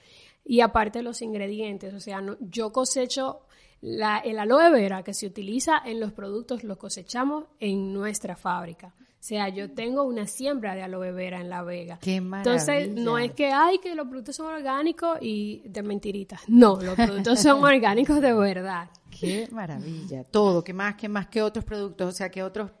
Y 0.43 0.61
aparte 0.61 1.03
los 1.03 1.21
ingredientes. 1.21 1.93
O 1.93 1.99
sea, 1.99 2.19
no, 2.19 2.35
yo 2.39 2.71
cosecho 2.71 3.41
la, 3.83 4.19
el 4.19 4.39
aloe 4.39 4.71
vera 4.71 5.03
que 5.03 5.13
se 5.13 5.27
utiliza 5.27 5.81
en 5.85 5.99
los 5.99 6.13
productos 6.13 6.63
lo 6.63 6.77
cosechamos 6.77 7.43
en 7.59 7.91
nuestra 7.93 8.37
fábrica. 8.37 8.93
O 8.97 9.25
sea, 9.25 9.49
yo 9.49 9.71
tengo 9.71 10.03
una 10.03 10.25
siembra 10.25 10.73
de 10.73 10.83
aloe 10.83 11.11
vera 11.11 11.41
en 11.41 11.49
La 11.49 11.63
Vega. 11.63 11.99
Qué 12.01 12.21
maravilla. 12.21 12.53
Entonces, 12.61 12.93
no 12.93 13.17
es 13.17 13.33
que, 13.33 13.51
ay, 13.51 13.79
que 13.79 13.93
los 13.93 14.07
productos 14.07 14.37
son 14.37 14.47
orgánicos 14.47 15.17
y 15.21 15.61
de 15.65 15.83
mentiritas. 15.83 16.41
No, 16.47 16.79
los 16.81 16.95
productos 16.95 17.41
son 17.41 17.61
orgánicos 17.63 18.21
de 18.21 18.33
verdad. 18.33 18.89
Qué 19.19 19.47
maravilla. 19.51 20.23
Todo, 20.23 20.63
que 20.63 20.73
más, 20.73 20.95
que 20.95 21.09
más 21.09 21.27
que 21.27 21.41
otros 21.41 21.65
productos, 21.65 22.07
o 22.07 22.11
sea, 22.11 22.29
que 22.29 22.43
otros, 22.43 22.71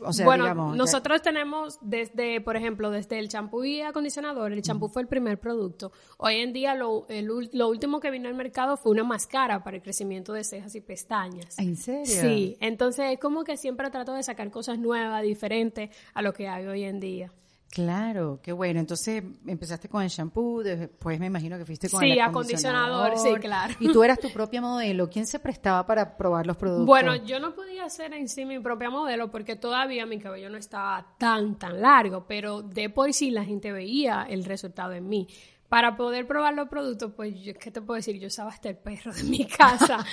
o 0.00 0.12
sea, 0.12 0.24
bueno, 0.24 0.74
nosotros 0.74 1.22
tenemos 1.22 1.78
desde, 1.80 2.40
por 2.40 2.56
ejemplo, 2.56 2.90
desde 2.90 3.18
el 3.18 3.28
champú 3.28 3.64
y 3.64 3.80
acondicionador, 3.80 4.52
el 4.52 4.62
champú 4.62 4.88
fue 4.88 5.02
el 5.02 5.08
primer 5.08 5.38
producto. 5.38 5.92
Hoy 6.18 6.36
en 6.36 6.52
día 6.52 6.74
lo, 6.74 7.06
lo 7.08 7.68
último 7.68 8.00
que 8.00 8.10
vino 8.10 8.28
al 8.28 8.34
mercado 8.34 8.76
fue 8.76 8.92
una 8.92 9.04
máscara 9.04 9.62
para 9.62 9.76
el 9.76 9.82
crecimiento 9.82 10.32
de 10.32 10.44
cejas 10.44 10.74
y 10.74 10.80
pestañas. 10.80 11.58
¿En 11.58 11.76
serio? 11.76 12.04
Sí, 12.06 12.56
entonces 12.60 13.12
es 13.12 13.18
como 13.18 13.44
que 13.44 13.56
siempre 13.56 13.90
trato 13.90 14.14
de 14.14 14.22
sacar 14.22 14.50
cosas 14.50 14.78
nuevas, 14.78 15.22
diferentes 15.22 15.90
a 16.14 16.22
lo 16.22 16.32
que 16.32 16.48
hay 16.48 16.66
hoy 16.66 16.84
en 16.84 17.00
día. 17.00 17.32
Claro, 17.72 18.38
qué 18.42 18.52
bueno. 18.52 18.80
Entonces 18.80 19.24
empezaste 19.46 19.88
con 19.88 20.02
el 20.02 20.10
shampoo, 20.10 20.62
después 20.62 21.18
me 21.18 21.24
imagino 21.24 21.56
que 21.56 21.64
fuiste 21.64 21.88
con 21.88 22.00
sí, 22.00 22.10
el 22.10 22.20
acondicionador. 22.20 23.16
Sí, 23.16 23.32
claro. 23.40 23.72
Y 23.80 23.90
tú 23.90 24.04
eras 24.04 24.18
tu 24.18 24.30
propia 24.30 24.60
modelo. 24.60 25.08
¿Quién 25.08 25.26
se 25.26 25.38
prestaba 25.38 25.86
para 25.86 26.14
probar 26.18 26.46
los 26.46 26.58
productos? 26.58 26.84
Bueno, 26.84 27.16
yo 27.24 27.40
no 27.40 27.54
podía 27.54 27.86
hacer 27.86 28.12
en 28.12 28.28
sí 28.28 28.44
mi 28.44 28.58
propia 28.60 28.90
modelo 28.90 29.30
porque 29.30 29.56
todavía 29.56 30.04
mi 30.04 30.18
cabello 30.18 30.50
no 30.50 30.58
estaba 30.58 31.14
tan, 31.16 31.58
tan 31.58 31.80
largo, 31.80 32.26
pero 32.28 32.60
de 32.60 32.90
por 32.90 33.10
sí 33.14 33.30
la 33.30 33.42
gente 33.42 33.72
veía 33.72 34.26
el 34.28 34.44
resultado 34.44 34.92
en 34.92 35.08
mí. 35.08 35.26
Para 35.72 35.96
poder 35.96 36.26
probar 36.26 36.52
los 36.52 36.68
productos, 36.68 37.14
pues, 37.16 37.32
¿qué 37.58 37.70
te 37.70 37.80
puedo 37.80 37.96
decir? 37.96 38.18
Yo 38.20 38.26
usaba 38.26 38.50
hasta 38.50 38.68
el 38.68 38.76
perro 38.76 39.10
de 39.10 39.22
mi 39.22 39.46
casa. 39.46 40.04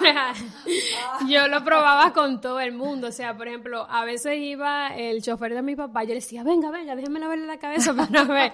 yo 1.28 1.48
lo 1.48 1.62
probaba 1.62 2.14
con 2.14 2.40
todo 2.40 2.60
el 2.60 2.72
mundo. 2.72 3.08
O 3.08 3.12
sea, 3.12 3.36
por 3.36 3.46
ejemplo, 3.46 3.86
a 3.90 4.06
veces 4.06 4.38
iba 4.38 4.96
el 4.96 5.20
chofer 5.20 5.52
de 5.52 5.60
mi 5.60 5.76
papá, 5.76 6.04
yo 6.04 6.08
le 6.08 6.14
decía, 6.14 6.44
venga, 6.44 6.70
venga, 6.70 6.96
déjeme 6.96 7.20
lavarle 7.20 7.44
la 7.44 7.58
cabeza 7.58 7.92
para 7.94 8.24
ver. 8.24 8.52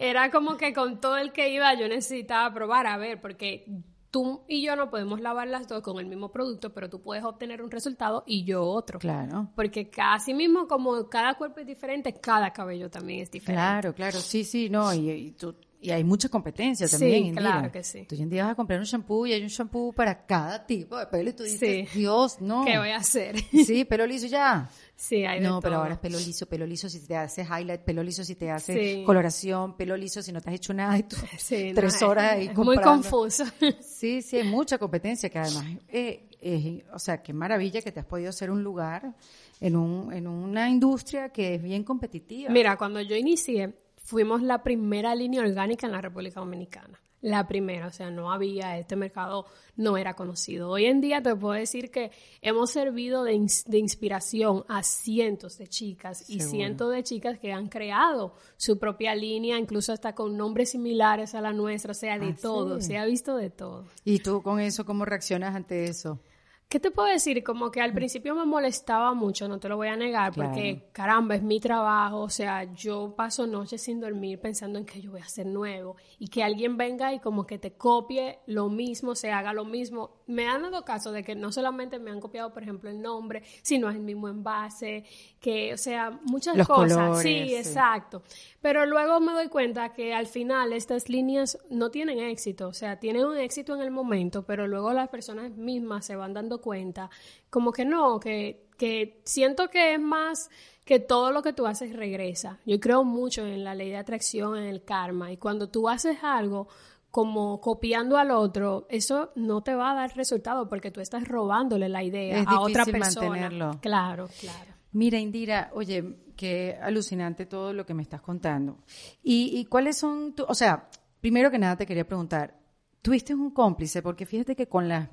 Era 0.00 0.32
como 0.32 0.56
que 0.56 0.74
con 0.74 1.00
todo 1.00 1.16
el 1.16 1.30
que 1.30 1.50
iba 1.50 1.72
yo 1.74 1.86
necesitaba 1.86 2.52
probar, 2.52 2.88
a 2.88 2.96
ver, 2.96 3.20
porque 3.20 3.64
tú 4.10 4.42
y 4.48 4.64
yo 4.64 4.74
no 4.74 4.90
podemos 4.90 5.20
lavar 5.20 5.46
las 5.46 5.68
dos 5.68 5.80
con 5.82 6.00
el 6.00 6.06
mismo 6.06 6.32
producto, 6.32 6.72
pero 6.72 6.90
tú 6.90 7.02
puedes 7.02 7.22
obtener 7.22 7.62
un 7.62 7.70
resultado 7.70 8.24
y 8.26 8.42
yo 8.42 8.64
otro. 8.64 8.98
Claro. 8.98 9.48
Porque 9.54 9.90
casi 9.90 10.34
mismo 10.34 10.66
como 10.66 11.08
cada 11.08 11.34
cuerpo 11.34 11.60
es 11.60 11.66
diferente, 11.68 12.14
cada 12.14 12.52
cabello 12.52 12.90
también 12.90 13.20
es 13.20 13.30
diferente. 13.30 13.60
Claro, 13.60 13.94
claro, 13.94 14.18
sí, 14.18 14.42
sí, 14.42 14.68
no, 14.68 14.92
y, 14.92 15.36
tú 15.38 15.54
y 15.84 15.90
hay 15.90 16.02
mucha 16.02 16.30
competencia 16.30 16.88
también. 16.88 17.26
Sí, 17.26 17.32
claro 17.32 17.70
que 17.70 17.84
sí. 17.84 18.06
Tú 18.08 18.14
hoy 18.14 18.22
en 18.22 18.30
día 18.30 18.44
vas 18.44 18.52
a 18.52 18.54
comprar 18.54 18.78
un 18.80 18.86
shampoo 18.86 19.26
y 19.26 19.34
hay 19.34 19.42
un 19.42 19.48
shampoo 19.48 19.92
para 19.92 20.24
cada 20.24 20.66
tipo 20.66 20.96
de 20.96 21.06
pelo 21.08 21.28
y 21.28 21.32
tú 21.34 21.42
dices, 21.42 21.92
Dios, 21.92 22.40
no. 22.40 22.64
¿Qué 22.64 22.78
voy 22.78 22.88
a 22.88 22.96
hacer? 22.96 23.36
Sí, 23.66 23.84
pelo 23.84 24.06
liso 24.06 24.26
ya. 24.26 24.70
Sí, 24.96 25.26
hay 25.26 25.40
No, 25.40 25.60
pero 25.60 25.76
ahora 25.76 25.94
es 25.94 26.00
pelo 26.00 26.18
liso, 26.18 26.46
pelo 26.46 26.66
liso 26.66 26.88
si 26.88 27.00
te 27.00 27.16
hace 27.16 27.42
highlight, 27.42 27.82
pelo 27.82 28.02
liso 28.02 28.24
si 28.24 28.34
te 28.34 28.50
hace 28.50 29.02
coloración, 29.04 29.76
pelo 29.76 29.94
liso 29.94 30.22
si 30.22 30.32
no 30.32 30.40
te 30.40 30.48
has 30.48 30.56
hecho 30.56 30.72
nada 30.72 30.96
y 30.96 31.02
tú 31.02 31.16
tres 31.74 32.02
horas 32.02 32.32
ahí 32.32 32.46
es 32.46 32.56
muy 32.56 32.78
confuso. 32.78 33.44
Sí, 33.82 34.22
sí, 34.22 34.38
hay 34.38 34.44
mucha 34.44 34.78
competencia 34.78 35.28
que 35.28 35.38
además, 35.38 35.66
eh, 35.88 36.82
o 36.94 36.98
sea, 36.98 37.22
qué 37.22 37.34
maravilla 37.34 37.82
que 37.82 37.92
te 37.92 38.00
has 38.00 38.06
podido 38.06 38.30
hacer 38.30 38.50
un 38.50 38.62
lugar 38.62 39.14
en, 39.60 39.76
un, 39.76 40.10
en 40.14 40.26
una 40.26 40.70
industria 40.70 41.28
que 41.28 41.56
es 41.56 41.62
bien 41.62 41.84
competitiva. 41.84 42.50
Mira, 42.50 42.78
cuando 42.78 43.02
yo 43.02 43.16
inicié, 43.16 43.74
fuimos 44.04 44.42
la 44.42 44.62
primera 44.62 45.14
línea 45.16 45.42
orgánica 45.42 45.86
en 45.86 45.92
la 45.92 46.00
República 46.00 46.38
Dominicana 46.38 47.00
la 47.24 47.48
primera, 47.48 47.86
o 47.86 47.90
sea, 47.90 48.10
no 48.10 48.30
había, 48.30 48.76
este 48.76 48.96
mercado 48.96 49.46
no 49.76 49.96
era 49.96 50.12
conocido. 50.12 50.68
Hoy 50.68 50.84
en 50.84 51.00
día 51.00 51.22
te 51.22 51.34
puedo 51.34 51.54
decir 51.54 51.90
que 51.90 52.10
hemos 52.42 52.70
servido 52.70 53.24
de, 53.24 53.32
inspiración 53.32 54.62
a 54.68 54.82
cientos 54.82 55.56
de 55.56 55.66
chicas 55.66 56.28
y 56.28 56.40
cientos 56.40 56.92
de 56.92 57.02
chicas 57.02 57.38
que 57.38 57.50
han 57.50 57.68
creado 57.68 58.34
su 58.58 58.78
propia 58.78 59.14
línea, 59.14 59.58
incluso 59.58 59.94
hasta 59.94 60.14
con 60.14 60.36
nombres 60.36 60.72
similares 60.72 61.34
a 61.34 61.40
la 61.40 61.54
nuestra, 61.54 61.92
o 61.92 61.94
sea, 61.94 62.18
de 62.18 62.28
ah, 62.28 62.36
todo, 62.40 62.82
se 62.82 62.98
ha 62.98 63.06
visto 63.06 63.38
de 63.38 63.48
todo. 63.48 63.86
¿Y 64.04 64.18
tú 64.18 64.42
con 64.42 64.60
eso 64.60 64.84
cómo 64.84 65.06
reaccionas 65.06 65.54
ante 65.54 65.86
eso? 65.86 66.20
¿Qué 66.68 66.80
te 66.80 66.90
puedo 66.90 67.08
decir? 67.08 67.44
Como 67.44 67.70
que 67.70 67.80
al 67.80 67.92
mm. 67.92 67.94
principio 67.94 68.34
me 68.34 68.44
molestaba 68.44 69.14
mucho, 69.14 69.46
no 69.46 69.60
te 69.60 69.68
lo 69.68 69.76
voy 69.76 69.88
a 69.88 69.96
negar, 69.96 70.32
porque 70.34 70.88
caramba, 70.92 71.36
es 71.36 71.42
mi 71.42 71.60
trabajo, 71.60 72.22
o 72.22 72.28
sea, 72.28 72.64
yo 72.74 73.14
paso 73.16 73.46
noches 73.46 73.82
sin 73.82 74.00
dormir 74.00 74.40
pensando 74.40 74.78
en 74.78 74.84
que 74.84 75.00
yo 75.00 75.12
voy 75.12 75.20
a 75.20 75.24
hacer 75.24 75.46
nuevo 75.46 75.96
y 76.18 76.28
que 76.28 76.42
alguien 76.42 76.76
venga 76.76 77.14
y 77.14 77.20
como 77.20 77.46
que 77.46 77.58
te 77.58 77.74
copie 77.74 78.40
lo 78.46 78.68
mismo, 78.68 79.14
se 79.14 79.30
haga 79.30 79.52
lo 79.52 79.64
mismo. 79.64 80.22
Me 80.26 80.48
han 80.48 80.62
dado 80.62 80.84
caso 80.84 81.12
de 81.12 81.22
que 81.22 81.34
no 81.34 81.52
solamente 81.52 81.98
me 81.98 82.10
han 82.10 82.20
copiado, 82.20 82.52
por 82.52 82.62
ejemplo, 82.62 82.90
el 82.90 83.00
nombre, 83.00 83.42
sino 83.62 83.88
el 83.88 84.00
mismo 84.00 84.28
envase, 84.28 85.04
que, 85.38 85.74
o 85.74 85.78
sea, 85.78 86.18
muchas 86.24 86.66
cosas. 86.66 87.22
sí, 87.22 87.54
exacto. 87.54 88.22
Pero 88.60 88.86
luego 88.86 89.20
me 89.20 89.32
doy 89.32 89.48
cuenta 89.48 89.92
que 89.92 90.14
al 90.14 90.26
final 90.26 90.72
estas 90.72 91.08
líneas 91.08 91.58
no 91.70 91.90
tienen 91.90 92.18
éxito, 92.18 92.68
o 92.68 92.72
sea, 92.72 92.98
tienen 92.98 93.24
un 93.26 93.36
éxito 93.36 93.74
en 93.74 93.82
el 93.82 93.90
momento, 93.90 94.44
pero 94.44 94.66
luego 94.66 94.92
las 94.92 95.08
personas 95.08 95.52
mismas 95.52 96.04
se 96.06 96.16
van 96.16 96.34
dando 96.34 96.60
cuenta, 96.64 97.10
como 97.50 97.70
que 97.72 97.84
no, 97.84 98.18
que, 98.18 98.68
que 98.78 99.20
siento 99.24 99.68
que 99.68 99.92
es 99.92 100.00
más 100.00 100.48
que 100.86 100.98
todo 100.98 101.30
lo 101.30 101.42
que 101.42 101.52
tú 101.52 101.66
haces 101.66 101.92
regresa. 101.94 102.58
Yo 102.64 102.80
creo 102.80 103.04
mucho 103.04 103.46
en 103.46 103.64
la 103.64 103.74
ley 103.74 103.90
de 103.90 103.98
atracción, 103.98 104.56
en 104.56 104.64
el 104.64 104.82
karma, 104.82 105.30
y 105.30 105.36
cuando 105.36 105.68
tú 105.68 105.88
haces 105.88 106.16
algo 106.22 106.68
como 107.10 107.60
copiando 107.60 108.16
al 108.16 108.30
otro, 108.30 108.86
eso 108.88 109.30
no 109.36 109.62
te 109.62 109.74
va 109.74 109.92
a 109.92 109.94
dar 109.94 110.16
resultado 110.16 110.68
porque 110.68 110.90
tú 110.90 111.00
estás 111.00 111.28
robándole 111.28 111.88
la 111.88 112.02
idea 112.02 112.42
a 112.42 112.60
otra 112.60 112.84
persona. 112.84 113.28
Mantenerlo. 113.28 113.78
Claro, 113.80 114.28
claro. 114.40 114.72
Mira, 114.92 115.18
Indira, 115.18 115.70
oye, 115.74 116.16
qué 116.36 116.76
alucinante 116.80 117.46
todo 117.46 117.72
lo 117.72 117.86
que 117.86 117.94
me 117.94 118.02
estás 118.02 118.20
contando. 118.20 118.78
¿Y, 119.22 119.64
cuáles 119.66 119.96
son, 119.96 120.34
tu, 120.34 120.44
o 120.44 120.54
sea, 120.54 120.88
primero 121.20 121.50
que 121.50 121.58
nada 121.58 121.76
te 121.76 121.86
quería 121.86 122.06
preguntar, 122.06 122.58
¿tuviste 123.00 123.34
un 123.34 123.50
cómplice? 123.50 124.02
Porque 124.02 124.26
fíjate 124.26 124.56
que 124.56 124.66
con 124.66 124.88
las, 124.88 125.08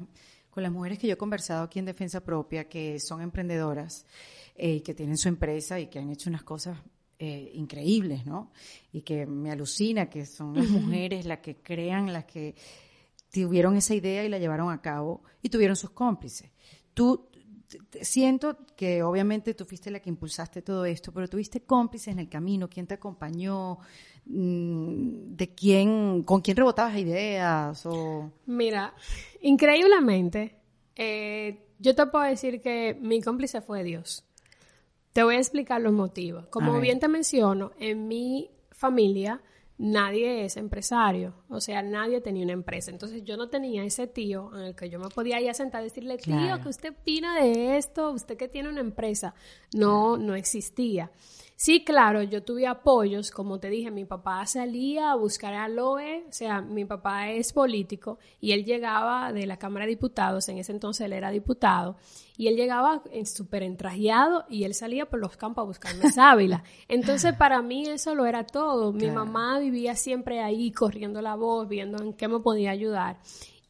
con 0.51 0.63
las 0.63 0.71
mujeres 0.71 0.99
que 0.99 1.07
yo 1.07 1.13
he 1.13 1.17
conversado 1.17 1.63
aquí 1.63 1.79
en 1.79 1.85
Defensa 1.85 2.23
Propia, 2.23 2.69
que 2.69 2.99
son 2.99 3.21
emprendedoras, 3.21 4.05
eh, 4.55 4.83
que 4.83 4.93
tienen 4.93 5.17
su 5.17 5.29
empresa 5.29 5.79
y 5.79 5.87
que 5.87 5.97
han 5.97 6.09
hecho 6.09 6.29
unas 6.29 6.43
cosas 6.43 6.77
eh, 7.17 7.51
increíbles, 7.55 8.25
¿no? 8.25 8.51
Y 8.91 9.01
que 9.01 9.25
me 9.25 9.51
alucina 9.51 10.09
que 10.09 10.25
son 10.25 10.55
las 10.55 10.67
mujeres 10.67 11.25
las 11.25 11.39
que 11.39 11.55
crean, 11.55 12.11
las 12.11 12.25
que 12.25 12.55
tuvieron 13.31 13.77
esa 13.77 13.95
idea 13.95 14.23
y 14.25 14.29
la 14.29 14.39
llevaron 14.39 14.71
a 14.71 14.81
cabo 14.81 15.23
y 15.41 15.49
tuvieron 15.49 15.75
sus 15.75 15.91
cómplices. 15.91 16.51
¿Tú 16.93 17.29
siento 18.01 18.57
que 18.75 19.03
obviamente 19.03 19.53
tú 19.53 19.65
fuiste 19.65 19.91
la 19.91 19.99
que 19.99 20.09
impulsaste 20.09 20.61
todo 20.61 20.85
esto, 20.85 21.11
pero 21.13 21.27
tuviste 21.27 21.61
cómplices 21.61 22.09
en 22.09 22.19
el 22.19 22.29
camino, 22.29 22.69
quién 22.69 22.87
te 22.87 22.95
acompañó, 22.95 23.79
de 24.26 25.53
quién, 25.53 26.24
con 26.24 26.41
quién 26.41 26.57
rebotabas 26.57 26.97
ideas 26.97 27.86
o... 27.86 28.32
Mira, 28.45 28.93
increíblemente, 29.41 30.55
eh, 30.95 31.65
yo 31.80 31.95
te 31.95 32.05
puedo 32.07 32.26
decir 32.26 32.61
que 32.61 32.97
mi 32.99 33.22
cómplice 33.22 33.61
fue 33.61 33.84
Dios. 33.84 34.24
Te 35.13 35.24
voy 35.24 35.36
a 35.36 35.39
explicar 35.39 35.82
los 35.82 35.91
motivos. 35.91 36.47
Como 36.47 36.80
bien 36.80 36.99
te 36.99 37.07
menciono, 37.07 37.72
en 37.80 38.07
mi 38.07 38.49
familia 38.72 39.41
nadie 39.82 40.45
es 40.45 40.57
empresario, 40.57 41.34
o 41.49 41.59
sea, 41.59 41.82
nadie 41.82 42.22
tenía 42.22 42.43
una 42.43 42.53
empresa. 42.53 42.91
Entonces 42.91 43.24
yo 43.24 43.36
no 43.36 43.49
tenía 43.49 43.84
ese 43.84 44.05
tío 44.05 44.51
en 44.55 44.61
el 44.61 44.76
que 44.76 44.89
yo 44.89 44.99
me 44.99 45.09
podía 45.09 45.41
ir 45.41 45.49
a 45.49 45.55
sentar 45.55 45.82
y 45.82 45.86
decirle, 45.86 46.17
tío, 46.17 46.61
¿qué 46.61 46.69
usted 46.69 46.91
opina 46.91 47.41
de 47.41 47.78
esto? 47.78 48.11
Usted 48.11 48.38
que 48.38 48.47
tiene 48.47 48.69
una 48.69 48.82
empresa. 48.82 49.34
No, 49.74 50.17
no 50.17 50.36
existía. 50.36 51.11
Sí, 51.64 51.84
claro, 51.84 52.24
yo 52.24 52.41
tuve 52.41 52.66
apoyos, 52.66 53.30
como 53.30 53.59
te 53.59 53.70
dije, 53.70 53.91
mi 53.91 54.03
papá 54.03 54.43
salía 54.47 55.12
a 55.12 55.16
buscar 55.16 55.53
a 55.53 55.68
Loe, 55.68 56.26
o 56.28 56.32
sea, 56.34 56.59
mi 56.59 56.86
papá 56.86 57.30
es 57.30 57.53
político 57.53 58.18
y 58.39 58.53
él 58.53 58.66
llegaba 58.66 59.32
de 59.32 59.45
la 59.45 59.57
Cámara 59.57 59.86
de 59.86 59.91
Diputados, 59.91 60.49
en 60.49 60.57
ese 60.57 60.72
entonces 60.72 61.05
él 61.05 61.14
era 61.14 61.30
diputado, 61.30 61.97
y 62.36 62.47
él 62.47 62.55
llegaba 62.55 63.03
súper 63.26 63.62
entrajeado 63.62 64.45
y 64.49 64.64
él 64.64 64.74
salía 64.74 65.07
por 65.07 65.20
los 65.20 65.38
campos 65.38 65.62
a 65.62 65.68
buscarme 65.68 66.09
sábila. 66.09 66.64
Entonces, 66.88 67.36
para 67.36 67.62
mí 67.62 67.86
eso 67.88 68.16
lo 68.16 68.26
era 68.26 68.47
todo. 68.47 68.91
Mi 68.91 69.12
mamá 69.12 69.59
vivía 69.59 69.95
siempre 69.95 70.39
ahí, 70.41 70.72
corriendo 70.72 71.22
la 71.22 71.36
voz, 71.36 71.68
viendo 71.68 72.01
en 72.01 72.14
qué 72.14 72.28
me 72.28 72.39
podía 72.39 72.72
ayudar. 72.72 73.20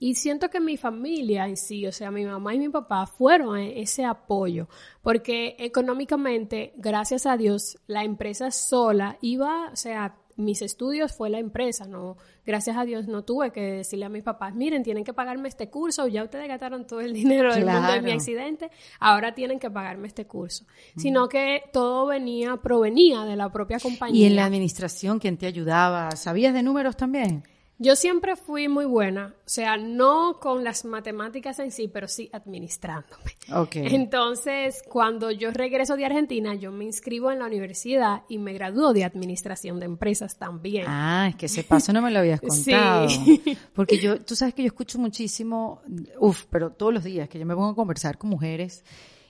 Y 0.04 0.16
siento 0.16 0.50
que 0.50 0.60
mi 0.60 0.78
familia 0.78 1.48
en 1.48 1.56
sí, 1.56 1.86
o 1.86 1.92
sea, 1.92 2.10
mi 2.10 2.26
mamá 2.26 2.56
y 2.56 2.58
mi 2.58 2.70
papá 2.70 3.06
fueron 3.06 3.60
ese 3.60 4.04
apoyo, 4.04 4.68
porque 5.04 5.56
económicamente, 5.60 6.74
gracias 6.76 7.28
a 7.28 7.38
Dios, 7.38 7.78
la 7.86 8.04
empresa 8.04 8.50
sola 8.50 9.20
iba, 9.22 9.70
o 9.72 9.76
sea, 9.76 10.18
mis 10.38 10.64
estudios 10.64 11.14
fue 11.14 11.30
la 11.30 11.38
empresa, 11.38 11.86
no, 11.86 12.18
gracias 12.44 12.78
a 12.78 12.84
Dios 12.84 13.08
no 13.08 13.24
tuve 13.24 13.52
que 13.52 13.62
decirle 13.62 14.06
a 14.06 14.10
mis 14.10 14.24
papás, 14.24 14.56
miren, 14.56 14.82
tienen 14.82 15.04
que 15.04 15.14
pagarme 15.14 15.48
este 15.50 15.70
curso, 15.70 16.08
ya 16.08 16.24
ustedes 16.24 16.48
gastaron 16.48 16.88
todo 16.88 17.02
el 17.02 17.14
dinero 17.14 17.54
del 17.54 17.68
mundo 17.68 17.92
de 17.92 18.02
mi 18.02 18.12
accidente, 18.12 18.72
ahora 19.00 19.36
tienen 19.36 19.60
que 19.60 19.70
pagarme 19.70 20.08
este 20.08 20.26
curso, 20.26 20.66
sino 20.98 21.30
que 21.30 21.62
todo 21.72 22.08
venía, 22.08 22.58
provenía 22.58 23.22
de 23.24 23.36
la 23.36 23.52
propia 23.52 23.78
compañía. 23.80 24.20
Y 24.20 24.26
en 24.26 24.36
la 24.36 24.46
administración, 24.46 25.20
¿quién 25.20 25.38
te 25.38 25.46
ayudaba? 25.46 26.10
¿Sabías 26.16 26.56
de 26.56 26.64
números 26.64 26.98
también? 26.98 27.44
Yo 27.84 27.96
siempre 27.96 28.36
fui 28.36 28.68
muy 28.68 28.86
buena, 28.86 29.34
o 29.44 29.50
sea, 29.50 29.76
no 29.76 30.38
con 30.40 30.64
las 30.64 30.86
matemáticas 30.86 31.58
en 31.58 31.72
sí, 31.72 31.88
pero 31.88 32.08
sí 32.08 32.30
administrándome. 32.32 33.36
Okay. 33.52 33.88
Entonces, 33.96 34.84
cuando 34.88 35.32
yo 35.32 35.50
regreso 35.50 35.98
de 35.98 36.06
Argentina, 36.06 36.54
yo 36.54 36.72
me 36.72 36.86
inscribo 36.86 37.32
en 37.32 37.40
la 37.40 37.48
universidad 37.48 38.22
y 38.30 38.38
me 38.38 38.54
gradúo 38.54 38.94
de 38.94 39.04
administración 39.04 39.80
de 39.80 39.88
empresas 39.88 40.38
también. 40.38 40.86
Ah, 40.88 41.30
es 41.30 41.36
que 41.36 41.48
ese 41.48 41.64
paso 41.64 41.92
no 41.92 42.04
me 42.04 42.12
lo 42.12 42.20
habías 42.20 42.40
contado. 42.48 43.10
Sí. 43.10 43.58
Porque 43.74 43.98
yo, 43.98 44.22
tú 44.22 44.36
sabes 44.36 44.54
que 44.54 44.62
yo 44.62 44.68
escucho 44.68 45.00
muchísimo, 45.00 45.82
uff, 46.20 46.46
pero 46.52 46.74
todos 46.74 46.94
los 46.94 47.04
días 47.04 47.28
que 47.30 47.40
yo 47.40 47.48
me 47.48 47.56
pongo 47.56 47.70
a 47.70 47.76
conversar 47.76 48.20
con 48.20 48.30
mujeres 48.30 48.86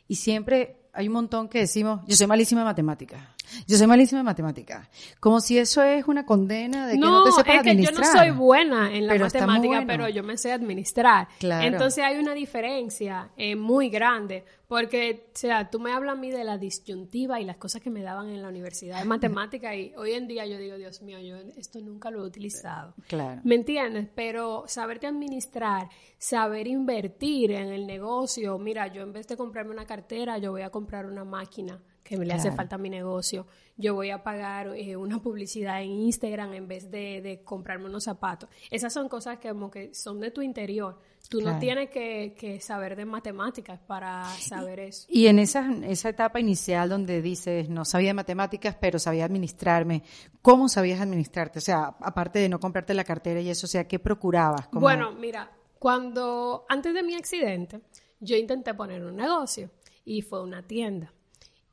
y 0.10 0.16
siempre 0.16 0.90
hay 0.94 1.08
un 1.08 1.14
montón 1.14 1.48
que 1.48 1.60
decimos, 1.60 2.02
yo 2.06 2.18
soy 2.18 2.28
malísima 2.28 2.62
en 2.62 2.66
matemáticas. 2.66 3.22
Yo 3.68 3.78
soy 3.78 3.88
malísima 3.88 4.20
en 4.20 4.26
matemáticas. 4.26 4.88
Como 5.20 5.40
si 5.42 5.58
eso 5.58 5.84
es 5.84 6.08
una 6.08 6.26
condena 6.26 6.88
de 6.88 6.94
que 6.94 7.00
no, 7.00 7.24
te 7.24 7.32
sepas 7.32 7.60
administrar. 7.60 7.94
es 7.94 8.00
que 8.00 8.06
yo 8.06 8.14
no 8.14 8.20
soy 8.20 8.32
buena 8.32 8.94
en 8.94 9.08
la 9.08 9.16
matemática, 9.18 9.84
pero 9.88 10.10
yo 10.10 10.24
me 10.24 10.38
sé 10.38 10.52
administrar. 10.52 11.28
Claro. 11.40 11.66
Entonces 11.68 12.04
hay 12.04 12.18
una 12.18 12.34
diferencia 12.34 13.30
eh, 13.38 13.56
muy 13.56 13.90
grande. 13.90 14.44
Porque, 14.72 15.28
o 15.36 15.38
sea, 15.38 15.70
tú 15.70 15.82
me 15.82 15.92
hablas 15.92 16.14
a 16.14 16.18
mí 16.18 16.32
de 16.32 16.46
la 16.46 16.58
disyuntiva 16.58 17.42
y 17.42 17.44
las 17.44 17.58
cosas 17.58 17.82
que 17.82 17.90
me 17.90 18.04
daban 18.04 18.30
en 18.30 18.42
la 18.42 18.48
universidad 18.48 19.00
de 19.00 19.06
matemática 19.06 19.76
y 19.76 19.94
hoy 19.98 20.14
en 20.14 20.30
día 20.30 20.46
yo 20.46 20.58
digo, 20.58 20.78
Dios 20.78 21.02
mío, 21.02 21.20
yo 21.20 21.36
esto 21.58 21.82
nunca 21.82 22.10
lo 22.10 22.24
he 22.24 22.26
utilizado. 22.26 22.94
Claro. 23.10 23.42
¿Me 23.44 23.56
entiendes? 23.56 24.08
Pero 24.16 24.64
saberte 24.68 25.08
administrar, 25.08 25.90
saber 26.18 26.68
invertir 26.68 27.52
en 27.52 27.68
el 27.68 27.86
negocio. 27.86 28.58
Mira, 28.60 28.88
yo 28.88 29.02
en 29.02 29.12
vez 29.12 29.28
de 29.28 29.36
comprarme 29.36 29.72
una 29.72 29.86
cartera, 29.86 30.38
yo 30.38 30.52
voy 30.52 30.62
a 30.62 30.70
comprar 30.70 31.06
una 31.06 31.26
máquina 31.26 31.78
que 32.18 32.26
le 32.26 32.34
hace 32.34 32.52
falta 32.52 32.76
a 32.76 32.78
mi 32.78 32.90
negocio. 32.90 33.48
Yo 33.78 33.96
voy 33.96 34.10
a 34.10 34.24
pagar 34.24 34.76
eh, 34.76 34.96
una 34.96 35.22
publicidad 35.22 35.82
en 35.82 35.92
Instagram 35.92 36.54
en 36.54 36.68
vez 36.68 36.92
de, 36.92 37.22
de, 37.22 37.44
comprarme 37.44 37.86
unos 37.86 38.04
zapatos. 38.04 38.50
Esas 38.70 38.94
son 38.94 39.08
cosas 39.08 39.40
que 39.40 39.50
como 39.50 39.72
que 39.72 39.94
son 39.94 40.20
de 40.20 40.32
tu 40.32 40.42
interior. 40.42 41.00
Tú 41.30 41.40
no 41.42 41.58
tienes 41.60 41.90
que, 41.90 42.36
que, 42.38 42.60
saber 42.60 42.96
de 42.96 43.06
matemáticas 43.06 43.80
para 43.80 44.26
saber 44.40 44.80
eso. 44.80 45.06
Y 45.10 45.28
en 45.28 45.40
esa, 45.40 45.72
esa 45.84 46.10
etapa 46.10 46.40
inicial 46.40 46.90
donde 46.90 47.22
dices, 47.22 47.70
no 47.70 47.86
sabía 47.86 48.14
matemáticas, 48.14 48.76
pero 48.80 49.00
sabía 49.00 49.26
administrarme, 49.26 50.04
¿cómo 50.42 50.68
sabías 50.68 51.00
administrarte? 51.00 51.60
O 51.60 51.62
sea, 51.62 51.96
aparte 52.02 52.40
de 52.40 52.50
no 52.50 52.60
comprarte 52.60 52.94
la 52.94 53.04
cartera 53.04 53.40
y 53.40 53.50
eso, 53.50 53.68
o 53.68 53.70
sea, 53.70 53.88
¿qué 53.88 54.00
procurabas? 54.00 54.68
Bueno, 54.72 55.14
mira, 55.14 55.52
cuando, 55.80 56.66
antes 56.68 56.94
de 56.94 57.04
mi 57.04 57.16
accidente, 57.16 57.82
yo 58.20 58.36
intenté 58.36 58.74
poner 58.74 59.04
un 59.04 59.16
negocio 59.16 59.72
y 60.04 60.22
fue 60.22 60.42
una 60.44 60.68
tienda. 60.68 61.14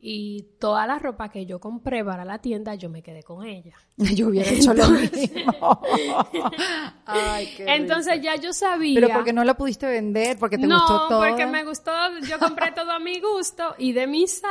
Y 0.01 0.45
toda 0.61 0.87
la 0.87 1.01
ropa 1.01 1.29
que 1.29 1.45
yo 1.45 1.59
compré 1.59 2.05
para 2.05 2.25
la 2.25 2.39
tienda, 2.39 2.77
yo 2.77 2.89
me 2.89 3.03
quedé 3.03 3.25
con 3.25 3.45
ella. 3.45 3.75
Yo 3.97 4.29
hubiera 4.29 4.49
hecho 4.49 4.73
lo 4.73 4.89
mismo. 4.91 5.83
Ay, 7.05 7.53
qué 7.57 7.65
Entonces 7.67 8.21
ya 8.23 8.37
yo 8.37 8.53
sabía. 8.53 9.01
Pero 9.01 9.13
porque 9.13 9.33
no 9.33 9.43
la 9.43 9.57
pudiste 9.57 9.87
vender, 9.87 10.39
porque 10.39 10.57
te 10.57 10.67
gustó 10.67 11.09
todo. 11.09 11.23
No, 11.23 11.29
porque 11.29 11.47
me 11.47 11.65
gustó, 11.65 11.91
yo 12.21 12.39
compré 12.39 12.71
todo 12.77 12.93
a 12.93 13.01
mi 13.01 13.19
gusto 13.19 13.75
y 13.79 13.93
de 13.93 14.07
mi 14.07 14.29
size. 14.29 14.45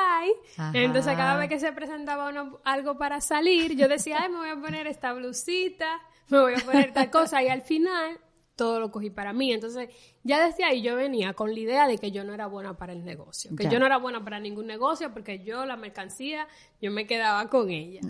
Entonces 0.74 1.16
cada 1.16 1.38
vez 1.38 1.48
que 1.48 1.60
se 1.60 1.72
presentaba 1.72 2.30
algo 2.66 2.98
para 2.98 3.22
salir, 3.22 3.76
yo 3.76 3.88
decía, 3.88 4.20
ay, 4.24 4.30
me 4.30 4.38
voy 4.40 4.50
a 4.50 4.56
poner 4.56 4.88
esta 4.88 5.14
blusita, 5.14 6.02
me 6.28 6.40
voy 6.40 6.54
a 6.56 6.66
poner 6.66 6.92
tal 6.92 7.10
cosa. 7.10 7.42
Y 7.42 7.48
al 7.48 7.62
final 7.62 8.20
todo 8.58 8.82
lo 8.82 8.92
cogí 8.92 9.10
para 9.10 9.32
mí. 9.32 9.54
Entonces, 9.54 9.90
ya 10.28 10.46
desde 10.46 10.66
ahí 10.66 10.82
yo 10.82 10.96
venía 10.96 11.34
con 11.34 11.54
la 11.54 11.60
idea 11.60 11.88
de 11.88 11.98
que 11.98 12.12
yo 12.12 12.24
no 12.26 12.34
era 12.34 12.48
buena 12.48 12.78
para 12.78 12.92
el 12.92 13.06
negocio, 13.06 13.56
que 13.56 13.70
yo 13.70 13.80
no 13.80 13.86
era 13.86 13.98
buena 13.98 14.24
para 14.24 14.40
ningún 14.40 14.68
negocio 14.68 15.14
porque 15.14 15.40
yo 15.44 15.66
la 15.66 15.78
mercancía, 15.78 16.48
yo 16.82 16.92
me 16.92 17.08
quedaba 17.08 17.50
con 17.50 17.70
ella. 17.70 18.02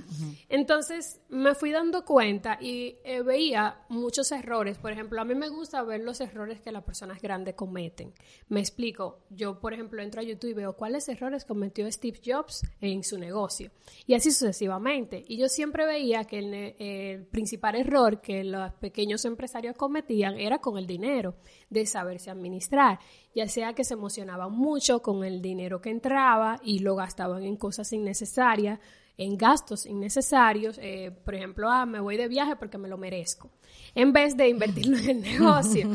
Entonces, 0.49 1.21
me 1.29 1.53
fui 1.53 1.71
dando 1.71 2.03
cuenta 2.05 2.57
y 2.59 2.95
eh, 3.03 3.21
veía 3.21 3.81
muchos 3.89 4.31
errores. 4.31 4.77
Por 4.77 4.91
ejemplo, 4.91 5.21
a 5.21 5.25
mí 5.25 5.35
me 5.35 5.49
gusta 5.49 5.83
ver 5.83 6.01
los 6.01 6.19
errores 6.19 6.59
que 6.59 6.71
las 6.71 6.83
personas 6.83 7.21
grandes 7.21 7.53
cometen. 7.53 8.13
Me 8.49 8.59
explico, 8.59 9.19
yo, 9.29 9.59
por 9.59 9.73
ejemplo, 9.73 10.01
entro 10.01 10.21
a 10.21 10.23
YouTube 10.23 10.49
y 10.49 10.53
veo 10.53 10.73
cuáles 10.73 11.07
errores 11.09 11.45
cometió 11.45 11.89
Steve 11.91 12.19
Jobs 12.25 12.65
en 12.81 13.03
su 13.03 13.19
negocio. 13.19 13.71
Y 14.07 14.15
así 14.15 14.31
sucesivamente. 14.31 15.23
Y 15.27 15.37
yo 15.37 15.49
siempre 15.49 15.85
veía 15.85 16.25
que 16.25 16.39
el 16.39 17.25
principal 17.27 17.75
error 17.75 18.21
que 18.21 18.43
los 18.43 18.73
pequeños 18.73 19.23
empresarios 19.25 19.75
cometían 19.75 20.39
era 20.39 20.59
con 20.59 20.77
el 20.77 20.87
dinero, 20.87 21.35
de 21.69 21.85
saberse 22.07 22.31
administrar, 22.31 22.99
ya 23.35 23.47
sea 23.47 23.73
que 23.73 23.83
se 23.83 23.93
emocionaban 23.93 24.53
mucho 24.53 25.01
con 25.01 25.25
el 25.25 25.41
dinero 25.41 25.81
que 25.81 25.89
entraba 25.89 26.59
y 26.63 26.79
lo 26.79 26.95
gastaban 26.95 27.43
en 27.43 27.57
cosas 27.57 27.91
innecesarias, 27.91 28.79
en 29.17 29.37
gastos 29.37 29.85
innecesarios, 29.85 30.79
eh, 30.81 31.11
por 31.25 31.35
ejemplo, 31.35 31.69
ah, 31.69 31.85
me 31.85 31.99
voy 31.99 32.17
de 32.17 32.27
viaje 32.27 32.55
porque 32.55 32.77
me 32.77 32.87
lo 32.87 32.97
merezco 32.97 33.49
en 33.95 34.13
vez 34.13 34.37
de 34.37 34.49
invertirlo 34.49 34.97
en 34.97 35.09
el 35.09 35.21
negocio. 35.39 35.89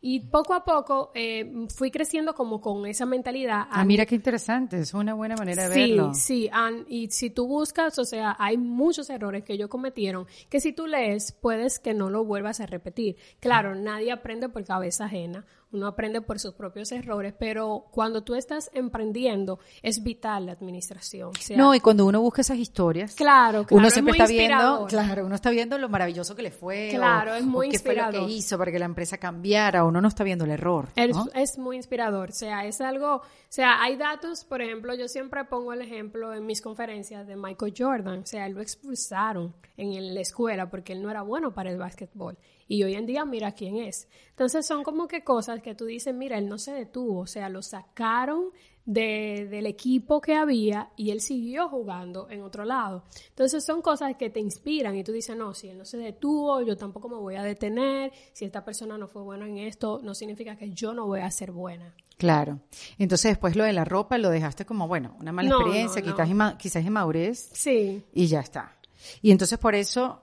Y 0.00 0.20
poco 0.20 0.54
a 0.54 0.64
poco 0.64 1.10
eh, 1.14 1.66
fui 1.74 1.90
creciendo 1.90 2.34
como 2.34 2.60
con 2.60 2.86
esa 2.86 3.04
mentalidad. 3.04 3.66
Ah, 3.70 3.84
mira 3.84 4.06
qué 4.06 4.14
interesante, 4.14 4.78
es 4.78 4.94
una 4.94 5.14
buena 5.14 5.34
manera 5.34 5.68
de 5.68 5.68
verlo. 5.68 6.14
Sí, 6.14 6.48
sí, 6.48 6.50
y 6.88 7.10
si 7.10 7.30
tú 7.30 7.48
buscas, 7.48 7.98
o 7.98 8.04
sea, 8.04 8.36
hay 8.38 8.56
muchos 8.56 9.10
errores 9.10 9.42
que 9.42 9.54
ellos 9.54 9.68
cometieron 9.68 10.26
que 10.48 10.60
si 10.60 10.72
tú 10.72 10.86
lees, 10.86 11.32
puedes 11.32 11.80
que 11.80 11.94
no 11.94 12.10
lo 12.10 12.24
vuelvas 12.24 12.60
a 12.60 12.66
repetir. 12.66 13.16
Claro, 13.40 13.74
nadie 13.74 14.12
aprende 14.12 14.48
por 14.48 14.64
cabeza 14.64 15.06
ajena, 15.06 15.44
uno 15.72 15.86
aprende 15.86 16.20
por 16.20 16.38
sus 16.38 16.54
propios 16.54 16.90
errores, 16.92 17.34
pero 17.38 17.86
cuando 17.90 18.22
tú 18.22 18.34
estás 18.34 18.70
emprendiendo 18.72 19.58
es 19.82 20.02
vital 20.02 20.46
la 20.46 20.52
administración. 20.52 21.32
no, 21.56 21.74
y 21.74 21.80
cuando 21.80 22.06
uno 22.06 22.20
busca 22.20 22.40
esas 22.40 22.58
historias, 22.58 23.14
claro, 23.14 23.66
uno 23.70 23.90
siempre 23.90 24.12
está 24.12 24.26
viendo, 24.26 24.86
claro, 24.86 25.26
uno 25.26 25.34
está 25.34 25.50
viendo 25.50 25.76
lo 25.76 25.88
maravilloso 25.88 26.34
que 26.34 26.42
le 26.42 26.50
fue, 26.50 26.88
claro, 26.90 27.27
es 27.34 27.44
muy 27.44 27.66
inspirador. 27.68 28.12
Qué 28.12 28.18
fue 28.18 28.22
lo 28.22 28.28
que 28.28 28.32
hizo 28.34 28.58
para 28.58 28.72
que 28.72 28.78
la 28.78 28.84
empresa 28.84 29.18
cambiara, 29.18 29.84
uno 29.84 30.00
no 30.00 30.08
está 30.08 30.24
viendo 30.24 30.44
el 30.44 30.50
error. 30.52 30.88
Es, 30.96 31.58
muy 31.58 31.76
inspirador, 31.76 32.30
o 32.30 32.32
sea, 32.32 32.66
es 32.66 32.80
algo, 32.80 33.16
o 33.16 33.22
sea, 33.48 33.82
hay 33.82 33.96
datos, 33.96 34.44
por 34.44 34.62
ejemplo, 34.62 34.94
yo 34.94 35.08
siempre 35.08 35.44
pongo 35.44 35.72
el 35.72 35.82
ejemplo 35.82 36.34
en 36.34 36.46
mis 36.46 36.60
conferencias 36.60 37.26
de 37.26 37.36
Michael 37.36 37.74
Jordan, 37.76 38.20
o 38.20 38.26
sea, 38.26 38.46
él 38.46 38.54
lo 38.54 38.60
expulsaron 38.60 39.54
en 39.76 40.14
la 40.14 40.20
escuela 40.20 40.70
porque 40.70 40.92
él 40.92 41.02
no 41.02 41.10
era 41.10 41.22
bueno 41.22 41.52
para 41.54 41.70
el 41.70 41.78
básquetbol 41.78 42.38
y 42.68 42.82
hoy 42.84 42.94
en 42.94 43.06
día 43.06 43.24
mira 43.24 43.52
quién 43.52 43.76
es. 43.76 44.08
Entonces 44.30 44.66
son 44.66 44.84
como 44.84 45.08
que 45.08 45.24
cosas 45.24 45.62
que 45.62 45.74
tú 45.74 45.86
dices, 45.86 46.14
mira, 46.14 46.38
él 46.38 46.48
no 46.48 46.58
se 46.58 46.72
detuvo, 46.72 47.20
o 47.20 47.26
sea, 47.26 47.48
lo 47.48 47.62
sacaron 47.62 48.50
de, 48.88 49.46
del 49.50 49.66
equipo 49.66 50.18
que 50.18 50.34
había 50.34 50.88
y 50.96 51.10
él 51.10 51.20
siguió 51.20 51.68
jugando 51.68 52.26
en 52.30 52.42
otro 52.42 52.64
lado. 52.64 53.04
Entonces 53.28 53.62
son 53.62 53.82
cosas 53.82 54.16
que 54.16 54.30
te 54.30 54.40
inspiran 54.40 54.96
y 54.96 55.04
tú 55.04 55.12
dices, 55.12 55.36
no, 55.36 55.52
si 55.52 55.68
él 55.68 55.76
no 55.76 55.84
se 55.84 55.98
detuvo, 55.98 56.62
yo 56.62 56.74
tampoco 56.74 57.10
me 57.10 57.16
voy 57.16 57.36
a 57.36 57.42
detener, 57.42 58.10
si 58.32 58.46
esta 58.46 58.64
persona 58.64 58.96
no 58.96 59.06
fue 59.06 59.20
buena 59.20 59.46
en 59.46 59.58
esto, 59.58 60.00
no 60.02 60.14
significa 60.14 60.56
que 60.56 60.70
yo 60.70 60.94
no 60.94 61.06
voy 61.06 61.20
a 61.20 61.30
ser 61.30 61.52
buena. 61.52 61.94
Claro. 62.16 62.60
Entonces 62.98 63.32
después 63.32 63.56
lo 63.56 63.64
de 63.64 63.74
la 63.74 63.84
ropa 63.84 64.16
lo 64.16 64.30
dejaste 64.30 64.64
como, 64.64 64.88
bueno, 64.88 65.14
una 65.20 65.32
mala 65.32 65.50
experiencia, 65.50 66.00
Quizás, 66.00 66.56
quizás 66.56 66.82
inmadurez. 66.82 67.50
Sí. 67.52 68.02
Y 68.14 68.26
ya 68.26 68.40
está. 68.40 68.74
Y 69.20 69.32
entonces 69.32 69.58
por 69.58 69.74
eso 69.74 70.22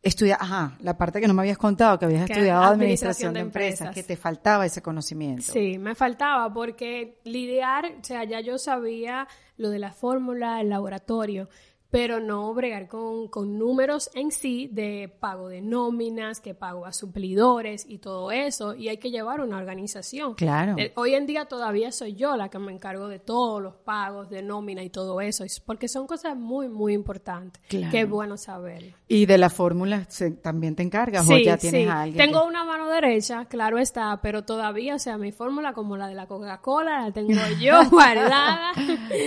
Estudia, 0.00 0.36
ajá, 0.40 0.76
la 0.80 0.96
parte 0.96 1.20
que 1.20 1.26
no 1.26 1.34
me 1.34 1.42
habías 1.42 1.58
contado, 1.58 1.98
que 1.98 2.04
habías 2.04 2.30
estudiado 2.30 2.62
administración, 2.62 3.34
de, 3.34 3.40
empresas, 3.40 3.92
que 3.92 4.04
te 4.04 4.16
faltaba 4.16 4.64
ese 4.64 4.80
conocimiento. 4.80 5.52
Sí, 5.52 5.76
me 5.78 5.94
faltaba 5.96 6.52
porque 6.52 7.18
lidiar, 7.24 7.96
o 8.00 8.04
sea, 8.04 8.22
ya 8.24 8.40
yo 8.40 8.58
sabía 8.58 9.26
lo 9.56 9.70
de 9.70 9.80
la 9.80 9.92
fórmula, 9.92 10.60
el 10.60 10.68
laboratorio, 10.68 11.48
pero 11.90 12.20
no 12.20 12.52
bregar 12.52 12.86
con, 12.86 13.28
con, 13.28 13.58
números 13.58 14.10
en 14.14 14.30
sí 14.30 14.68
de 14.70 15.12
pago 15.20 15.48
de 15.48 15.62
nóminas, 15.62 16.40
que 16.40 16.54
pago 16.54 16.84
a 16.84 16.92
suplidores 16.92 17.86
y 17.88 17.98
todo 17.98 18.30
eso, 18.30 18.74
y 18.74 18.88
hay 18.88 18.98
que 18.98 19.10
llevar 19.10 19.40
una 19.40 19.56
organización. 19.56 20.34
Claro. 20.34 20.74
Eh, 20.76 20.92
hoy 20.96 21.14
en 21.14 21.26
día 21.26 21.46
todavía 21.46 21.90
soy 21.90 22.14
yo 22.14 22.36
la 22.36 22.50
que 22.50 22.58
me 22.58 22.72
encargo 22.72 23.08
de 23.08 23.18
todos 23.18 23.62
los 23.62 23.74
pagos 23.74 24.28
de 24.28 24.42
nómina 24.42 24.82
y 24.82 24.90
todo 24.90 25.20
eso, 25.20 25.44
porque 25.64 25.88
son 25.88 26.06
cosas 26.06 26.36
muy, 26.36 26.68
muy 26.68 26.92
importantes, 26.92 27.62
claro. 27.68 27.90
que 27.90 28.00
es 28.02 28.08
bueno 28.08 28.36
saber. 28.36 28.94
¿Y 29.08 29.24
de 29.24 29.38
la 29.38 29.48
fórmula 29.48 30.06
también 30.42 30.76
te 30.76 30.82
encargas 30.82 31.28
o 31.28 31.38
ya 31.38 31.56
tienes 31.56 31.88
a 31.88 32.02
alguien? 32.02 32.18
Tengo 32.18 32.44
una 32.44 32.64
mano 32.64 32.90
derecha, 32.90 33.46
claro 33.46 33.78
está, 33.78 34.20
pero 34.20 34.44
todavía, 34.44 34.94
o 34.94 34.98
sea, 34.98 35.16
mi 35.16 35.32
fórmula 35.32 35.72
como 35.72 35.96
la 35.96 36.08
de 36.08 36.14
la 36.14 36.26
Coca-Cola 36.26 37.04
la 37.04 37.12
tengo 37.12 37.40
yo 37.58 37.78
guardada. 37.90 38.72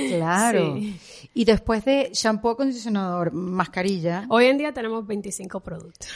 claro. 0.10 0.76
Y 1.34 1.46
después 1.46 1.86
de 1.86 2.10
shampoo 2.12 2.50
acondicionador, 2.52 3.32
mascarilla. 3.32 4.26
Hoy 4.28 4.48
en 4.48 4.58
día 4.58 4.74
tenemos 4.74 5.08
25 5.08 5.62
productos. 5.62 6.10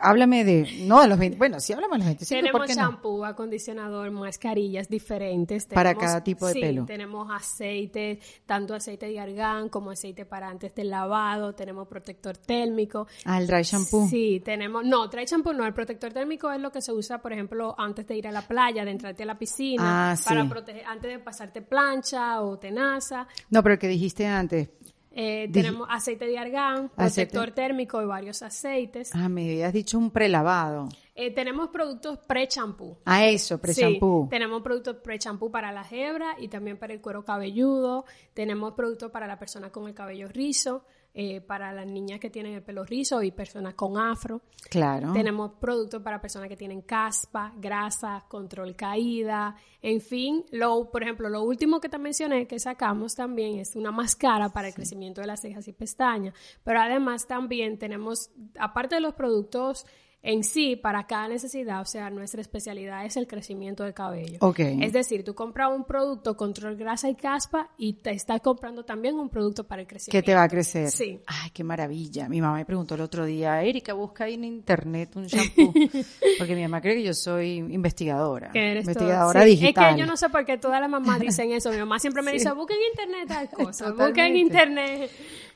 háblame 0.00 0.44
de, 0.44 0.66
no 0.86 1.02
de 1.02 1.08
los 1.08 1.18
20, 1.18 1.36
bueno, 1.36 1.60
sí 1.60 1.74
háblame 1.74 1.92
de 1.92 1.98
los 1.98 2.06
25. 2.06 2.40
Tenemos 2.40 2.70
shampoo, 2.70 3.24
acondicionador, 3.26 4.10
mascarillas 4.10 4.88
diferentes. 4.88 5.66
para 5.66 5.94
cada 5.94 6.24
tipo 6.24 6.46
de 6.46 6.54
pelo. 6.54 6.86
Tenemos 6.86 7.28
aceite, 7.30 8.18
tanto 8.46 8.74
aceite 8.74 9.06
de 9.06 9.20
argán 9.20 9.68
como 9.68 9.90
aceite 9.90 10.24
para 10.24 10.48
antes 10.48 10.74
del 10.74 10.88
lavado, 10.88 11.54
tenemos 11.54 11.86
protector 11.86 12.38
térmico. 12.38 13.06
Ah, 13.26 13.38
el 13.42 13.46
dry 13.46 13.62
shampoo. 13.62 14.08
Sí, 14.08 14.40
tenemos, 14.42 14.86
no, 14.86 15.08
dry 15.08 15.26
shampoo 15.26 15.52
no, 15.52 15.66
el 15.66 15.74
protector 15.74 16.14
térmico 16.14 16.50
es 16.50 16.60
lo 16.60 16.72
que 16.72 16.80
se 16.80 16.92
usa, 16.92 17.18
por 17.18 17.34
ejemplo, 17.34 17.74
antes 17.76 18.06
de 18.06 18.16
ir 18.16 18.26
a 18.26 18.32
la 18.32 18.48
playa, 18.48 18.86
de 18.86 18.90
entrarte 18.90 19.24
a 19.24 19.26
la 19.26 19.38
piscina, 19.38 20.12
ah, 20.12 20.16
para 20.24 20.48
proteger, 20.48 20.86
antes 20.86 21.10
de 21.10 21.18
pasarte 21.18 21.60
plancha 21.60 22.40
o 22.40 22.58
tenaza. 22.58 23.26
No, 23.50 23.62
pero 23.62 23.74
el 23.74 23.78
que 23.78 23.88
dijiste 23.88 24.29
antes, 24.30 24.68
eh, 25.12 25.50
tenemos 25.52 25.88
aceite 25.90 26.24
de 26.26 26.38
argán, 26.38 26.88
protector 26.90 27.50
térmico 27.50 28.00
y 28.00 28.06
varios 28.06 28.42
aceites. 28.42 29.10
Ah, 29.12 29.28
me 29.28 29.42
habías 29.42 29.72
dicho 29.72 29.98
un 29.98 30.10
prelavado. 30.10 30.88
Eh, 31.16 31.34
tenemos 31.34 31.68
productos 31.70 32.18
pre-champú. 32.18 32.96
Ah, 33.04 33.26
eso, 33.26 33.60
pre-champú. 33.60 34.24
Sí, 34.24 34.30
tenemos 34.30 34.62
productos 34.62 34.96
pre-champú 35.02 35.50
para 35.50 35.72
la 35.72 35.84
hebra 35.90 36.36
y 36.38 36.48
también 36.48 36.78
para 36.78 36.92
el 36.92 37.00
cuero 37.00 37.24
cabelludo. 37.24 38.04
Tenemos 38.34 38.74
productos 38.74 39.10
para 39.10 39.26
la 39.26 39.38
persona 39.38 39.70
con 39.70 39.88
el 39.88 39.94
cabello 39.94 40.28
rizo. 40.28 40.84
Eh, 41.12 41.40
para 41.40 41.72
las 41.72 41.88
niñas 41.88 42.20
que 42.20 42.30
tienen 42.30 42.54
el 42.54 42.62
pelo 42.62 42.84
rizo 42.84 43.20
y 43.20 43.32
personas 43.32 43.74
con 43.74 43.98
afro. 43.98 44.42
Claro. 44.68 45.12
Tenemos 45.12 45.50
productos 45.60 46.00
para 46.02 46.20
personas 46.20 46.48
que 46.48 46.56
tienen 46.56 46.82
caspa, 46.82 47.52
grasa, 47.56 48.24
control 48.28 48.76
caída, 48.76 49.56
en 49.82 50.00
fin, 50.00 50.44
lo, 50.52 50.88
por 50.88 51.02
ejemplo, 51.02 51.28
lo 51.28 51.42
último 51.42 51.80
que 51.80 51.88
te 51.88 51.98
mencioné 51.98 52.46
que 52.46 52.60
sacamos 52.60 53.16
también 53.16 53.58
es 53.58 53.74
una 53.74 53.90
máscara 53.90 54.50
para 54.50 54.68
el 54.68 54.74
crecimiento 54.74 55.20
de 55.20 55.26
las 55.26 55.40
cejas 55.40 55.66
y 55.66 55.72
pestañas, 55.72 56.32
pero 56.62 56.80
además 56.80 57.26
también 57.26 57.76
tenemos, 57.76 58.30
aparte 58.56 58.94
de 58.94 59.00
los 59.00 59.14
productos 59.14 59.86
en 60.22 60.44
sí, 60.44 60.76
para 60.76 61.06
cada 61.06 61.28
necesidad, 61.28 61.80
o 61.80 61.86
sea, 61.86 62.10
nuestra 62.10 62.42
especialidad 62.42 63.06
es 63.06 63.16
el 63.16 63.26
crecimiento 63.26 63.84
del 63.84 63.94
cabello. 63.94 64.36
Ok. 64.40 64.58
Es 64.58 64.92
decir, 64.92 65.24
tú 65.24 65.34
compras 65.34 65.70
un 65.74 65.84
producto 65.84 66.36
control 66.36 66.76
grasa 66.76 67.08
y 67.08 67.14
caspa 67.14 67.70
y 67.78 67.94
te 67.94 68.10
estás 68.10 68.42
comprando 68.42 68.84
también 68.84 69.14
un 69.14 69.30
producto 69.30 69.64
para 69.64 69.80
el 69.80 69.88
crecimiento. 69.88 70.12
Que 70.12 70.30
te 70.30 70.34
va 70.34 70.42
a 70.42 70.48
crecer. 70.48 70.90
Sí. 70.90 71.20
Ay, 71.26 71.50
qué 71.54 71.64
maravilla. 71.64 72.28
Mi 72.28 72.40
mamá 72.42 72.58
me 72.58 72.66
preguntó 72.66 72.96
el 72.96 73.00
otro 73.00 73.24
día, 73.24 73.62
Erika, 73.62 73.94
busca 73.94 74.24
ahí 74.24 74.34
en 74.34 74.44
internet 74.44 75.16
un 75.16 75.26
shampoo. 75.26 75.72
Porque 76.38 76.54
mi 76.54 76.62
mamá 76.62 76.82
cree 76.82 76.96
que 76.96 77.02
yo 77.02 77.14
soy 77.14 77.56
investigadora. 77.56 78.50
Que 78.52 78.72
eres 78.72 78.84
investigadora 78.84 79.42
sí. 79.42 79.50
digital. 79.50 79.90
Es 79.90 79.94
que 79.94 80.00
yo 80.00 80.06
no 80.06 80.18
sé 80.18 80.28
por 80.28 80.44
qué 80.44 80.58
todas 80.58 80.82
las 80.82 80.90
mamás 80.90 81.18
dicen 81.20 81.50
eso. 81.52 81.70
Mi 81.70 81.78
mamá 81.78 81.98
siempre 81.98 82.22
me 82.22 82.32
dice, 82.32 82.52
busca 82.52 82.74
en 82.74 82.80
internet 82.90 83.26
tal 83.26 83.48
cosa, 83.64 83.90
busca 83.92 84.26
en 84.26 84.36
internet. 84.36 85.10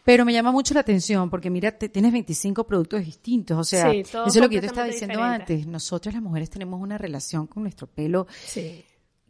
Pero 0.04 0.24
me 0.24 0.32
llama 0.32 0.52
mucho 0.52 0.74
la 0.74 0.80
atención 0.80 1.30
porque 1.30 1.48
mira, 1.50 1.72
te- 1.72 1.88
tienes 1.88 2.12
25 2.12 2.64
productos 2.66 3.04
distintos. 3.04 3.56
O 3.58 3.64
sea, 3.64 3.90
Sí, 3.90 4.00
eso 4.00 4.24
es 4.26 4.36
lo 4.36 4.48
que 4.48 4.56
yo 4.56 4.60
te 4.60 4.66
estaba 4.68 4.86
diciendo 4.86 5.22
antes. 5.22 5.66
Nosotras 5.66 6.14
las 6.14 6.22
mujeres 6.22 6.50
tenemos 6.50 6.80
una 6.80 6.98
relación 6.98 7.46
con 7.46 7.62
nuestro 7.62 7.86
pelo 7.86 8.26
Sí. 8.46 8.84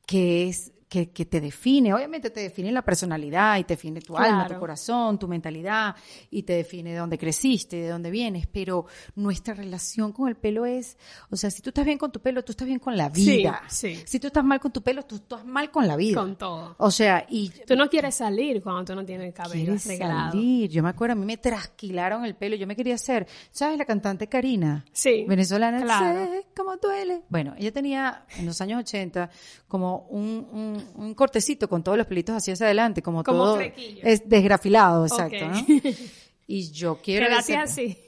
que 0.06 0.48
es 0.48 0.72
que, 0.94 1.10
que 1.10 1.24
te 1.24 1.40
define, 1.40 1.92
obviamente 1.92 2.30
te 2.30 2.38
define 2.40 2.70
la 2.70 2.82
personalidad 2.82 3.58
y 3.58 3.64
te 3.64 3.74
define 3.74 4.00
tu 4.00 4.16
alma, 4.16 4.42
tu 4.44 4.48
Claro. 4.50 4.60
corazón, 4.60 5.18
tu 5.18 5.26
mentalidad 5.26 5.96
y 6.30 6.44
te 6.44 6.52
define 6.52 6.92
de 6.92 6.98
dónde 6.98 7.18
creciste, 7.18 7.76
de 7.78 7.88
dónde 7.88 8.12
vienes, 8.12 8.46
pero 8.46 8.86
nuestra 9.16 9.54
relación 9.54 10.12
con 10.12 10.28
el 10.28 10.36
pelo 10.36 10.64
es, 10.66 10.96
o 11.30 11.36
sea, 11.36 11.50
si 11.50 11.62
tú 11.62 11.70
estás 11.70 11.84
bien 11.84 11.98
con 11.98 12.12
tu 12.12 12.20
pelo, 12.20 12.44
tú 12.44 12.52
estás 12.52 12.68
bien 12.68 12.78
con 12.78 12.96
la 12.96 13.12
Sí, 13.12 13.38
vida. 13.38 13.62
sí. 13.68 14.00
Si 14.06 14.20
tú 14.20 14.28
estás 14.28 14.44
mal 14.44 14.60
con 14.60 14.72
tu 14.72 14.82
pelo, 14.82 15.02
tú 15.04 15.16
estás 15.16 15.44
mal 15.44 15.72
con 15.72 15.88
la 15.88 15.96
vida. 15.96 16.20
Con 16.20 16.36
todo. 16.36 16.76
O 16.78 16.92
sea, 16.92 17.26
y 17.28 17.50
Tú 17.66 17.74
no 17.74 17.88
quieres 17.90 18.14
salir 18.14 18.62
cuando 18.62 18.84
tú 18.84 18.94
no 18.94 19.04
tienes 19.04 19.26
el 19.26 19.34
cabello 19.34 19.64
quieres 19.64 19.86
arreglado. 19.86 20.30
salir. 20.32 20.70
Yo 20.70 20.82
me 20.84 20.90
acuerdo, 20.90 21.14
a 21.14 21.16
mí 21.16 21.26
me 21.26 21.38
trasquilaron 21.38 22.24
el 22.24 22.36
pelo. 22.36 22.54
Yo 22.54 22.66
me 22.68 22.76
quería 22.76 22.94
hacer, 22.94 23.26
¿sabes? 23.50 23.78
La 23.78 23.84
cantante 23.84 24.28
Karina. 24.28 24.84
Sí, 24.92 25.24
Venezolana. 25.26 25.82
claro. 25.82 26.30
Cómo 26.56 26.76
duele. 26.76 27.22
Bueno, 27.28 27.54
ella 27.58 27.72
tenía 27.72 28.26
en 28.38 28.46
los 28.46 28.60
años 28.60 28.78
80 28.80 29.28
como 29.66 30.06
un, 30.10 30.46
un, 30.52 30.83
un 30.94 31.14
cortecito 31.14 31.68
con 31.68 31.82
todos 31.82 31.98
los 31.98 32.06
pelitos 32.06 32.36
hacia 32.36 32.54
hacia 32.54 32.66
adelante, 32.66 33.02
como, 33.02 33.22
Como 33.24 33.38
todo 33.38 33.60
es 33.60 34.28
desgrafilado, 34.28 35.06
exacto. 35.06 35.50
Y 36.46 36.70
yo 36.72 37.00
quiero 37.02 37.26
ese- 37.38 37.56
así. 37.56 37.98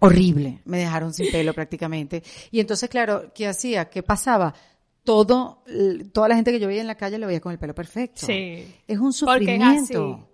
horrible, 0.00 0.60
me 0.66 0.78
dejaron 0.78 1.14
sin 1.14 1.30
pelo 1.30 1.54
prácticamente. 1.54 2.22
Y 2.50 2.60
entonces, 2.60 2.88
claro, 2.90 3.32
¿qué 3.34 3.46
hacía? 3.48 3.88
¿Qué 3.88 4.02
pasaba? 4.02 4.54
Todo, 5.02 5.64
toda 6.12 6.28
la 6.28 6.34
gente 6.36 6.52
que 6.52 6.60
yo 6.60 6.68
veía 6.68 6.82
en 6.82 6.86
la 6.86 6.94
calle 6.96 7.16
lo 7.18 7.26
veía 7.26 7.40
con 7.40 7.52
el 7.52 7.58
pelo 7.58 7.74
perfecto. 7.74 8.26
Sí. 8.26 8.66
Es 8.86 8.98
un 8.98 9.12
sufrimiento. 9.14 10.28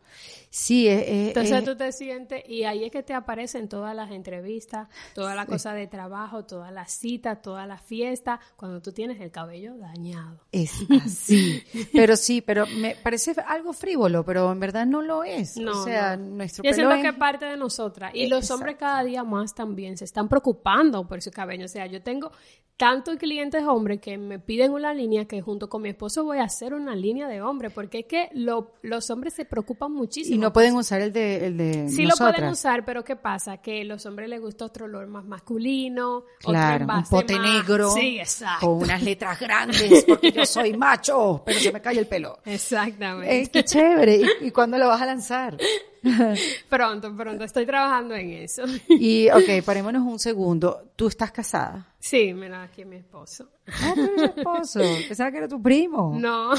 Sí, 0.48 0.88
es, 0.88 1.02
es- 1.02 1.28
Entonces 1.28 1.58
es- 1.58 1.64
tú 1.64 1.76
te 1.76 1.92
sientes, 1.92 2.42
y 2.48 2.64
ahí 2.64 2.84
es 2.84 2.90
que 2.90 3.02
te 3.02 3.12
aparecen 3.12 3.68
todas 3.68 3.94
las 3.94 4.10
entrevistas, 4.10 4.88
todas 5.14 5.36
las 5.36 5.46
cosas 5.46 5.74
de 5.74 5.86
trabajo, 5.86 6.44
todas 6.44 6.72
las 6.72 6.92
citas, 6.92 7.42
todas 7.42 7.68
las 7.68 7.82
fiestas, 7.82 8.40
cuando 8.56 8.80
tú 8.80 8.92
tienes 8.92 9.20
el 9.20 9.30
cabello 9.30 9.76
dañado. 9.76 10.40
es 10.52 10.72
así. 11.04 11.62
pero 11.92 12.16
sí, 12.16 12.40
pero 12.40 12.66
me 12.66 12.96
parece 12.96 13.34
algo 13.46 13.72
frívolo, 13.72 14.24
pero 14.24 14.50
en 14.52 14.60
verdad 14.60 14.86
no 14.86 15.02
lo 15.02 15.24
es. 15.24 15.56
No, 15.56 15.82
o 15.82 15.84
sea, 15.84 16.16
no. 16.16 16.36
nuestro 16.36 16.64
Yo 16.64 16.70
pelo 16.70 16.92
es... 16.92 17.02
que 17.02 17.08
es 17.08 17.14
parte 17.16 17.44
de 17.44 17.56
nosotras. 17.56 18.12
Y 18.14 18.26
los 18.28 18.38
Exacto. 18.44 18.54
hombres 18.54 18.76
cada 18.76 19.02
día 19.04 19.24
más 19.24 19.54
también 19.54 19.96
se 19.98 20.04
están 20.04 20.28
preocupando 20.28 21.06
por 21.06 21.20
su 21.20 21.30
cabello. 21.30 21.66
O 21.66 21.68
sea, 21.68 21.86
yo 21.86 22.02
tengo 22.02 22.30
tantos 22.76 23.16
clientes 23.16 23.62
hombres 23.64 24.00
que 24.02 24.18
me 24.18 24.38
piden 24.38 24.72
una 24.72 24.92
línea 24.92 25.24
que 25.24 25.40
junto 25.40 25.68
con 25.70 25.80
mi 25.80 25.88
esposo 25.88 26.24
voy 26.24 26.38
a 26.38 26.44
hacer 26.44 26.74
una 26.74 26.94
línea 26.94 27.26
de 27.26 27.40
hombre, 27.40 27.70
porque 27.70 28.00
es 28.00 28.04
que 28.06 28.28
lo- 28.34 28.72
los 28.82 29.08
hombres 29.08 29.32
se 29.32 29.46
preocupan 29.46 29.92
muchísimo. 29.92 30.34
Y 30.34 30.38
no 30.38 30.52
pueden 30.52 30.74
usar 30.74 31.00
el 31.00 31.10
de, 31.12 31.46
el 31.46 31.56
de 31.56 31.88
Sí 31.88 32.04
lo 32.04 32.14
pueden 32.16 32.48
usar, 32.48 32.84
pero 32.84 33.02
¿qué 33.02 33.16
pasa? 33.16 33.56
Que 33.58 33.80
a 33.80 33.84
los 33.84 34.04
hombres 34.04 34.28
les 34.28 34.40
gusta 34.42 34.66
otro 34.66 34.84
olor 34.84 35.06
más 35.06 35.24
masculino, 35.24 36.16
otro 36.16 36.26
Claro, 36.40 36.76
un 36.76 36.80
envase 36.82 37.10
pote 37.10 37.36
más- 37.38 37.42
negro. 37.54 37.90
Sí, 37.92 38.18
exacto. 38.18 38.66
O 38.66 38.74
unas 38.74 39.02
letras 39.02 39.40
grandes, 39.40 40.04
porque 40.04 40.30
yo 40.32 40.44
soy 40.44 40.76
macho, 40.76 41.42
pero 41.46 41.58
se 41.58 41.72
me 41.72 41.80
cae 41.80 41.98
el 41.98 42.06
pelo. 42.06 42.40
Exactamente. 42.44 43.40
Eh, 43.40 43.48
qué 43.50 43.64
chévere. 43.64 44.16
¿Y, 44.42 44.46
y 44.48 44.50
cuándo 44.50 44.76
lo 44.76 44.88
vas 44.88 45.00
a 45.00 45.06
lanzar? 45.06 45.56
Pronto, 46.68 47.16
pronto. 47.16 47.42
Estoy 47.44 47.66
trabajando 47.66 48.14
en 48.14 48.30
eso. 48.32 48.62
Y, 48.88 49.28
ok, 49.30 49.64
parémonos 49.64 50.02
un 50.02 50.18
segundo. 50.18 50.90
¿Tú 50.94 51.08
estás 51.08 51.32
casada? 51.32 51.94
Sí, 52.08 52.32
mira, 52.32 52.62
aquí 52.62 52.84
mi 52.84 52.94
esposo. 52.94 53.48
Ah, 53.66 53.92
eres 53.96 54.10
su 54.16 54.24
esposo. 54.26 54.80
Pensaba 55.08 55.32
que 55.32 55.38
era 55.38 55.48
tu 55.48 55.60
primo. 55.60 56.14
No. 56.16 56.52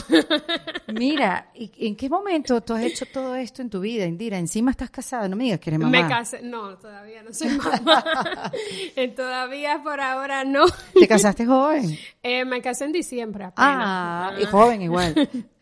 Mira, 0.88 1.52
¿y 1.56 1.72
¿en 1.88 1.96
qué 1.96 2.10
momento 2.10 2.60
tú 2.60 2.74
has 2.74 2.82
hecho 2.82 3.06
todo 3.06 3.34
esto 3.34 3.62
en 3.62 3.70
tu 3.70 3.80
vida, 3.80 4.04
Indira? 4.04 4.38
Encima 4.38 4.72
estás 4.72 4.90
casada, 4.90 5.30
no 5.30 5.38
me 5.38 5.46
digas 5.46 5.62
que 5.62 5.70
eres 5.70 5.80
mamá. 5.80 6.02
Me 6.02 6.06
casé. 6.06 6.42
No, 6.42 6.78
todavía 6.78 7.24
no 7.24 7.32
soy 7.32 7.50
mamá. 7.52 8.04
Eh, 8.98 9.08
todavía 9.10 9.82
por 9.84 10.02
ahora 10.02 10.44
no. 10.44 10.66
¿Te 10.94 11.08
casaste 11.08 11.46
joven? 11.46 11.98
Eh, 12.22 12.44
me 12.44 12.62
casé 12.62 12.84
en 12.86 12.92
diciembre 12.92 13.46
apenas. 13.46 13.74
Ah, 13.78 14.34
y 14.42 14.44
joven 14.46 14.82
igual. 14.82 15.16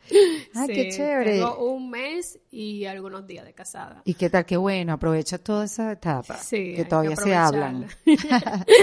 Ay, 0.53 0.67
Sí, 0.67 0.73
qué 0.73 0.89
chévere. 0.89 1.39
Tengo 1.39 1.65
un 1.65 1.89
mes 1.89 2.39
y 2.51 2.85
algunos 2.85 3.25
días 3.25 3.45
de 3.45 3.53
casada. 3.53 4.01
Y 4.05 4.13
qué 4.13 4.29
tal, 4.29 4.45
qué 4.45 4.57
bueno, 4.57 4.93
aprovecha 4.93 5.37
toda 5.37 5.65
esa 5.65 5.91
etapa 5.91 6.37
Sí, 6.37 6.57
que 6.57 6.75
que 6.75 6.85
todavía 6.85 7.15
se 7.15 7.35
hablan. 7.35 7.87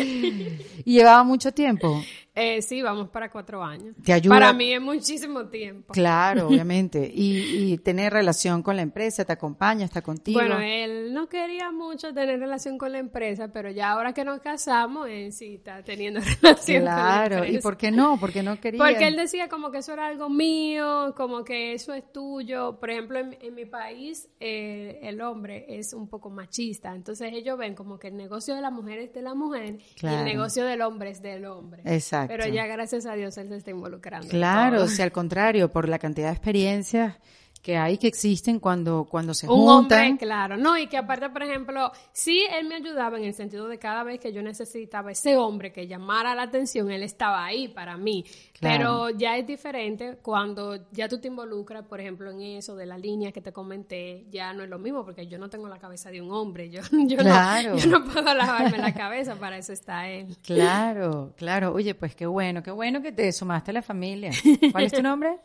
y 0.04 0.92
llevaba 0.92 1.24
mucho 1.24 1.52
tiempo. 1.52 2.02
Eh, 2.34 2.62
sí, 2.62 2.80
vamos 2.80 3.10
para 3.10 3.30
cuatro 3.30 3.62
años. 3.62 3.94
¿Te 4.02 4.12
ayuda? 4.12 4.34
Para 4.36 4.52
mí 4.54 4.72
es 4.72 4.80
muchísimo 4.80 5.46
tiempo. 5.48 5.92
Claro, 5.92 6.46
obviamente. 6.48 7.10
Y, 7.14 7.72
y 7.72 7.78
tener 7.78 8.12
relación 8.12 8.62
con 8.62 8.76
la 8.76 8.82
empresa, 8.82 9.24
te 9.26 9.32
acompaña, 9.34 9.84
está 9.84 10.00
contigo. 10.00 10.40
Bueno, 10.40 10.58
él 10.60 11.12
no 11.12 11.28
quería 11.28 11.70
mucho 11.70 12.14
tener 12.14 12.40
relación 12.40 12.78
con 12.78 12.92
la 12.92 12.98
empresa, 13.00 13.48
pero 13.52 13.70
ya 13.70 13.90
ahora 13.90 14.14
que 14.14 14.24
nos 14.24 14.40
casamos, 14.40 15.08
él 15.10 15.30
sí 15.32 15.56
está 15.56 15.82
teniendo 15.82 16.20
relación 16.42 16.78
con 16.78 16.84
la 16.86 16.94
claro. 16.94 17.44
¿Y 17.44 17.58
por 17.58 17.76
qué 17.76 17.90
no? 17.90 18.18
Porque 18.18 18.42
no 18.42 18.58
quería. 18.58 18.78
Porque 18.82 19.08
él 19.08 19.16
decía 19.16 19.48
como 19.48 19.70
que 19.70 19.78
eso 19.78 19.92
era 19.92 20.06
algo 20.06 20.30
mío, 20.30 21.12
como 21.16 21.44
que 21.44 21.74
eso 21.74 21.92
es 21.92 22.10
tuyo. 22.12 22.78
Por 22.80 22.88
ejemplo, 22.90 23.18
en, 23.18 23.36
en 23.42 23.54
mi 23.54 23.66
país 23.66 24.30
eh, 24.40 25.00
el 25.02 25.20
hombre 25.20 25.66
es 25.68 25.92
un 25.92 26.08
poco 26.08 26.30
machista, 26.30 26.94
entonces 26.94 27.30
ellos 27.34 27.58
ven 27.58 27.74
como 27.74 27.98
que 27.98 28.08
el 28.08 28.16
negocio 28.16 28.54
de 28.54 28.62
la 28.62 28.70
mujer 28.70 29.00
es 29.00 29.12
de 29.12 29.20
la 29.20 29.34
mujer 29.34 29.76
y 29.96 30.00
Claro. 30.00 30.18
el 30.20 30.24
negocio 30.24 30.64
del 30.64 30.80
hombre 30.80 31.10
es 31.10 31.20
del 31.20 31.44
hombre. 31.44 31.82
Exacto. 31.84 32.21
Pero 32.28 32.46
ya 32.46 32.66
gracias 32.66 33.06
a 33.06 33.14
Dios 33.14 33.36
él 33.38 33.48
se 33.48 33.56
está 33.56 33.70
involucrando. 33.70 34.28
Claro, 34.28 34.82
o 34.82 34.88
sea, 34.88 35.04
al 35.04 35.12
contrario, 35.12 35.70
por 35.70 35.88
la 35.88 35.98
cantidad 35.98 36.28
de 36.28 36.34
experiencias 36.34 37.16
que 37.62 37.76
hay 37.76 37.96
que 37.96 38.08
existen 38.08 38.58
cuando, 38.58 39.04
cuando 39.08 39.32
se 39.34 39.46
un 39.48 39.52
juntan. 39.56 40.00
hombre, 40.08 40.26
claro, 40.26 40.56
no, 40.56 40.76
y 40.76 40.88
que 40.88 40.96
aparte, 40.96 41.30
por 41.30 41.44
ejemplo, 41.44 41.92
sí 42.12 42.44
él 42.52 42.66
me 42.66 42.74
ayudaba 42.74 43.16
en 43.18 43.24
el 43.24 43.34
sentido 43.34 43.68
de 43.68 43.78
cada 43.78 44.02
vez 44.02 44.18
que 44.18 44.32
yo 44.32 44.42
necesitaba 44.42 45.12
ese 45.12 45.36
hombre 45.36 45.72
que 45.72 45.86
llamara 45.86 46.34
la 46.34 46.42
atención, 46.42 46.90
él 46.90 47.04
estaba 47.04 47.44
ahí 47.44 47.68
para 47.68 47.96
mí. 47.96 48.24
Claro. 48.58 49.06
Pero 49.06 49.10
ya 49.18 49.36
es 49.36 49.46
diferente 49.46 50.18
cuando 50.22 50.88
ya 50.90 51.08
tú 51.08 51.18
te 51.20 51.28
involucras, 51.28 51.84
por 51.86 52.00
ejemplo, 52.00 52.30
en 52.32 52.42
eso 52.42 52.74
de 52.74 52.84
la 52.86 52.98
línea 52.98 53.30
que 53.30 53.40
te 53.40 53.52
comenté, 53.52 54.26
ya 54.30 54.52
no 54.52 54.64
es 54.64 54.68
lo 54.68 54.78
mismo 54.80 55.04
porque 55.04 55.28
yo 55.28 55.38
no 55.38 55.48
tengo 55.48 55.68
la 55.68 55.78
cabeza 55.78 56.10
de 56.10 56.20
un 56.20 56.32
hombre, 56.32 56.68
yo, 56.68 56.80
yo, 57.06 57.16
Claro. 57.18 57.70
no, 57.70 57.76
yo 57.78 57.86
no 57.90 58.04
puedo 58.04 58.34
lavarme 58.34 58.78
la 58.78 58.92
cabeza, 58.92 59.36
para 59.36 59.56
eso 59.58 59.72
está 59.72 60.08
él. 60.08 60.36
Claro, 60.42 61.32
claro. 61.36 61.72
Oye, 61.72 61.94
pues 61.94 62.16
qué 62.16 62.26
bueno, 62.26 62.60
qué 62.62 62.72
bueno 62.72 63.00
que 63.02 63.12
te 63.12 63.30
sumaste 63.30 63.70
a 63.70 63.74
la 63.74 63.82
familia. 63.82 64.32
¿Cuál 64.72 64.84
es 64.84 64.92
tu 64.92 65.02
nombre? 65.02 65.36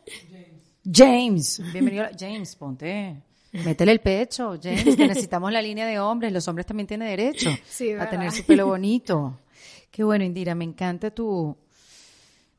James. 0.90 1.60
Bienvenido. 1.72 2.04
a- 2.04 2.10
James, 2.18 2.54
ponte. 2.56 3.16
Métele 3.64 3.92
el 3.92 4.00
pecho, 4.00 4.58
James, 4.62 4.96
que 4.96 5.06
necesitamos 5.08 5.52
la 5.52 5.62
línea 5.62 5.86
de 5.86 5.98
hombres. 5.98 6.32
Los 6.32 6.46
hombres 6.48 6.66
también 6.66 6.86
tienen 6.86 7.08
derecho 7.08 7.50
Sí, 7.68 7.92
a 7.92 8.08
tener 8.08 8.30
su 8.32 8.44
pelo 8.44 8.66
bonito. 8.68 9.38
Qué 9.90 10.04
bueno, 10.04 10.24
Indira, 10.24 10.54
me 10.54 10.64
encanta 10.64 11.10
tu, 11.10 11.56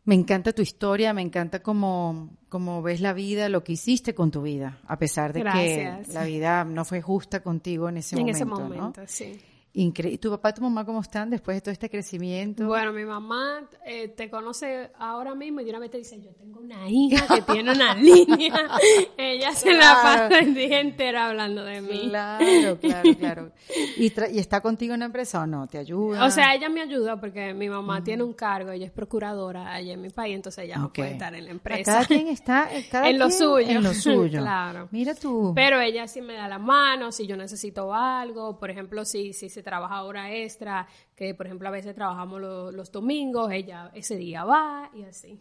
me 0.06 0.16
encanta 0.16 0.52
tu 0.52 0.62
historia, 0.64 1.14
me 1.14 1.22
encanta 1.22 1.62
cómo, 1.62 2.30
cómo 2.50 2.82
ves 2.82 3.02
la 3.02 3.14
vida, 3.14 3.50
lo 3.50 3.64
que 3.64 3.74
hiciste 3.74 4.16
con 4.16 4.32
tu 4.32 4.42
vida, 4.42 4.80
a 4.88 4.98
pesar 4.98 5.32
de 5.32 5.42
Gracias. 5.42 6.08
que 6.08 6.14
la 6.14 6.24
vida 6.24 6.64
no 6.66 6.84
fue 6.86 7.02
justa 7.02 7.42
contigo 7.42 7.88
en 7.88 7.98
ese 7.98 8.16
en 8.16 8.22
momento. 8.22 8.38
ese 8.38 8.46
¿no? 8.46 8.60
momento, 8.60 9.02
sí. 9.06 9.40
Incre- 9.76 10.12
¿Y 10.12 10.18
tu 10.18 10.32
papá 10.32 10.50
y 10.50 10.54
tu 10.54 10.62
mamá 10.64 10.84
cómo 10.84 11.00
están 11.00 11.30
después 11.30 11.56
de 11.58 11.62
todo 11.62 11.72
este 11.72 11.92
crecimiento? 11.92 12.66
Bueno, 12.66 12.92
mi 12.92 13.06
mamá 13.06 13.70
eh, 13.86 14.08
te 14.08 14.28
conoce 14.28 14.90
ahora 14.98 15.36
mismo 15.36 15.62
y 15.62 15.64
de 15.64 15.70
una 15.70 15.80
vez 15.80 15.92
te 15.92 16.00
dice, 16.00 16.20
yo 16.20 16.32
tengo 16.34 16.60
una 16.60 16.90
hija 16.90 17.28
que 17.36 17.42
tiene 17.44 17.72
una 17.74 17.94
línea. 17.96 18.68
Ella 19.18 19.52
se 19.54 19.72
la 19.74 19.94
pasa 20.02 20.40
el 20.40 20.56
día 20.56 20.80
entero 20.82 21.20
hablando 21.20 21.64
de 21.64 21.82
mí. 21.82 22.10
Claro, 22.10 22.80
claro, 22.80 23.16
claro. 23.18 23.52
¿Y, 23.98 24.10
tra- 24.10 24.32
¿Y 24.34 24.40
está 24.40 24.60
contigo 24.62 24.96
en 24.96 25.02
la 25.02 25.06
empresa 25.06 25.42
o 25.42 25.46
no? 25.46 25.68
¿Te 25.68 25.78
ayuda? 25.78 26.26
O 26.26 26.32
sea, 26.32 26.56
ella 26.56 26.68
me 26.68 26.82
ayuda 26.82 27.20
porque 27.20 27.54
mi 27.54 27.70
mamá 27.70 28.04
tiene 28.04 28.24
un 28.24 28.34
cargo, 28.34 28.72
ella 28.72 28.88
es 28.88 28.92
procuradora 28.92 29.72
allá 29.72 29.94
en 29.94 30.02
mi 30.02 30.10
país, 30.10 30.36
entonces 30.36 30.66
ella 30.66 30.78
no 30.78 30.88
Ok. 30.88 30.96
puede 30.96 31.12
estar 31.12 31.36
en 31.36 31.46
la 31.46 31.52
empresa. 31.52 31.84
Cada 31.94 32.06
quien 32.06 32.28
está 32.28 32.68
cada 32.90 33.08
En 33.08 33.20
lo 33.20 33.30
suyo. 33.30 33.70
En 33.70 33.84
lo 33.84 33.94
suyo. 33.94 34.40
Claro. 34.42 34.88
Mira 34.92 35.14
tú. 35.14 35.54
Pero 35.56 35.80
ella 35.80 36.08
sí 36.08 36.22
me 36.22 36.34
da 36.34 36.48
la 36.48 36.58
mano 36.58 37.12
si 37.12 37.28
yo 37.28 37.38
necesito 37.38 37.94
algo. 37.94 38.58
Por 38.58 38.72
ejemplo, 38.72 39.06
si, 39.06 39.32
si 39.34 39.48
se 39.50 39.59
trabaja 39.62 40.02
hora 40.04 40.32
extra, 40.32 40.88
que 41.20 41.36
por 41.36 41.48
ejemplo 41.48 41.68
a 41.68 41.72
veces 41.72 41.94
trabajamos 41.94 42.40
lo- 42.40 42.72
los 42.72 42.90
domingos, 42.94 43.52
ella 43.52 43.92
ese 43.94 44.16
día 44.16 44.46
va 44.46 44.90
y 44.96 45.04
así. 45.04 45.38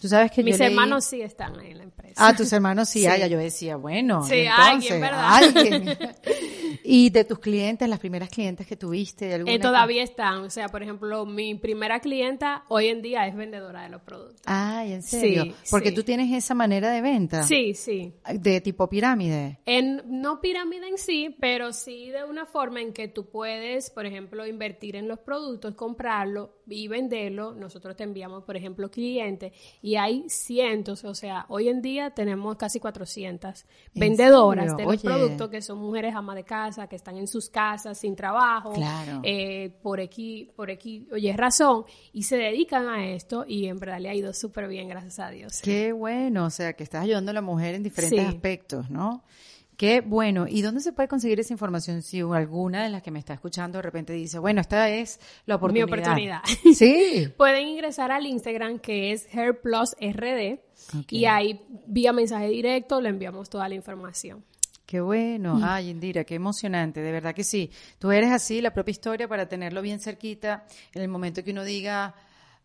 Tú 0.00 0.06
sabes 0.06 0.30
que 0.30 0.44
Mis 0.44 0.56
yo 0.56 0.64
leí- 0.64 0.68
hermanos 0.70 1.04
sí 1.06 1.20
están 1.20 1.58
ahí 1.58 1.72
en 1.72 1.78
la 1.78 1.82
empresa. 1.82 2.14
Ah, 2.16 2.36
tus 2.36 2.52
hermanos 2.52 2.88
sí, 2.88 3.00
Sí. 3.00 3.06
ah, 3.06 3.18
ya 3.18 3.26
yo 3.26 3.36
decía, 3.36 3.74
bueno, 3.76 4.22
Sí, 4.22 4.34
entonces, 4.36 4.64
alguien, 4.68 5.00
¿verdad? 5.00 5.28
alguien. 5.34 5.98
¿Y 6.84 7.10
de 7.10 7.24
tus 7.24 7.40
clientes, 7.40 7.88
las 7.88 7.98
primeras 7.98 8.28
clientes 8.30 8.64
que 8.66 8.76
tuviste? 8.76 9.34
Alguna 9.34 9.54
Eh, 9.56 9.58
todavía 9.58 10.02
están. 10.04 10.44
O 10.44 10.50
sea, 10.50 10.68
por 10.68 10.82
ejemplo, 10.84 11.26
mi 11.26 11.54
primera 11.56 11.98
clienta 12.00 12.64
hoy 12.68 12.86
en 12.86 13.02
día 13.02 13.26
es 13.26 13.34
vendedora 13.34 13.82
de 13.82 13.88
los 13.88 14.00
productos. 14.02 14.40
Ay, 14.46 14.92
¿en 14.92 15.02
serio? 15.02 15.42
Sí, 15.44 15.54
Porque 15.70 15.88
sí. 15.90 15.94
tú 15.96 16.02
tienes 16.04 16.32
esa 16.32 16.54
manera 16.54 16.90
de 16.90 17.02
venta. 17.02 17.42
Sí, 17.42 17.74
sí. 17.74 18.14
De 18.32 18.60
tipo 18.60 18.88
pirámide. 18.88 19.58
En, 19.66 20.02
no 20.06 20.40
pirámide 20.40 20.88
en 20.88 20.98
sí, 20.98 21.34
pero 21.40 21.72
sí 21.72 22.08
de 22.10 22.24
una 22.24 22.46
forma 22.46 22.80
en 22.80 22.92
que 22.92 23.08
tú 23.08 23.28
puedes, 23.28 23.90
por 23.90 24.06
ejemplo, 24.06 24.46
invertir 24.46 24.94
en 24.96 25.07
los 25.08 25.18
productos, 25.18 25.74
comprarlo 25.74 26.58
y 26.66 26.86
venderlo. 26.86 27.54
Nosotros 27.54 27.96
te 27.96 28.04
enviamos, 28.04 28.44
por 28.44 28.56
ejemplo, 28.56 28.90
clientes 28.90 29.52
y 29.82 29.96
hay 29.96 30.24
cientos, 30.28 31.02
o 31.04 31.14
sea, 31.14 31.46
hoy 31.48 31.68
en 31.68 31.82
día 31.82 32.10
tenemos 32.10 32.56
casi 32.56 32.78
400 32.78 33.64
¿En 33.94 34.00
vendedoras 34.00 34.76
de 34.76 34.84
los 34.84 34.92
Oye. 34.92 35.02
productos 35.02 35.48
que 35.48 35.62
son 35.62 35.78
mujeres 35.78 36.14
amas 36.14 36.36
de 36.36 36.44
casa, 36.44 36.86
que 36.86 36.96
están 36.96 37.16
en 37.16 37.26
sus 37.26 37.48
casas 37.50 37.98
sin 37.98 38.14
trabajo, 38.14 38.72
Claro. 38.72 39.20
eh, 39.24 39.70
por 39.82 40.00
aquí, 40.00 40.50
por 40.54 40.70
aquí, 40.70 41.08
oye, 41.12 41.32
razón, 41.36 41.84
y 42.12 42.22
se 42.22 42.36
dedican 42.36 42.88
a 42.88 43.08
esto 43.10 43.44
y 43.48 43.66
en 43.66 43.78
verdad 43.78 43.98
le 44.00 44.10
ha 44.10 44.14
ido 44.14 44.32
súper 44.32 44.68
bien, 44.68 44.88
gracias 44.88 45.18
a 45.18 45.30
Dios. 45.30 45.60
Qué 45.62 45.92
bueno, 45.92 46.44
o 46.44 46.50
sea, 46.50 46.74
que 46.74 46.84
estás 46.84 47.02
ayudando 47.02 47.30
a 47.30 47.34
la 47.34 47.42
mujer 47.42 47.74
en 47.74 47.82
diferentes 47.82 48.20
Sí. 48.20 48.24
aspectos, 48.26 48.90
¿no? 48.90 49.24
Qué 49.78 50.00
bueno. 50.00 50.46
¿Y 50.48 50.60
dónde 50.62 50.80
se 50.80 50.92
puede 50.92 51.06
conseguir 51.06 51.38
esa 51.38 51.52
información? 51.54 52.02
Si 52.02 52.20
alguna 52.20 52.82
de 52.82 52.90
las 52.90 53.00
que 53.00 53.12
me 53.12 53.20
está 53.20 53.32
escuchando 53.34 53.78
de 53.78 53.82
repente 53.82 54.12
dice, 54.12 54.40
bueno, 54.40 54.60
esta 54.60 54.88
es 54.90 55.20
la 55.46 55.54
Mi 55.54 55.82
oportunidad. 55.82 55.86
oportunidad. 55.86 56.40
Sí. 56.74 57.28
Pueden 57.36 57.68
ingresar 57.68 58.10
al 58.10 58.26
Instagram 58.26 58.80
que 58.80 59.12
es 59.12 59.28
HairPlusRD 59.32 60.58
y 61.10 61.26
ahí 61.26 61.60
vía 61.86 62.12
mensaje 62.12 62.48
directo 62.48 63.00
le 63.00 63.08
enviamos 63.08 63.48
toda 63.48 63.68
la 63.68 63.76
información. 63.76 64.44
Qué 64.84 65.00
bueno. 65.00 65.60
Ay, 65.62 65.90
Indira, 65.90 66.24
qué 66.24 66.34
emocionante. 66.34 67.00
De 67.00 67.12
verdad 67.12 67.32
que 67.32 67.44
sí. 67.44 67.70
Tú 68.00 68.10
eres 68.10 68.32
así, 68.32 68.60
la 68.60 68.72
propia 68.74 68.90
historia 68.90 69.28
para 69.28 69.46
tenerlo 69.48 69.80
bien 69.80 70.00
cerquita 70.00 70.64
en 70.92 71.02
el 71.02 71.08
momento 71.08 71.44
que 71.44 71.52
uno 71.52 71.62
diga, 71.62 72.16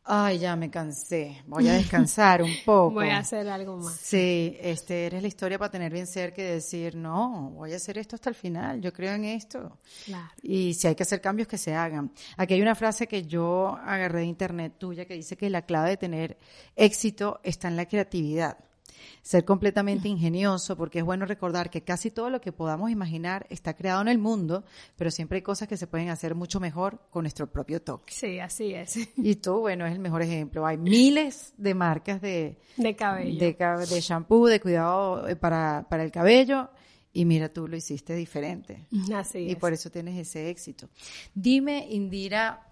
ay, 0.06 0.40
ya 0.40 0.56
me 0.56 0.70
cansé, 0.70 1.42
voy 1.48 1.68
a 1.68 1.74
descansar 1.78 2.42
un 2.42 2.54
poco. 2.66 2.96
Voy 2.96 3.10
a 3.10 3.20
hacer 3.20 3.48
algo 3.48 3.78
más. 3.78 3.96
Sí, 3.96 4.58
este, 4.60 5.06
eres 5.06 5.22
la 5.22 5.28
historia 5.28 5.58
para 5.58 5.72
tener 5.72 5.92
bien 5.92 6.08
cerca 6.08 6.42
y 6.42 6.46
decir, 6.46 6.96
no, 6.96 7.52
voy 7.56 7.74
a 7.74 7.78
hacer 7.78 7.98
esto 7.98 8.16
hasta 8.16 8.30
el 8.30 8.36
final, 8.36 8.82
yo 8.82 8.92
creo 8.92 9.14
en 9.14 9.26
esto. 9.26 9.80
Claro. 10.06 10.30
Y 10.42 10.74
si 10.74 10.88
hay 10.88 10.96
que 10.96 11.04
hacer 11.04 11.22
cambios, 11.22 11.48
que 11.48 11.58
se 11.58 11.74
hagan. 11.74 12.12
Aquí 12.38 12.54
hay 12.54 12.62
una 12.62 12.76
frase 12.76 13.08
que 13.08 13.24
yo 13.24 13.78
agarré 13.84 14.20
de 14.20 14.26
internet 14.26 14.74
tuya 14.78 15.06
que 15.06 15.14
dice 15.14 15.38
que 15.38 15.50
la 15.50 15.64
clave 15.64 15.92
de 15.92 15.98
tener 15.98 16.38
éxito 16.76 17.40
está 17.44 17.68
en 17.68 17.76
la 17.76 17.86
creatividad. 17.86 18.58
Ser 19.22 19.46
completamente 19.46 20.08
ingenioso, 20.08 20.76
porque 20.76 21.00
es 21.00 21.06
bueno 21.06 21.26
recordar 21.26 21.70
que 21.70 21.82
casi 21.84 22.12
todo 22.12 22.30
lo 22.30 22.42
que 22.42 22.52
podamos 22.52 22.92
imaginar 22.92 23.46
está 23.50 23.74
creado 23.76 24.02
en 24.02 24.08
el 24.08 24.18
mundo, 24.18 24.64
pero 24.96 25.12
siempre 25.12 25.38
hay 25.38 25.42
cosas 25.42 25.68
que 25.68 25.78
se 25.78 25.88
pueden 25.88 26.10
hacer 26.10 26.36
mucho 26.36 26.60
mejor 26.60 27.00
con 27.10 27.24
nuestro 27.24 27.48
propio 27.52 27.82
toque. 27.82 28.14
Sí, 28.14 28.40
así 28.40 28.74
es. 28.74 28.98
Y 29.18 29.36
tú, 29.36 29.60
bueno, 29.60 29.86
es 29.86 29.94
el 29.94 30.00
mejor 30.00 30.22
ejemplo. 30.22 30.66
Hay 30.66 30.78
miles 30.78 31.54
de 31.58 31.74
marcas 31.74 32.22
de, 32.22 32.58
De 32.78 32.96
cabello. 32.96 33.40
de, 33.40 34.02
shampoo, 34.02 34.48
de 34.48 34.60
cuidado 34.60 35.28
eh, 35.28 35.36
para, 35.36 35.86
para 35.90 36.04
el 36.04 36.12
cabello, 36.12 36.70
y 37.14 37.26
mira, 37.26 37.50
tú 37.50 37.68
lo 37.68 37.76
hiciste 37.78 38.16
diferente. 38.16 38.88
Así 39.16 39.40
Y 39.40 39.52
es. 39.52 39.58
por 39.58 39.72
eso 39.74 39.90
tienes 39.92 40.18
ese 40.18 40.50
éxito. 40.50 40.90
Dime, 41.36 41.88
Indira, 41.92 42.68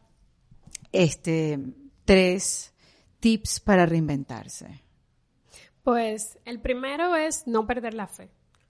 este, 0.92 1.60
tres 2.06 2.74
tips 3.20 3.60
para 3.60 3.86
reinventarse. 3.86 4.82
Pues 5.84 6.38
el 6.46 6.60
primero 6.60 7.16
es 7.16 7.48
no 7.48 7.66
perder 7.66 7.94
la 7.94 8.08
fe. 8.08 8.30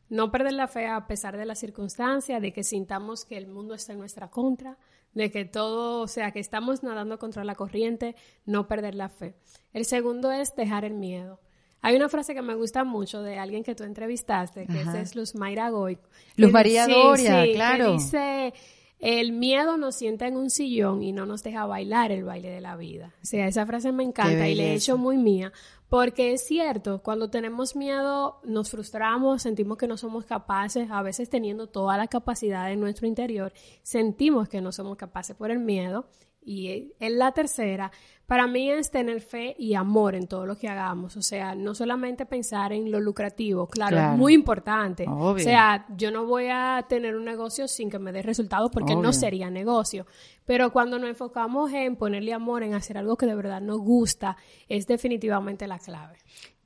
No 0.09 0.29
perder 0.31 0.53
la 0.53 0.67
fe 0.67 0.87
a 0.87 1.07
pesar 1.07 1.37
de 1.37 1.45
las 1.45 1.59
circunstancias, 1.59 2.41
de 2.41 2.51
que 2.51 2.63
sintamos 2.63 3.23
que 3.23 3.37
el 3.37 3.47
mundo 3.47 3.73
está 3.73 3.93
en 3.93 3.99
nuestra 3.99 4.29
contra, 4.29 4.77
de 5.13 5.31
que 5.31 5.45
todo, 5.45 6.01
o 6.01 6.07
sea, 6.07 6.31
que 6.31 6.39
estamos 6.39 6.83
nadando 6.83 7.17
contra 7.17 7.43
la 7.45 7.55
corriente, 7.55 8.15
no 8.45 8.67
perder 8.67 8.95
la 8.95 9.09
fe. 9.09 9.35
El 9.73 9.85
segundo 9.85 10.31
es 10.31 10.55
dejar 10.55 10.83
el 10.85 10.95
miedo. 10.95 11.39
Hay 11.81 11.95
una 11.95 12.09
frase 12.09 12.33
que 12.35 12.41
me 12.41 12.55
gusta 12.55 12.83
mucho 12.83 13.23
de 13.23 13.39
alguien 13.39 13.63
que 13.63 13.73
tú 13.73 13.83
entrevistaste, 13.83 14.67
que 14.67 14.79
Ajá. 14.81 15.01
es 15.01 15.15
Luz 15.15 15.33
Mayra 15.33 15.69
Goy. 15.69 15.97
Luz 16.35 16.51
María 16.51 16.87
Doria, 16.87 17.43
sí, 17.43 17.53
claro. 17.53 17.93
dice, 17.93 18.53
el 19.01 19.31
miedo 19.31 19.77
nos 19.77 19.95
sienta 19.95 20.27
en 20.27 20.37
un 20.37 20.51
sillón 20.51 21.01
y 21.01 21.11
no 21.11 21.25
nos 21.25 21.41
deja 21.41 21.65
bailar 21.65 22.11
el 22.11 22.23
baile 22.23 22.51
de 22.51 22.61
la 22.61 22.75
vida. 22.75 23.13
O 23.23 23.25
sea, 23.25 23.47
esa 23.47 23.65
frase 23.65 23.91
me 23.91 24.03
encanta 24.03 24.47
y 24.47 24.53
le 24.53 24.71
he 24.71 24.75
hecho 24.75 24.95
muy 24.95 25.17
mía, 25.17 25.51
porque 25.89 26.33
es 26.33 26.45
cierto, 26.45 27.01
cuando 27.01 27.29
tenemos 27.31 27.75
miedo 27.75 28.39
nos 28.43 28.69
frustramos, 28.69 29.41
sentimos 29.41 29.77
que 29.77 29.87
no 29.87 29.97
somos 29.97 30.25
capaces, 30.25 30.91
a 30.91 31.01
veces 31.01 31.29
teniendo 31.29 31.67
toda 31.67 31.97
la 31.97 32.07
capacidad 32.07 32.71
en 32.71 32.79
nuestro 32.79 33.07
interior, 33.07 33.51
sentimos 33.81 34.47
que 34.47 34.61
no 34.61 34.71
somos 34.71 34.97
capaces 34.97 35.35
por 35.35 35.49
el 35.49 35.59
miedo. 35.59 36.05
Y 36.43 36.91
en 36.99 37.17
la 37.19 37.31
tercera, 37.33 37.91
para 38.25 38.47
mí 38.47 38.71
es 38.71 38.89
tener 38.89 39.21
fe 39.21 39.55
y 39.59 39.75
amor 39.75 40.15
en 40.15 40.25
todo 40.27 40.45
lo 40.45 40.57
que 40.57 40.67
hagamos. 40.67 41.15
O 41.17 41.21
sea, 41.21 41.53
no 41.53 41.75
solamente 41.75 42.25
pensar 42.25 42.73
en 42.73 42.89
lo 42.91 42.99
lucrativo, 42.99 43.67
claro, 43.67 43.95
Claro. 43.97 44.13
es 44.13 44.17
muy 44.17 44.33
importante. 44.33 45.05
Obvio. 45.07 45.35
O 45.35 45.39
sea, 45.39 45.85
yo 45.95 46.09
no 46.11 46.25
voy 46.25 46.45
a 46.49 46.83
tener 46.89 47.15
un 47.15 47.25
negocio 47.25 47.67
sin 47.67 47.89
que 47.91 47.99
me 47.99 48.11
dé 48.11 48.21
resultados 48.23 48.71
porque 48.71 48.93
Obvio. 48.93 49.03
no 49.03 49.13
sería 49.13 49.49
negocio. 49.51 50.05
Pero 50.45 50.71
cuando 50.71 50.97
nos 50.97 51.09
enfocamos 51.09 51.71
en 51.73 51.95
ponerle 51.95 52.33
amor, 52.33 52.63
en 52.63 52.73
hacer 52.73 52.97
algo 52.97 53.15
que 53.17 53.25
de 53.27 53.35
verdad 53.35 53.61
nos 53.61 53.79
gusta, 53.79 54.35
es 54.67 54.87
definitivamente 54.87 55.67
la 55.67 55.77
clave. 55.77 56.17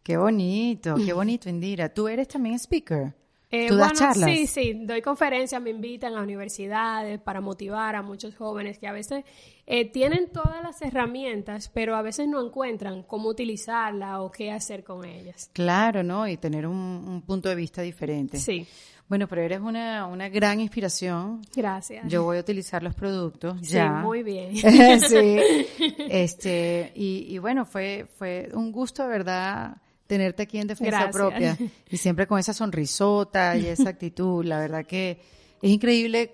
Qué 0.04 0.18
bonito, 0.18 0.96
qué 1.04 1.12
bonito, 1.14 1.50
Indira. 1.50 1.90
Tú 1.94 2.08
eres 2.08 2.28
también 2.28 2.56
speaker. 2.60 3.14
Eh, 3.52 3.68
Tú 3.68 3.76
das 3.76 3.92
bueno, 3.94 4.00
charlas. 4.14 4.30
Sí, 4.30 4.48
sí, 4.48 4.74
doy 4.86 5.02
conferencias, 5.02 5.62
me 5.62 5.70
invitan 5.70 6.16
a 6.16 6.22
universidades 6.22 7.20
para 7.22 7.42
motivar 7.42 7.96
a 7.96 8.02
muchos 8.02 8.36
jóvenes 8.36 8.80
que 8.80 8.88
a 8.88 8.92
veces 8.92 9.24
eh, 9.68 9.92
tienen 9.92 10.30
todas 10.32 10.62
las 10.64 10.82
herramientas, 10.82 11.70
pero 11.74 11.96
a 11.96 12.02
veces 12.02 12.28
no 12.28 12.40
encuentran 12.46 13.04
cómo 13.04 13.30
utilizarlas 13.30 14.20
o 14.20 14.32
qué 14.32 14.52
hacer 14.52 14.84
con 14.84 15.06
ellas. 15.06 15.50
Claro, 15.54 16.04
¿no? 16.04 16.28
Y 16.28 16.38
tener 16.38 16.68
un, 16.68 16.76
un 16.76 17.22
punto 17.24 17.50
de 17.50 17.56
vista 17.56 17.82
diferente. 17.82 18.38
Sí, 18.38 18.68
Bueno, 19.08 19.28
pero 19.28 19.42
eres 19.42 19.60
una, 19.62 20.06
una 20.08 20.30
gran 20.30 20.60
inspiración. 20.60 21.42
gracias. 21.56 22.08
Yo 22.08 22.24
voy 22.24 22.38
a 22.38 22.40
utilizar 22.42 22.82
los 22.84 22.94
productos 22.96 23.58
sí, 23.62 23.74
ya. 23.74 23.90
muy 24.02 24.24
bien. 24.24 24.56
sí. 25.00 25.38
Este, 26.10 26.92
y, 26.96 27.26
y 27.30 27.38
bueno, 27.40 27.66
fue, 27.66 28.08
fue 28.18 28.50
un 28.54 28.72
gusto, 28.72 29.04
de 29.04 29.10
verdad, 29.10 29.78
tenerte 30.08 30.44
aquí 30.44 30.60
en 30.60 30.68
Defensa 30.68 30.92
Gracias. 31.08 31.16
Propia. 31.16 31.58
Y 31.90 31.98
siempre 31.98 32.28
con 32.28 32.40
esa 32.40 32.54
sonrisota 32.54 33.58
y 33.58 33.66
esa 33.68 33.90
actitud. 33.90 34.46
La 34.46 34.60
verdad 34.60 34.86
que 34.86 35.20
es 35.62 35.70
increíble 35.72 36.32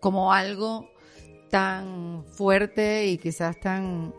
como 0.00 0.32
algo 0.32 0.90
tan 1.54 2.24
fuerte 2.32 3.06
y 3.06 3.16
quizás 3.16 3.60
tan, 3.60 4.12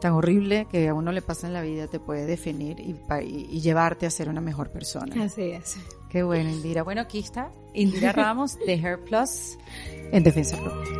tan 0.00 0.14
horrible 0.14 0.66
que 0.70 0.88
a 0.88 0.94
uno 0.94 1.12
le 1.12 1.20
pasa 1.20 1.46
en 1.46 1.52
la 1.52 1.60
vida 1.60 1.86
te 1.86 2.00
puede 2.00 2.24
definir 2.24 2.80
y, 2.80 2.96
y 3.20 3.60
llevarte 3.60 4.06
a 4.06 4.10
ser 4.10 4.30
una 4.30 4.40
mejor 4.40 4.70
persona. 4.70 5.22
Así 5.22 5.50
es. 5.50 5.76
Qué 6.08 6.22
bueno, 6.22 6.48
Indira. 6.48 6.84
Bueno, 6.84 7.02
aquí 7.02 7.18
está 7.18 7.52
Indira 7.74 8.12
Ramos 8.16 8.58
de 8.58 8.72
Hair 8.72 9.04
Plus 9.04 9.58
en 10.12 10.22
Defensa 10.22 10.56
Propia. 10.56 10.94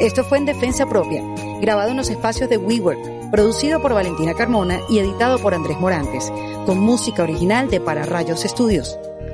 Esto 0.00 0.24
fue 0.24 0.38
en 0.38 0.46
Defensa 0.46 0.88
Propia, 0.88 1.22
grabado 1.60 1.92
en 1.92 1.98
los 1.98 2.10
espacios 2.10 2.50
de 2.50 2.58
WeWork, 2.58 3.30
producido 3.30 3.80
por 3.80 3.94
Valentina 3.94 4.34
Carmona 4.34 4.80
y 4.90 4.98
editado 4.98 5.38
por 5.38 5.54
Andrés 5.54 5.78
Morantes, 5.78 6.32
con 6.66 6.80
música 6.80 7.22
original 7.22 7.70
de 7.70 7.80
Para 7.80 8.06
Rayos 8.06 8.44
Estudios. 8.44 8.98